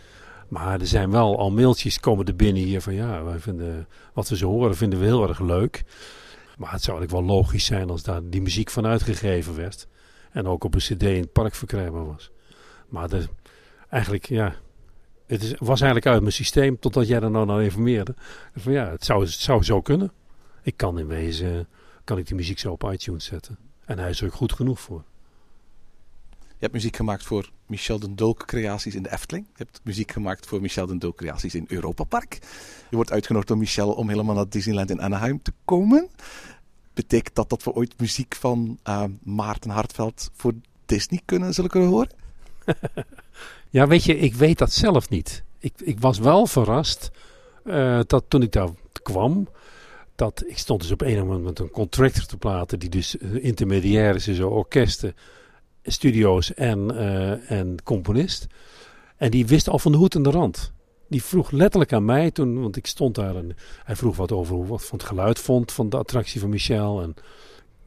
Maar 0.48 0.80
er 0.80 0.88
zijn 0.88 1.12
wel 1.12 1.38
al 1.38 1.52
mailtjes 1.52 2.00
komen 2.00 2.26
er 2.26 2.36
binnen 2.36 2.64
hier 2.64 2.82
van 2.82 2.94
ja, 2.94 3.24
wij 3.24 3.40
vinden, 3.40 3.88
wat 4.14 4.30
we 4.30 4.38
zo 4.38 4.50
horen 4.50 4.76
vinden 4.76 5.00
we 5.00 5.06
heel 5.06 5.28
erg 5.28 5.40
leuk. 5.40 5.84
Maar 6.58 6.72
het 6.72 6.84
zou 6.84 6.98
eigenlijk 6.98 7.28
wel 7.28 7.38
logisch 7.38 7.66
zijn 7.66 7.90
als 7.90 8.04
daar 8.04 8.22
die 8.24 8.42
muziek 8.42 8.70
van 8.70 8.86
uitgegeven 8.86 9.56
werd. 9.56 9.88
En 10.32 10.48
ook 10.48 10.64
op 10.64 10.74
een 10.74 10.80
cd 10.80 11.04
in 11.04 11.22
het 11.22 11.32
park 11.32 11.56
verkrijgbaar 11.56 12.06
was. 12.06 12.32
Maar 12.90 13.10
eigenlijk, 13.90 14.28
ja, 14.28 14.56
het 15.26 15.44
is, 15.44 15.54
was 15.58 15.82
eigenlijk 15.82 16.06
uit 16.06 16.22
mijn 16.22 16.34
systeem 16.34 16.80
totdat 16.80 17.08
jij 17.08 17.22
er 17.22 17.32
nou 17.32 17.46
naar 17.46 17.64
informeerde. 17.64 18.16
Van 18.56 18.72
ja, 18.72 18.90
het 18.90 19.06
zou, 19.06 19.24
het 19.24 19.32
zou 19.32 19.64
zo 19.64 19.82
kunnen 19.82 20.12
ik 20.68 20.78
kan 20.78 21.00
in 21.00 21.08
wezen, 21.08 21.68
kan 22.04 22.18
ik 22.18 22.28
die 22.28 22.36
muziek 22.36 22.60
zo 22.60 22.72
op 22.72 22.92
iTunes 22.92 23.26
zetten. 23.26 23.58
En 23.86 24.00
hij 24.00 24.10
is 24.10 24.22
er 24.22 24.28
ook 24.28 24.34
goed 24.34 24.54
genoeg 24.54 24.80
voor. 24.80 25.04
Je 26.40 26.64
hebt 26.64 26.74
muziek 26.74 26.96
gemaakt 26.96 27.24
voor 27.24 27.50
Michel 27.66 28.00
den 28.00 28.16
Dolk 28.16 28.46
creaties 28.46 28.96
in 28.96 29.04
de 29.04 29.12
Efteling. 29.12 29.46
Je 29.46 29.64
hebt 29.64 29.80
muziek 29.84 30.12
gemaakt 30.12 30.46
voor 30.46 30.62
Michel 30.62 30.86
den 30.86 31.00
Dolk 31.00 31.18
creaties 31.18 31.56
in 31.56 31.66
Europa 31.68 32.04
Park. 32.04 32.40
Je 32.90 32.96
wordt 32.96 33.12
uitgenodigd 33.12 33.48
door 33.48 33.58
Michel 33.58 33.94
om 33.94 34.10
helemaal 34.10 34.36
naar 34.36 34.50
Disneyland 34.50 34.90
in 34.90 35.02
Anaheim 35.02 35.42
te 35.42 35.54
komen. 35.66 36.10
Betekent 36.94 37.36
dat 37.36 37.50
dat 37.50 37.64
we 37.64 37.74
ooit 37.74 38.00
muziek 38.00 38.36
van 38.36 38.80
uh, 38.88 39.04
Maarten 39.24 39.70
Hartveld 39.70 40.30
voor 40.34 40.54
Disney 40.86 41.22
kunnen, 41.26 41.54
zullen 41.54 41.70
kunnen 41.70 41.90
horen? 41.90 42.12
ja, 43.78 43.88
weet 43.88 44.04
je, 44.04 44.18
ik 44.18 44.34
weet 44.34 44.58
dat 44.58 44.72
zelf 44.72 45.10
niet. 45.10 45.44
Ik, 45.60 45.74
ik 45.78 46.00
was 46.00 46.20
wel 46.20 46.48
verrast 46.48 47.12
uh, 47.64 48.00
dat 48.08 48.24
toen 48.28 48.42
ik 48.42 48.52
daar 48.52 48.70
kwam, 49.02 49.48
dat 50.18 50.44
ik 50.48 50.58
stond 50.58 50.82
dus 50.82 50.92
op 50.92 51.02
een 51.02 51.18
moment 51.18 51.44
met 51.44 51.60
een 51.60 51.70
contractor 51.70 52.26
te 52.26 52.38
praten, 52.38 52.80
die 52.80 52.90
dus 52.90 53.16
intermediair 53.16 54.16
is 54.16 54.24
tussen 54.24 54.50
orkesten, 54.50 55.16
studio's 55.84 56.54
en, 56.54 56.92
uh, 56.94 57.52
en 57.52 57.76
componist. 57.84 58.48
En 59.18 59.32
die 59.32 59.48
wist 59.48 59.70
al 59.70 59.80
van 59.80 59.92
de 59.92 59.98
hoed 59.98 60.16
en 60.16 60.24
de 60.24 60.30
rand. 60.30 60.74
Die 61.10 61.24
vroeg 61.24 61.52
letterlijk 61.52 61.94
aan 61.94 62.06
mij 62.06 62.32
toen, 62.32 62.62
want 62.62 62.76
ik 62.76 62.88
stond 62.88 63.16
daar 63.16 63.36
en 63.36 63.56
hij 63.84 63.96
vroeg 63.96 64.16
wat 64.16 64.32
over 64.32 64.56
hoe 64.56 64.66
wat 64.66 64.86
van 64.86 64.98
het 64.98 65.08
geluid 65.08 65.40
vond 65.40 65.72
van 65.72 65.90
de 65.90 65.98
attractie 65.98 66.40
van 66.40 66.50
Michel. 66.50 67.02
En 67.02 67.14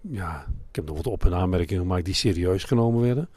ja, 0.01 0.47
ik 0.69 0.77
heb 0.77 0.87
nog 0.87 0.97
wat 0.97 1.07
op- 1.07 1.25
en 1.25 1.35
aanmerkingen 1.35 1.83
gemaakt 1.83 2.05
die 2.05 2.15
serieus 2.15 2.65
genomen 2.65 3.03
werden. 3.03 3.29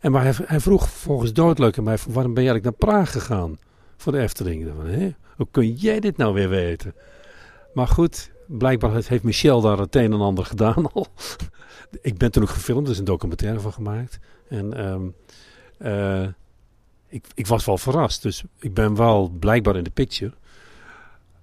En 0.00 0.12
maar 0.12 0.36
hij, 0.46 0.60
vroeg 0.60 0.88
volgens 0.88 1.32
doodleuk 1.32 1.78
aan 1.78 1.84
mij, 1.84 1.98
waarom 2.08 2.34
ben 2.34 2.42
je 2.42 2.50
eigenlijk 2.50 2.80
naar 2.80 2.90
Praag 2.90 3.12
gegaan 3.12 3.58
voor 3.96 4.12
de 4.12 4.18
Efteling? 4.18 4.72
Hè? 4.84 5.10
Hoe 5.36 5.48
kun 5.50 5.72
jij 5.72 6.00
dit 6.00 6.16
nou 6.16 6.34
weer 6.34 6.48
weten? 6.48 6.94
Maar 7.72 7.88
goed, 7.88 8.30
blijkbaar 8.46 8.92
heeft 8.92 9.22
Michel 9.22 9.60
daar 9.60 9.78
het 9.78 9.96
een 9.96 10.12
en 10.12 10.20
ander 10.20 10.44
gedaan 10.44 10.92
al. 10.92 11.06
ik 12.00 12.18
ben 12.18 12.30
toen 12.30 12.42
ook 12.42 12.48
gefilmd, 12.48 12.86
er 12.86 12.92
is 12.92 12.98
een 12.98 13.04
documentaire 13.04 13.60
van 13.60 13.72
gemaakt. 13.72 14.18
En 14.48 14.86
um, 14.86 15.14
uh, 15.78 16.28
ik, 17.08 17.26
ik, 17.34 17.46
was 17.46 17.64
wel 17.64 17.78
verrast, 17.78 18.22
dus 18.22 18.42
ik 18.58 18.74
ben 18.74 18.94
wel 18.96 19.28
blijkbaar 19.28 19.76
in 19.76 19.84
de 19.84 19.90
picture. 19.90 20.32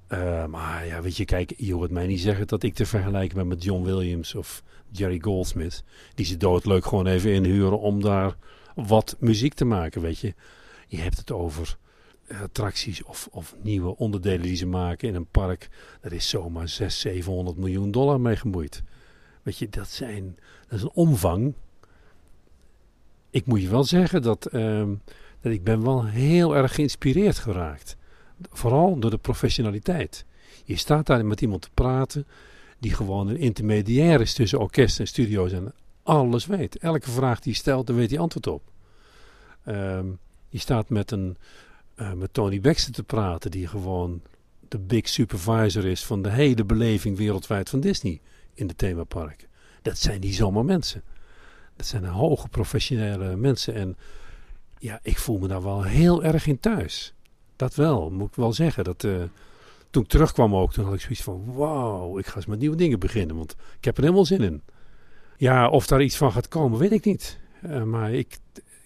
Uh, 0.09 0.45
maar 0.45 0.85
ja, 0.85 1.01
weet 1.01 1.17
je, 1.17 1.25
kijk, 1.25 1.53
je 1.57 1.73
hoort 1.73 1.91
mij 1.91 2.07
niet 2.07 2.19
zeggen 2.19 2.47
dat 2.47 2.63
ik 2.63 2.73
te 2.73 2.85
vergelijken 2.85 3.37
ben 3.37 3.47
met 3.47 3.63
John 3.63 3.83
Williams 3.83 4.35
of 4.35 4.63
Jerry 4.91 5.19
Goldsmith. 5.21 5.83
Die 6.15 6.25
ze 6.25 6.37
doodleuk 6.37 6.85
gewoon 6.85 7.07
even 7.07 7.33
inhuren 7.33 7.79
om 7.79 8.01
daar 8.01 8.35
wat 8.75 9.15
muziek 9.19 9.53
te 9.53 9.65
maken, 9.65 10.01
weet 10.01 10.19
je. 10.19 10.33
Je 10.87 10.97
hebt 10.97 11.17
het 11.17 11.31
over 11.31 11.77
attracties 12.41 13.03
of, 13.03 13.27
of 13.31 13.55
nieuwe 13.61 13.97
onderdelen 13.97 14.41
die 14.41 14.55
ze 14.55 14.65
maken 14.65 15.07
in 15.07 15.15
een 15.15 15.25
park. 15.25 15.69
Daar 16.01 16.11
is 16.11 16.29
zomaar 16.29 16.67
600, 16.67 16.99
700 16.99 17.57
miljoen 17.57 17.91
dollar 17.91 18.21
mee 18.21 18.35
gemoeid. 18.35 18.83
Weet 19.41 19.57
je, 19.57 19.69
dat, 19.69 19.87
zijn, 19.87 20.37
dat 20.67 20.77
is 20.77 20.83
een 20.83 20.91
omvang. 20.93 21.53
Ik 23.29 23.45
moet 23.45 23.61
je 23.61 23.69
wel 23.69 23.83
zeggen 23.83 24.21
dat, 24.21 24.49
uh, 24.53 24.87
dat 25.41 25.51
ik 25.51 25.63
ben 25.63 25.83
wel 25.83 26.05
heel 26.05 26.55
erg 26.55 26.75
geïnspireerd 26.75 27.37
geraakt. 27.37 27.97
Vooral 28.51 28.99
door 28.99 29.11
de 29.11 29.17
professionaliteit. 29.17 30.25
Je 30.63 30.75
staat 30.75 31.05
daar 31.05 31.25
met 31.25 31.41
iemand 31.41 31.61
te 31.61 31.69
praten 31.73 32.27
die 32.79 32.93
gewoon 32.93 33.27
een 33.27 33.37
intermediair 33.37 34.21
is 34.21 34.33
tussen 34.33 34.59
orkest 34.59 34.99
en 34.99 35.07
studio's 35.07 35.51
en 35.51 35.73
alles 36.03 36.45
weet. 36.45 36.77
Elke 36.77 37.11
vraag 37.11 37.39
die 37.39 37.51
je 37.51 37.57
stelt, 37.57 37.87
daar 37.87 37.95
weet 37.95 38.09
hij 38.09 38.19
antwoord 38.19 38.47
op. 38.47 38.61
Um, 39.67 40.19
je 40.49 40.59
staat 40.59 40.89
met, 40.89 41.11
een, 41.11 41.37
uh, 42.01 42.13
met 42.13 42.33
Tony 42.33 42.61
Baxter 42.61 42.93
te 42.93 43.03
praten, 43.03 43.51
die 43.51 43.67
gewoon 43.67 44.21
de 44.67 44.79
big 44.79 45.07
supervisor 45.07 45.85
is 45.85 46.05
van 46.05 46.21
de 46.21 46.29
hele 46.29 46.63
beleving 46.63 47.17
wereldwijd 47.17 47.69
van 47.69 47.79
Disney 47.79 48.21
in 48.53 48.67
de 48.67 48.75
themaparken. 48.75 49.47
Dat 49.81 49.97
zijn 49.97 50.21
die 50.21 50.33
zomaar 50.33 50.65
mensen. 50.65 51.03
Dat 51.75 51.85
zijn 51.85 52.05
hoge 52.05 52.47
professionele 52.47 53.35
mensen. 53.35 53.73
En 53.73 53.97
ja, 54.77 54.99
ik 55.03 55.17
voel 55.17 55.37
me 55.37 55.47
daar 55.47 55.63
wel 55.63 55.83
heel 55.83 56.23
erg 56.23 56.47
in 56.47 56.59
thuis. 56.59 57.13
Dat 57.55 57.75
wel, 57.75 58.09
moet 58.09 58.27
ik 58.27 58.35
wel 58.35 58.53
zeggen. 58.53 58.83
Dat, 58.83 59.03
uh, 59.03 59.23
toen 59.89 60.03
ik 60.03 60.09
terugkwam 60.09 60.55
ook, 60.55 60.73
toen 60.73 60.85
had 60.85 60.93
ik 60.93 61.01
zoiets 61.01 61.23
van... 61.23 61.53
Wauw, 61.53 62.17
ik 62.17 62.27
ga 62.27 62.35
eens 62.35 62.45
met 62.45 62.59
nieuwe 62.59 62.75
dingen 62.75 62.99
beginnen. 62.99 63.35
Want 63.35 63.55
ik 63.77 63.85
heb 63.85 63.97
er 63.97 64.03
helemaal 64.03 64.25
zin 64.25 64.41
in. 64.41 64.61
Ja, 65.37 65.69
of 65.69 65.87
daar 65.87 66.01
iets 66.01 66.17
van 66.17 66.31
gaat 66.31 66.47
komen, 66.47 66.79
weet 66.79 66.91
ik 66.91 67.05
niet. 67.05 67.39
Uh, 67.65 67.83
maar 67.83 68.13
ik, 68.13 68.37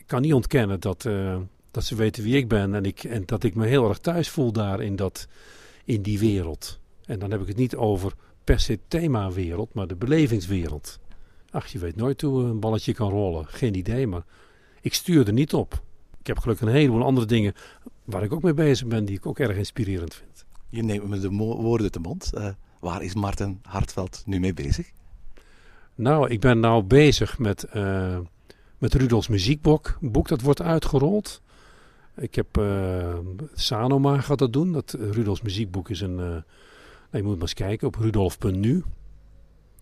kan 0.06 0.22
niet 0.22 0.34
ontkennen 0.34 0.80
dat, 0.80 1.06
dat 1.74 1.84
ze 1.84 1.96
weten 1.96 2.24
wie 2.24 2.36
ik 2.36 2.48
ben. 2.48 2.76
En, 2.76 2.86
ik, 2.86 3.04
en 3.04 3.24
dat 3.26 3.44
ik 3.44 3.56
me 3.56 3.66
heel 3.68 3.90
erg 3.90 3.98
thuis 3.98 4.30
voel 4.30 4.52
daar 4.52 4.82
in, 4.82 4.96
dat, 4.96 5.28
in 5.86 6.02
die 6.02 6.20
wereld. 6.20 6.80
En 7.06 7.20
dan 7.20 7.32
heb 7.32 7.42
ik 7.42 7.48
het 7.48 7.58
niet 7.58 7.76
over 7.76 8.14
per 8.44 8.60
se 8.60 8.80
themawereld, 8.88 9.74
maar 9.74 9.88
de 9.88 9.96
belevingswereld. 9.96 11.00
Ach, 11.50 11.68
je 11.68 11.80
weet 11.80 11.96
nooit 11.96 12.22
hoe 12.22 12.44
een 12.44 12.60
balletje 12.60 12.94
kan 12.94 13.10
rollen. 13.10 13.46
Geen 13.48 13.76
idee, 13.76 14.08
maar 14.08 14.24
ik 14.82 14.94
stuur 14.94 15.28
er 15.28 15.34
niet 15.34 15.54
op. 15.54 15.82
Ik 16.20 16.28
heb 16.28 16.40
gelukkig 16.40 16.68
een 16.68 16.74
heleboel 16.74 17.04
andere 17.04 17.26
dingen 17.26 17.54
waar 18.04 18.24
ik 18.24 18.34
ook 18.34 18.44
mee 18.44 18.54
bezig 18.54 18.88
ben, 18.88 19.06
die 19.06 19.18
ik 19.18 19.26
ook 19.26 19.40
erg 19.40 19.58
inspirerend 19.58 20.16
vind. 20.16 20.46
Je 20.70 20.84
neemt 20.84 21.08
me 21.08 21.20
de 21.20 21.30
woorden 21.30 21.92
te 21.92 22.00
mond. 22.00 22.32
Uh, 22.36 22.48
waar 22.80 23.04
is 23.04 23.14
Martin 23.14 23.60
Hartveld 23.62 24.24
nu 24.26 24.40
mee 24.40 24.54
bezig? 24.54 24.92
Nou, 25.96 26.30
ik 26.30 26.40
ben 26.40 26.60
nou 26.60 26.84
bezig 26.84 27.40
met, 27.40 27.66
uh, 27.76 28.18
met 28.78 28.94
Rudolfs 28.94 29.28
muziekboek. 29.28 29.98
Een 30.02 30.12
boek 30.12 30.28
dat 30.28 30.42
wordt 30.42 30.62
uitgerold. 30.62 31.42
Ik 32.16 32.36
heb 32.36 32.58
uh, 32.58 33.18
Sanoma 33.54 34.22
gaat 34.22 34.40
dat 34.40 34.54
doen. 34.54 34.72
Dat 34.72 34.98
Rudolfs 35.00 35.42
muziekboek 35.42 35.90
is 35.90 36.02
een. 36.02 36.16
nou, 36.16 36.44
je 37.12 37.24
moet 37.24 37.32
maar 37.32 37.42
eens 37.42 37.54
kijken 37.54 37.88
op 37.88 37.96
rudolf.nu. 37.96 38.84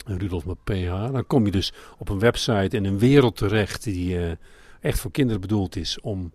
Rudolf 0.05 0.43
PH. 0.63 1.11
Dan 1.11 1.27
kom 1.27 1.45
je 1.45 1.51
dus 1.51 1.73
op 1.97 2.09
een 2.09 2.19
website 2.19 2.75
in 2.77 2.85
een 2.85 2.99
wereld 2.99 3.35
terecht 3.35 3.83
die 3.83 4.37
echt 4.79 4.99
voor 4.99 5.11
kinderen 5.11 5.41
bedoeld 5.41 5.75
is 5.75 5.99
om, 5.99 6.31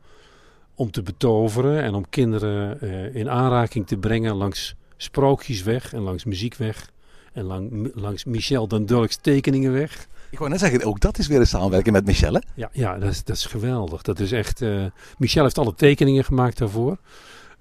om 0.75 0.91
te 0.91 1.03
betoveren 1.03 1.83
en 1.83 1.95
om 1.95 2.09
kinderen 2.09 2.81
in 3.15 3.31
aanraking 3.31 3.87
te 3.87 3.97
brengen 3.97 4.35
langs 4.35 4.75
sprookjesweg 4.97 5.93
en 5.93 6.01
langs 6.01 6.25
muziekweg 6.25 6.91
en 7.37 7.45
lang, 7.45 7.91
langs 7.95 8.25
Michel 8.25 8.69
den 8.69 8.87
Dulks 8.87 9.17
tekeningenweg. 9.17 10.09
Ik 10.31 10.39
wou 10.39 10.51
net 10.51 10.61
zeggen, 10.61 10.85
ook 10.85 11.01
dat 11.01 11.19
is 11.19 11.27
weer 11.27 11.41
een 11.41 11.47
samenwerking 11.47 11.95
met 11.95 12.05
Michel, 12.05 12.35
hè? 12.35 12.41
Ja, 12.55 12.71
ja 12.73 12.99
dat, 12.99 13.11
is, 13.11 13.25
dat 13.25 13.37
is 13.37 13.47
geweldig. 13.47 14.03
Dat 14.03 14.21
is 14.21 14.33
echt... 14.33 14.61
Uh, 14.61 14.85
Michel 15.19 15.43
heeft 15.43 15.59
alle 15.59 15.75
tekeningen 15.75 16.25
gemaakt 16.25 16.59
daarvoor. 16.59 16.99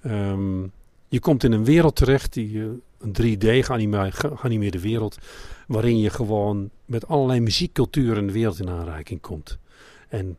Um, 0.06 0.72
je 1.08 1.20
komt 1.20 1.44
in 1.44 1.52
een 1.52 1.66
wereld 1.66 1.96
terecht, 1.96 2.34
die, 2.34 2.60
een 2.98 3.16
3D 3.22 3.48
geanimeerde 4.36 4.80
wereld, 4.80 5.18
waarin 5.68 6.00
je 6.00 6.10
gewoon 6.10 6.70
met 6.86 7.08
allerlei 7.08 7.40
muziekculturen 7.40 8.28
de 8.28 8.34
wereld 8.34 8.60
in 8.60 8.70
aanraking 8.70 9.22
komt. 9.22 9.58
En 10.10 10.38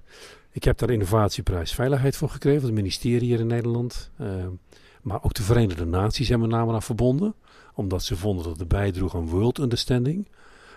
ik 0.53 0.65
heb 0.65 0.79
daar 0.79 0.91
innovatieprijs 0.91 1.73
veiligheid 1.73 2.17
voor 2.17 2.31
gekregen, 2.31 2.61
van 2.61 2.69
het 2.69 2.79
ministerie 2.79 3.29
hier 3.29 3.41
in 3.41 3.47
Nederland. 3.47 4.11
Uh, 4.21 4.29
maar 5.03 5.23
ook 5.23 5.35
de 5.35 5.43
Verenigde 5.43 5.85
Naties 5.85 6.29
hebben 6.29 6.49
namen 6.49 6.75
aan 6.75 6.83
verbonden, 6.83 7.35
omdat 7.77 8.03
ze 8.03 8.17
vonden 8.17 8.45
dat 8.45 8.59
het 8.59 8.69
bijdroeg 8.69 9.15
aan 9.15 9.29
world 9.29 9.59
understanding. 9.59 10.29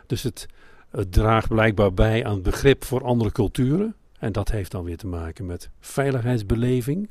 Dus 0.06 0.24
het, 0.24 0.48
het 0.90 1.12
draagt 1.12 1.48
blijkbaar 1.48 1.94
bij 1.94 2.26
aan 2.26 2.34
het 2.34 2.44
begrip 2.44 2.84
voor 2.86 3.04
andere 3.04 3.32
culturen. 3.32 3.96
En 4.20 4.32
dat 4.32 4.50
heeft 4.50 4.72
dan 4.72 4.84
weer 4.84 4.98
te 4.98 5.08
maken 5.08 5.46
met 5.46 5.70
veiligheidsbeleving. 5.80 7.10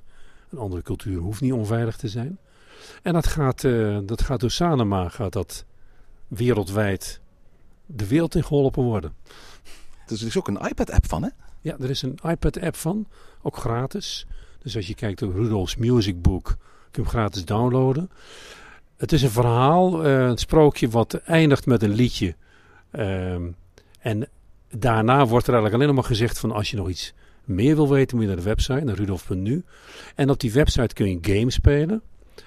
Een 0.50 0.58
andere 0.58 0.82
cultuur 0.82 1.18
hoeft 1.18 1.40
niet 1.40 1.52
onveilig 1.52 1.96
te 1.96 2.08
zijn. 2.08 2.38
En 3.02 3.12
dat 3.12 3.26
gaat, 3.26 3.62
uh, 3.62 3.98
dat 4.04 4.22
gaat 4.22 4.40
door 4.40 4.50
Sanema 4.50 5.08
gaat 5.08 5.32
dat 5.32 5.64
wereldwijd 6.28 7.20
de 7.86 8.06
wereld 8.06 8.34
in 8.34 8.44
geholpen 8.44 8.82
worden. 8.82 9.14
Dus 10.06 10.20
er 10.20 10.26
is 10.26 10.38
ook 10.38 10.48
een 10.48 10.60
iPad-app 10.68 11.06
van, 11.06 11.22
hè? 11.22 11.28
Ja, 11.60 11.76
er 11.80 11.90
is 11.90 12.02
een 12.02 12.18
iPad-app 12.22 12.76
van, 12.76 13.06
ook 13.42 13.56
gratis. 13.56 14.26
Dus 14.58 14.76
als 14.76 14.86
je 14.86 14.94
kijkt 14.94 15.22
op 15.22 15.34
Rudolf's 15.34 15.76
Music 15.76 16.22
Book, 16.22 16.44
kun 16.44 16.56
je 16.90 17.00
hem 17.00 17.08
gratis 17.08 17.44
downloaden. 17.44 18.10
Het 18.98 19.12
is 19.12 19.22
een 19.22 19.30
verhaal, 19.30 20.06
uh, 20.06 20.26
een 20.26 20.38
sprookje 20.38 20.88
wat 20.88 21.14
eindigt 21.14 21.66
met 21.66 21.82
een 21.82 21.94
liedje. 21.94 22.34
Uh, 22.92 23.34
en 23.98 24.28
daarna 24.70 25.26
wordt 25.26 25.46
er 25.46 25.52
eigenlijk 25.52 25.74
alleen 25.74 25.86
nog 25.86 25.94
maar 25.94 26.16
gezegd 26.16 26.38
van 26.38 26.52
als 26.52 26.70
je 26.70 26.76
nog 26.76 26.88
iets 26.88 27.14
meer 27.44 27.74
wil 27.74 27.88
weten, 27.88 28.16
moet 28.16 28.24
je 28.24 28.32
naar 28.32 28.42
de 28.42 28.48
website, 28.48 28.84
naar 28.84 28.94
rudolf.nu. 28.94 29.64
En 30.14 30.30
op 30.30 30.40
die 30.40 30.52
website 30.52 30.94
kun 30.94 31.08
je 31.08 31.18
game 31.20 31.50
spelen. 31.50 32.02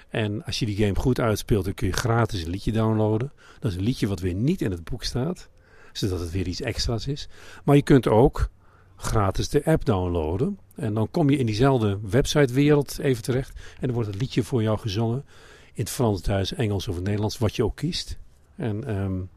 En 0.08 0.44
als 0.44 0.58
je 0.58 0.66
die 0.66 0.76
game 0.76 0.94
goed 0.94 1.20
uitspeelt, 1.20 1.64
dan 1.64 1.74
kun 1.74 1.86
je 1.86 1.92
gratis 1.92 2.44
een 2.44 2.50
liedje 2.50 2.72
downloaden. 2.72 3.32
Dat 3.60 3.70
is 3.70 3.76
een 3.76 3.84
liedje 3.84 4.06
wat 4.06 4.20
weer 4.20 4.34
niet 4.34 4.60
in 4.60 4.70
het 4.70 4.84
boek 4.84 5.04
staat, 5.04 5.48
zodat 5.92 6.20
het 6.20 6.30
weer 6.30 6.46
iets 6.46 6.60
extra's 6.60 7.06
is. 7.06 7.28
Maar 7.64 7.76
je 7.76 7.82
kunt 7.82 8.08
ook 8.08 8.48
gratis 8.96 9.48
de 9.48 9.64
app 9.64 9.84
downloaden. 9.84 10.58
En 10.74 10.94
dan 10.94 11.10
kom 11.10 11.30
je 11.30 11.38
in 11.38 11.46
diezelfde 11.46 11.98
websitewereld 12.02 12.98
even 12.98 13.22
terecht. 13.22 13.52
En 13.74 13.86
dan 13.86 13.92
wordt 13.92 14.08
het 14.08 14.20
liedje 14.20 14.42
voor 14.42 14.62
jou 14.62 14.78
gezongen 14.78 15.24
in 15.72 15.82
het 15.82 15.90
Frans, 15.90 16.22
Duits, 16.22 16.54
Engels 16.54 16.88
of 16.88 17.00
Nederlands, 17.00 17.38
wat 17.38 17.56
je 17.56 17.64
ook 17.64 17.76
kiest. 17.76 18.18
En, 18.56 18.96
um, 18.96 19.30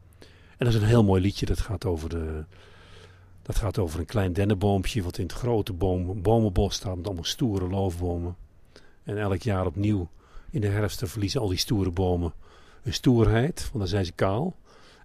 en 0.58 0.66
dat 0.66 0.68
is 0.68 0.76
een 0.76 0.88
heel 0.88 1.04
mooi 1.04 1.22
liedje. 1.22 1.46
Dat 1.46 1.60
gaat 1.60 1.86
over, 1.86 2.10
de, 2.10 2.44
dat 3.42 3.56
gaat 3.56 3.78
over 3.78 4.00
een 4.00 4.06
klein 4.06 4.34
dennenboompje 4.34 5.04
wat 5.04 5.18
in 5.18 5.24
het 5.24 5.34
grote 5.34 5.74
boom, 5.74 6.22
bomenbos 6.22 6.76
staat 6.76 6.96
met 6.96 7.06
allemaal 7.06 7.24
stoere 7.24 7.70
loofbomen. 7.70 8.36
En 9.04 9.18
elk 9.18 9.42
jaar 9.42 9.66
opnieuw 9.66 10.10
in 10.50 10.62
de 10.62 10.68
herfst 10.68 11.02
verliezen 11.06 11.42
al 11.42 11.48
die 11.48 11.58
stoere 11.58 11.92
bomen 11.92 12.34
hun 12.82 12.94
stoerheid, 12.94 13.62
want 13.62 13.78
dan 13.78 13.88
zijn 13.88 14.06
ze 14.06 14.12
kaal. 14.12 14.56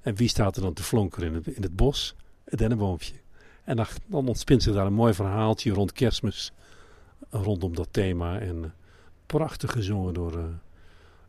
En 0.02 0.14
wie 0.14 0.28
staat 0.28 0.56
er 0.56 0.62
dan 0.62 0.72
te 0.72 0.82
flonkeren 0.82 1.28
in 1.28 1.34
het, 1.34 1.46
in 1.46 1.62
het 1.62 1.76
bos? 1.76 2.14
Het 2.44 2.58
dennenboompje. 2.58 3.14
En 3.64 3.76
dan, 3.76 3.86
dan 4.06 4.28
ontspint 4.28 4.62
zich 4.62 4.74
daar 4.74 4.86
een 4.86 4.92
mooi 4.92 5.14
verhaaltje 5.14 5.72
rond 5.72 5.92
kerstmis. 5.92 6.52
Rondom 7.30 7.74
dat 7.74 7.88
thema. 7.90 8.38
En 8.38 8.64
eh, 8.64 8.70
prachtig 9.26 9.72
gezongen 9.72 10.14
door, 10.14 10.38
eh, 10.38 10.44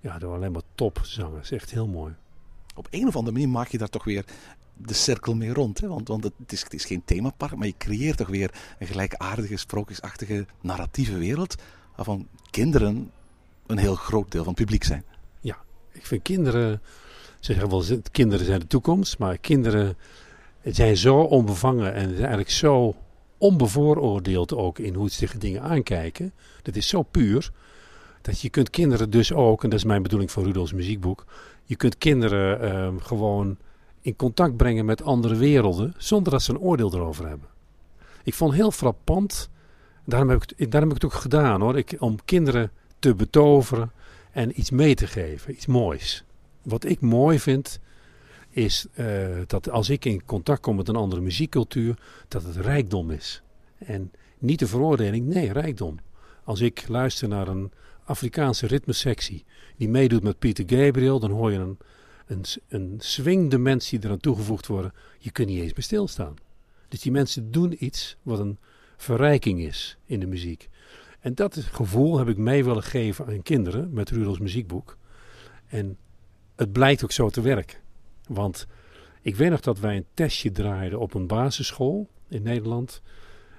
ja, 0.02 0.20
door 0.20 0.36
alleen 0.36 0.52
maar 0.52 0.62
topzangers. 0.76 1.52
Echt 1.52 1.72
heel 1.72 1.88
mooi. 1.88 2.14
Op 2.76 2.88
een 2.89 3.08
of 3.08 3.16
andere 3.16 3.32
manier 3.32 3.49
maak 3.49 3.68
je 3.68 3.78
daar 3.78 3.89
toch 3.89 4.04
weer 4.04 4.26
de 4.74 4.93
cirkel 4.93 5.36
mee 5.36 5.54
rond. 5.54 5.82
Hè? 5.82 5.88
Want, 5.88 6.08
want 6.08 6.24
het, 6.24 6.34
is, 6.47 6.64
het 6.64 6.74
is 6.74 6.86
geen 6.86 7.04
themapark, 7.06 7.56
maar 7.56 7.68
je 7.68 7.78
creëert 7.78 8.18
toch 8.18 8.28
weer 8.28 8.52
een 8.80 8.88
gelijkaardige, 8.88 9.58
sprookjesachtige, 9.58 10.45
narratieve 10.62 11.18
wereld. 11.18 11.56
Waarvan 11.95 12.28
kinderen 12.49 13.12
een 13.68 13.78
heel 13.78 13.95
groot 13.95 14.32
deel 14.32 14.43
van 14.43 14.54
het 14.54 14.62
publiek 14.62 14.84
zijn. 14.84 15.04
Ja, 15.41 15.58
ik 15.91 16.06
vind 16.06 16.22
kinderen. 16.22 16.82
Ze 17.39 17.54
zeggen 17.54 17.70
wel, 17.70 17.84
kinderen 18.12 18.45
zijn 18.45 18.60
de 18.60 18.68
toekomst. 18.68 19.18
Maar 19.18 19.38
kinderen 19.38 19.97
zijn 20.64 20.97
zo 20.97 21.18
onbevangen 21.18 21.93
en 21.93 22.04
zijn 22.04 22.18
eigenlijk 22.18 22.49
zo 22.49 22.95
onbevooroordeeld 23.38 24.54
ook 24.54 24.80
in 24.80 24.93
hoe 24.93 25.10
ze 25.10 25.18
tegen 25.18 25.39
dingen 25.39 25.62
aankijken. 25.62 26.34
Dat 26.62 26.76
is 26.76 26.88
zo 26.88 27.02
puur. 27.02 27.52
Dat 28.22 28.42
je 28.42 28.50
kunt 28.50 28.70
kinderen 28.70 29.10
dus 29.10 29.34
ook, 29.34 29.64
en 29.64 29.70
dat 29.70 29.80
is 29.80 29.86
mijn 29.86 30.04
bedoeling 30.04 30.32
van 30.32 30.44
Rudolfs 30.44 30.74
muziekboek. 30.74 31.26
Je 31.64 31.76
kunt 31.76 31.98
kinderen 31.98 32.62
ehm, 32.62 32.98
gewoon 32.98 33.58
in 34.02 34.16
contact 34.16 34.58
brengen 34.58 34.86
met 34.86 35.04
andere 35.04 35.36
werelden. 35.36 35.94
Zonder 35.98 36.32
dat 36.32 36.42
ze 36.42 36.52
een 36.52 36.60
oordeel 36.60 36.94
erover 36.94 37.28
hebben. 37.28 37.48
Ik 38.24 38.34
vond 38.34 38.54
heel 38.54 38.72
frappant. 38.72 39.50
Daarom 40.06 40.30
heb 40.30 40.44
ik, 40.44 40.72
daarom 40.72 40.90
heb 40.90 40.98
ik 40.98 41.04
het 41.04 41.14
ook 41.14 41.22
gedaan 41.22 41.62
hoor. 41.62 41.78
Ik, 41.78 41.96
om 42.00 42.18
kinderen 42.26 42.72
te 43.00 43.16
betoveren 43.16 43.92
en 44.32 44.60
iets 44.60 44.72
mee 44.72 44.96
te 44.96 45.08
geven. 45.08 45.54
Iets 45.54 45.66
moois. 45.66 46.24
Wat 46.62 46.86
ik 46.86 47.02
mooi 47.02 47.40
vind 47.40 47.80
is 48.50 48.86
uh, 48.96 49.28
dat 49.48 49.70
als 49.70 49.90
ik 49.90 50.06
in 50.06 50.26
contact 50.26 50.62
kom 50.62 50.76
met 50.76 50.88
een 50.88 50.96
andere 50.96 51.22
muziekcultuur, 51.22 51.98
dat 52.28 52.44
het 52.44 52.56
rijkdom 52.56 53.12
is. 53.12 53.42
En 53.78 54.12
niet 54.38 54.60
de 54.60 54.68
veroordeling, 54.68 55.28
nee, 55.28 55.52
rijkdom. 55.52 55.98
Als 56.44 56.62
ik 56.62 56.88
luister 56.88 57.28
naar 57.28 57.48
een 57.48 57.72
Afrikaanse 58.12 58.68
ritmesectie 58.68 59.45
die 59.78 59.89
meedoet 59.89 60.24
met 60.24 60.39
Peter 60.39 60.64
Gabriel, 60.68 61.20
dan 61.20 61.32
hoor 61.32 61.51
je 61.51 61.57
een, 61.57 61.78
een, 62.26 62.43
een 62.68 62.95
swingdimensie 62.97 63.99
eraan 64.03 64.20
toegevoegd 64.20 64.68
worden. 64.68 64.93
Je 65.20 65.32
kunt 65.32 65.47
niet 65.47 65.62
eens 65.62 65.74
meer 65.74 65.84
stilstaan. 65.84 66.36
Dus 66.88 67.01
die 67.01 67.12
mensen 67.12 67.51
doen 67.51 67.86
iets 67.86 68.18
wat 68.22 68.39
een 68.39 68.57
verrijking 68.97 69.59
is 69.62 69.97
in 70.05 70.20
de 70.20 70.26
muziek. 70.26 70.70
En 71.20 71.36
dat 71.36 71.55
gevoel 71.55 72.18
heb 72.18 72.28
ik 72.28 72.38
mee 72.38 72.64
willen 72.64 72.84
geven 72.84 73.26
aan 73.26 73.43
kinderen 73.43 73.93
met 73.93 74.09
Rudolfs 74.09 74.39
muziekboek. 74.39 74.97
En 75.68 75.97
het 76.55 76.72
blijkt 76.72 77.03
ook 77.03 77.12
zo 77.12 77.30
te 77.30 77.41
werken. 77.41 77.80
Want 78.28 78.68
ik 79.22 79.36
weet 79.36 79.49
nog 79.49 79.59
dat 79.59 79.80
wij 79.80 79.95
een 79.95 80.05
testje 80.14 80.51
draaiden 80.51 80.99
op 80.99 81.14
een 81.14 81.28
basisschool 81.28 82.09
in 82.28 82.43
Nederland. 82.43 83.01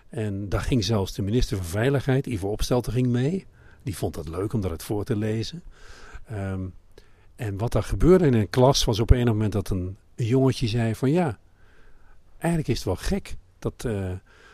En 0.08 0.48
daar 0.48 0.60
ging 0.60 0.84
zelfs 0.84 1.14
de 1.14 1.22
minister 1.22 1.56
van 1.56 1.66
Veiligheid, 1.66 2.26
Ivo 2.26 2.48
Opstelten, 2.48 2.92
ging 2.92 3.06
mee. 3.06 3.46
Die 3.82 3.96
vond 3.96 4.14
dat 4.14 4.28
leuk 4.28 4.52
om 4.52 4.60
dat 4.60 4.82
voor 4.82 5.04
te 5.04 5.16
lezen. 5.16 5.62
Ehm, 6.26 6.60
en 7.36 7.56
wat 7.56 7.74
er 7.74 7.82
gebeurde 7.82 8.26
in 8.26 8.34
een 8.34 8.50
klas 8.50 8.84
was 8.84 8.98
op 8.98 9.10
een 9.10 9.26
moment 9.26 9.52
dat 9.52 9.70
een, 9.70 9.96
jongetje 10.14 10.68
zei 10.68 10.94
van 10.94 11.10
ja, 11.10 11.38
eigenlijk 12.38 12.68
is 12.68 12.76
het 12.76 12.84
wel 12.84 12.96
gek 12.96 13.36
dat, 13.58 13.84
uh, 13.86 14.10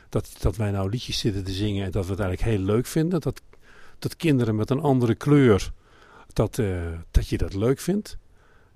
dat, 0.09 0.37
dat 0.39 0.57
wij 0.57 0.71
nou 0.71 0.91
liedjes 0.91 1.19
zitten 1.19 1.45
te 1.45 1.53
zingen 1.53 1.85
en 1.85 1.91
dat 1.91 2.05
we 2.05 2.11
het 2.11 2.21
eigenlijk 2.21 2.51
heel 2.51 2.65
leuk 2.67 2.87
vinden. 2.87 3.21
Dat, 3.21 3.43
dat 3.99 4.17
kinderen 4.17 4.57
met 4.57 4.71
een 4.71 4.81
andere 4.81 5.15
kleur, 5.15 5.73
dat, 6.33 6.59
uh, 6.59 6.81
dat 7.11 7.29
je 7.29 7.39
dat 7.39 7.55
leuk 7.55 7.81
vindt. 7.81 8.17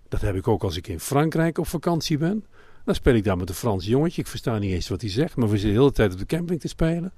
Dat 0.09 0.21
heb 0.21 0.35
ik 0.35 0.49
ook 0.49 0.63
als 0.63 0.77
ik 0.77 0.89
in 0.89 1.01
Frankrijk 1.01 1.59
op 1.59 1.67
vakantie 1.67 2.19
ben. 2.19 2.45
Dan 2.85 2.95
speel 2.95 3.15
ik 3.15 3.25
daar 3.25 3.37
met 3.37 3.49
een 3.49 3.55
Frans 3.55 3.87
jongetje. 3.87 4.21
Ik 4.21 4.29
versta 4.29 4.59
niet 4.59 4.73
eens 4.73 4.89
wat 4.89 5.01
hij 5.01 5.11
zegt, 5.11 5.37
maar 5.37 5.49
we 5.49 5.59
zitten 5.59 5.75
de 5.75 5.79
hele 5.79 5.93
tijd 5.93 6.13
op 6.13 6.19
de 6.19 6.27
camping 6.27 6.61
te 6.61 6.69
spelen. 6.69 7.13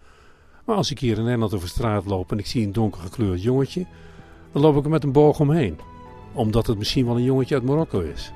Maar 0.64 0.76
als 0.76 0.90
ik 0.90 0.98
hier 0.98 1.18
in 1.18 1.24
Nederland 1.24 1.54
over 1.54 1.68
straat 1.68 2.04
loop 2.04 2.32
en 2.32 2.38
ik 2.38 2.46
zie 2.46 2.66
een 2.66 2.72
donker 2.72 3.00
gekleurd 3.00 3.42
jongetje, 3.42 3.86
dan 4.52 4.62
loop 4.62 4.76
ik 4.76 4.84
er 4.84 4.90
met 4.90 5.04
een 5.04 5.12
boog 5.12 5.40
omheen. 5.40 5.78
Omdat 6.32 6.66
het 6.66 6.78
misschien 6.78 7.06
wel 7.06 7.16
een 7.16 7.22
jongetje 7.22 7.54
uit 7.54 7.64
Marokko 7.64 8.00
is. 8.00 8.32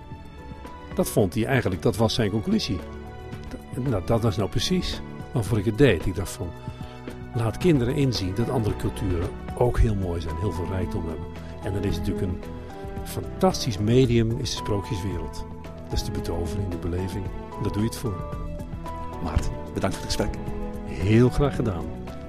Dat 0.95 1.09
vond 1.09 1.35
hij 1.35 1.45
eigenlijk, 1.45 1.83
dat 1.83 1.97
was 1.97 2.15
zijn 2.15 2.31
conclusie. 2.31 2.79
Dat, 3.49 3.87
nou, 3.87 4.03
dat 4.07 4.23
was 4.23 4.37
nou 4.37 4.51
precies 4.51 5.01
waarvoor 5.33 5.59
ik 5.59 5.65
het 5.65 5.79
deed. 5.79 6.07
Ik 6.07 6.15
dacht 6.15 6.31
van, 6.31 6.49
laat 7.35 7.59
kinderen 7.59 7.95
inzien 7.95 8.35
dat 8.35 8.51
andere 8.51 8.77
culturen 8.77 9.29
ook 9.57 9.79
heel 9.79 9.95
mooi 9.95 10.21
zijn, 10.21 10.37
heel 10.41 10.53
veel 10.53 10.69
rijkdom 10.71 11.07
hebben. 11.07 11.27
En 11.65 11.73
dan 11.73 11.85
is 11.85 11.97
het 11.97 12.07
natuurlijk 12.07 12.27
een 12.33 12.41
fantastisch 13.05 13.79
medium 13.79 14.31
is 14.31 14.51
de 14.51 14.57
sprookjeswereld. 14.57 15.47
Dat 15.85 15.93
is 15.93 16.05
de 16.05 16.11
betovering, 16.11 16.69
de 16.69 16.77
beleving. 16.77 17.25
Daar 17.63 17.73
doe 17.73 17.83
je 17.83 17.89
het 17.89 17.97
voor. 17.97 18.25
Maarten, 19.23 19.53
bedankt 19.75 19.97
voor 19.97 20.07
het 20.07 20.15
gesprek. 20.15 20.35
Heel 20.85 21.29
graag 21.29 21.55
gedaan. 21.55 21.98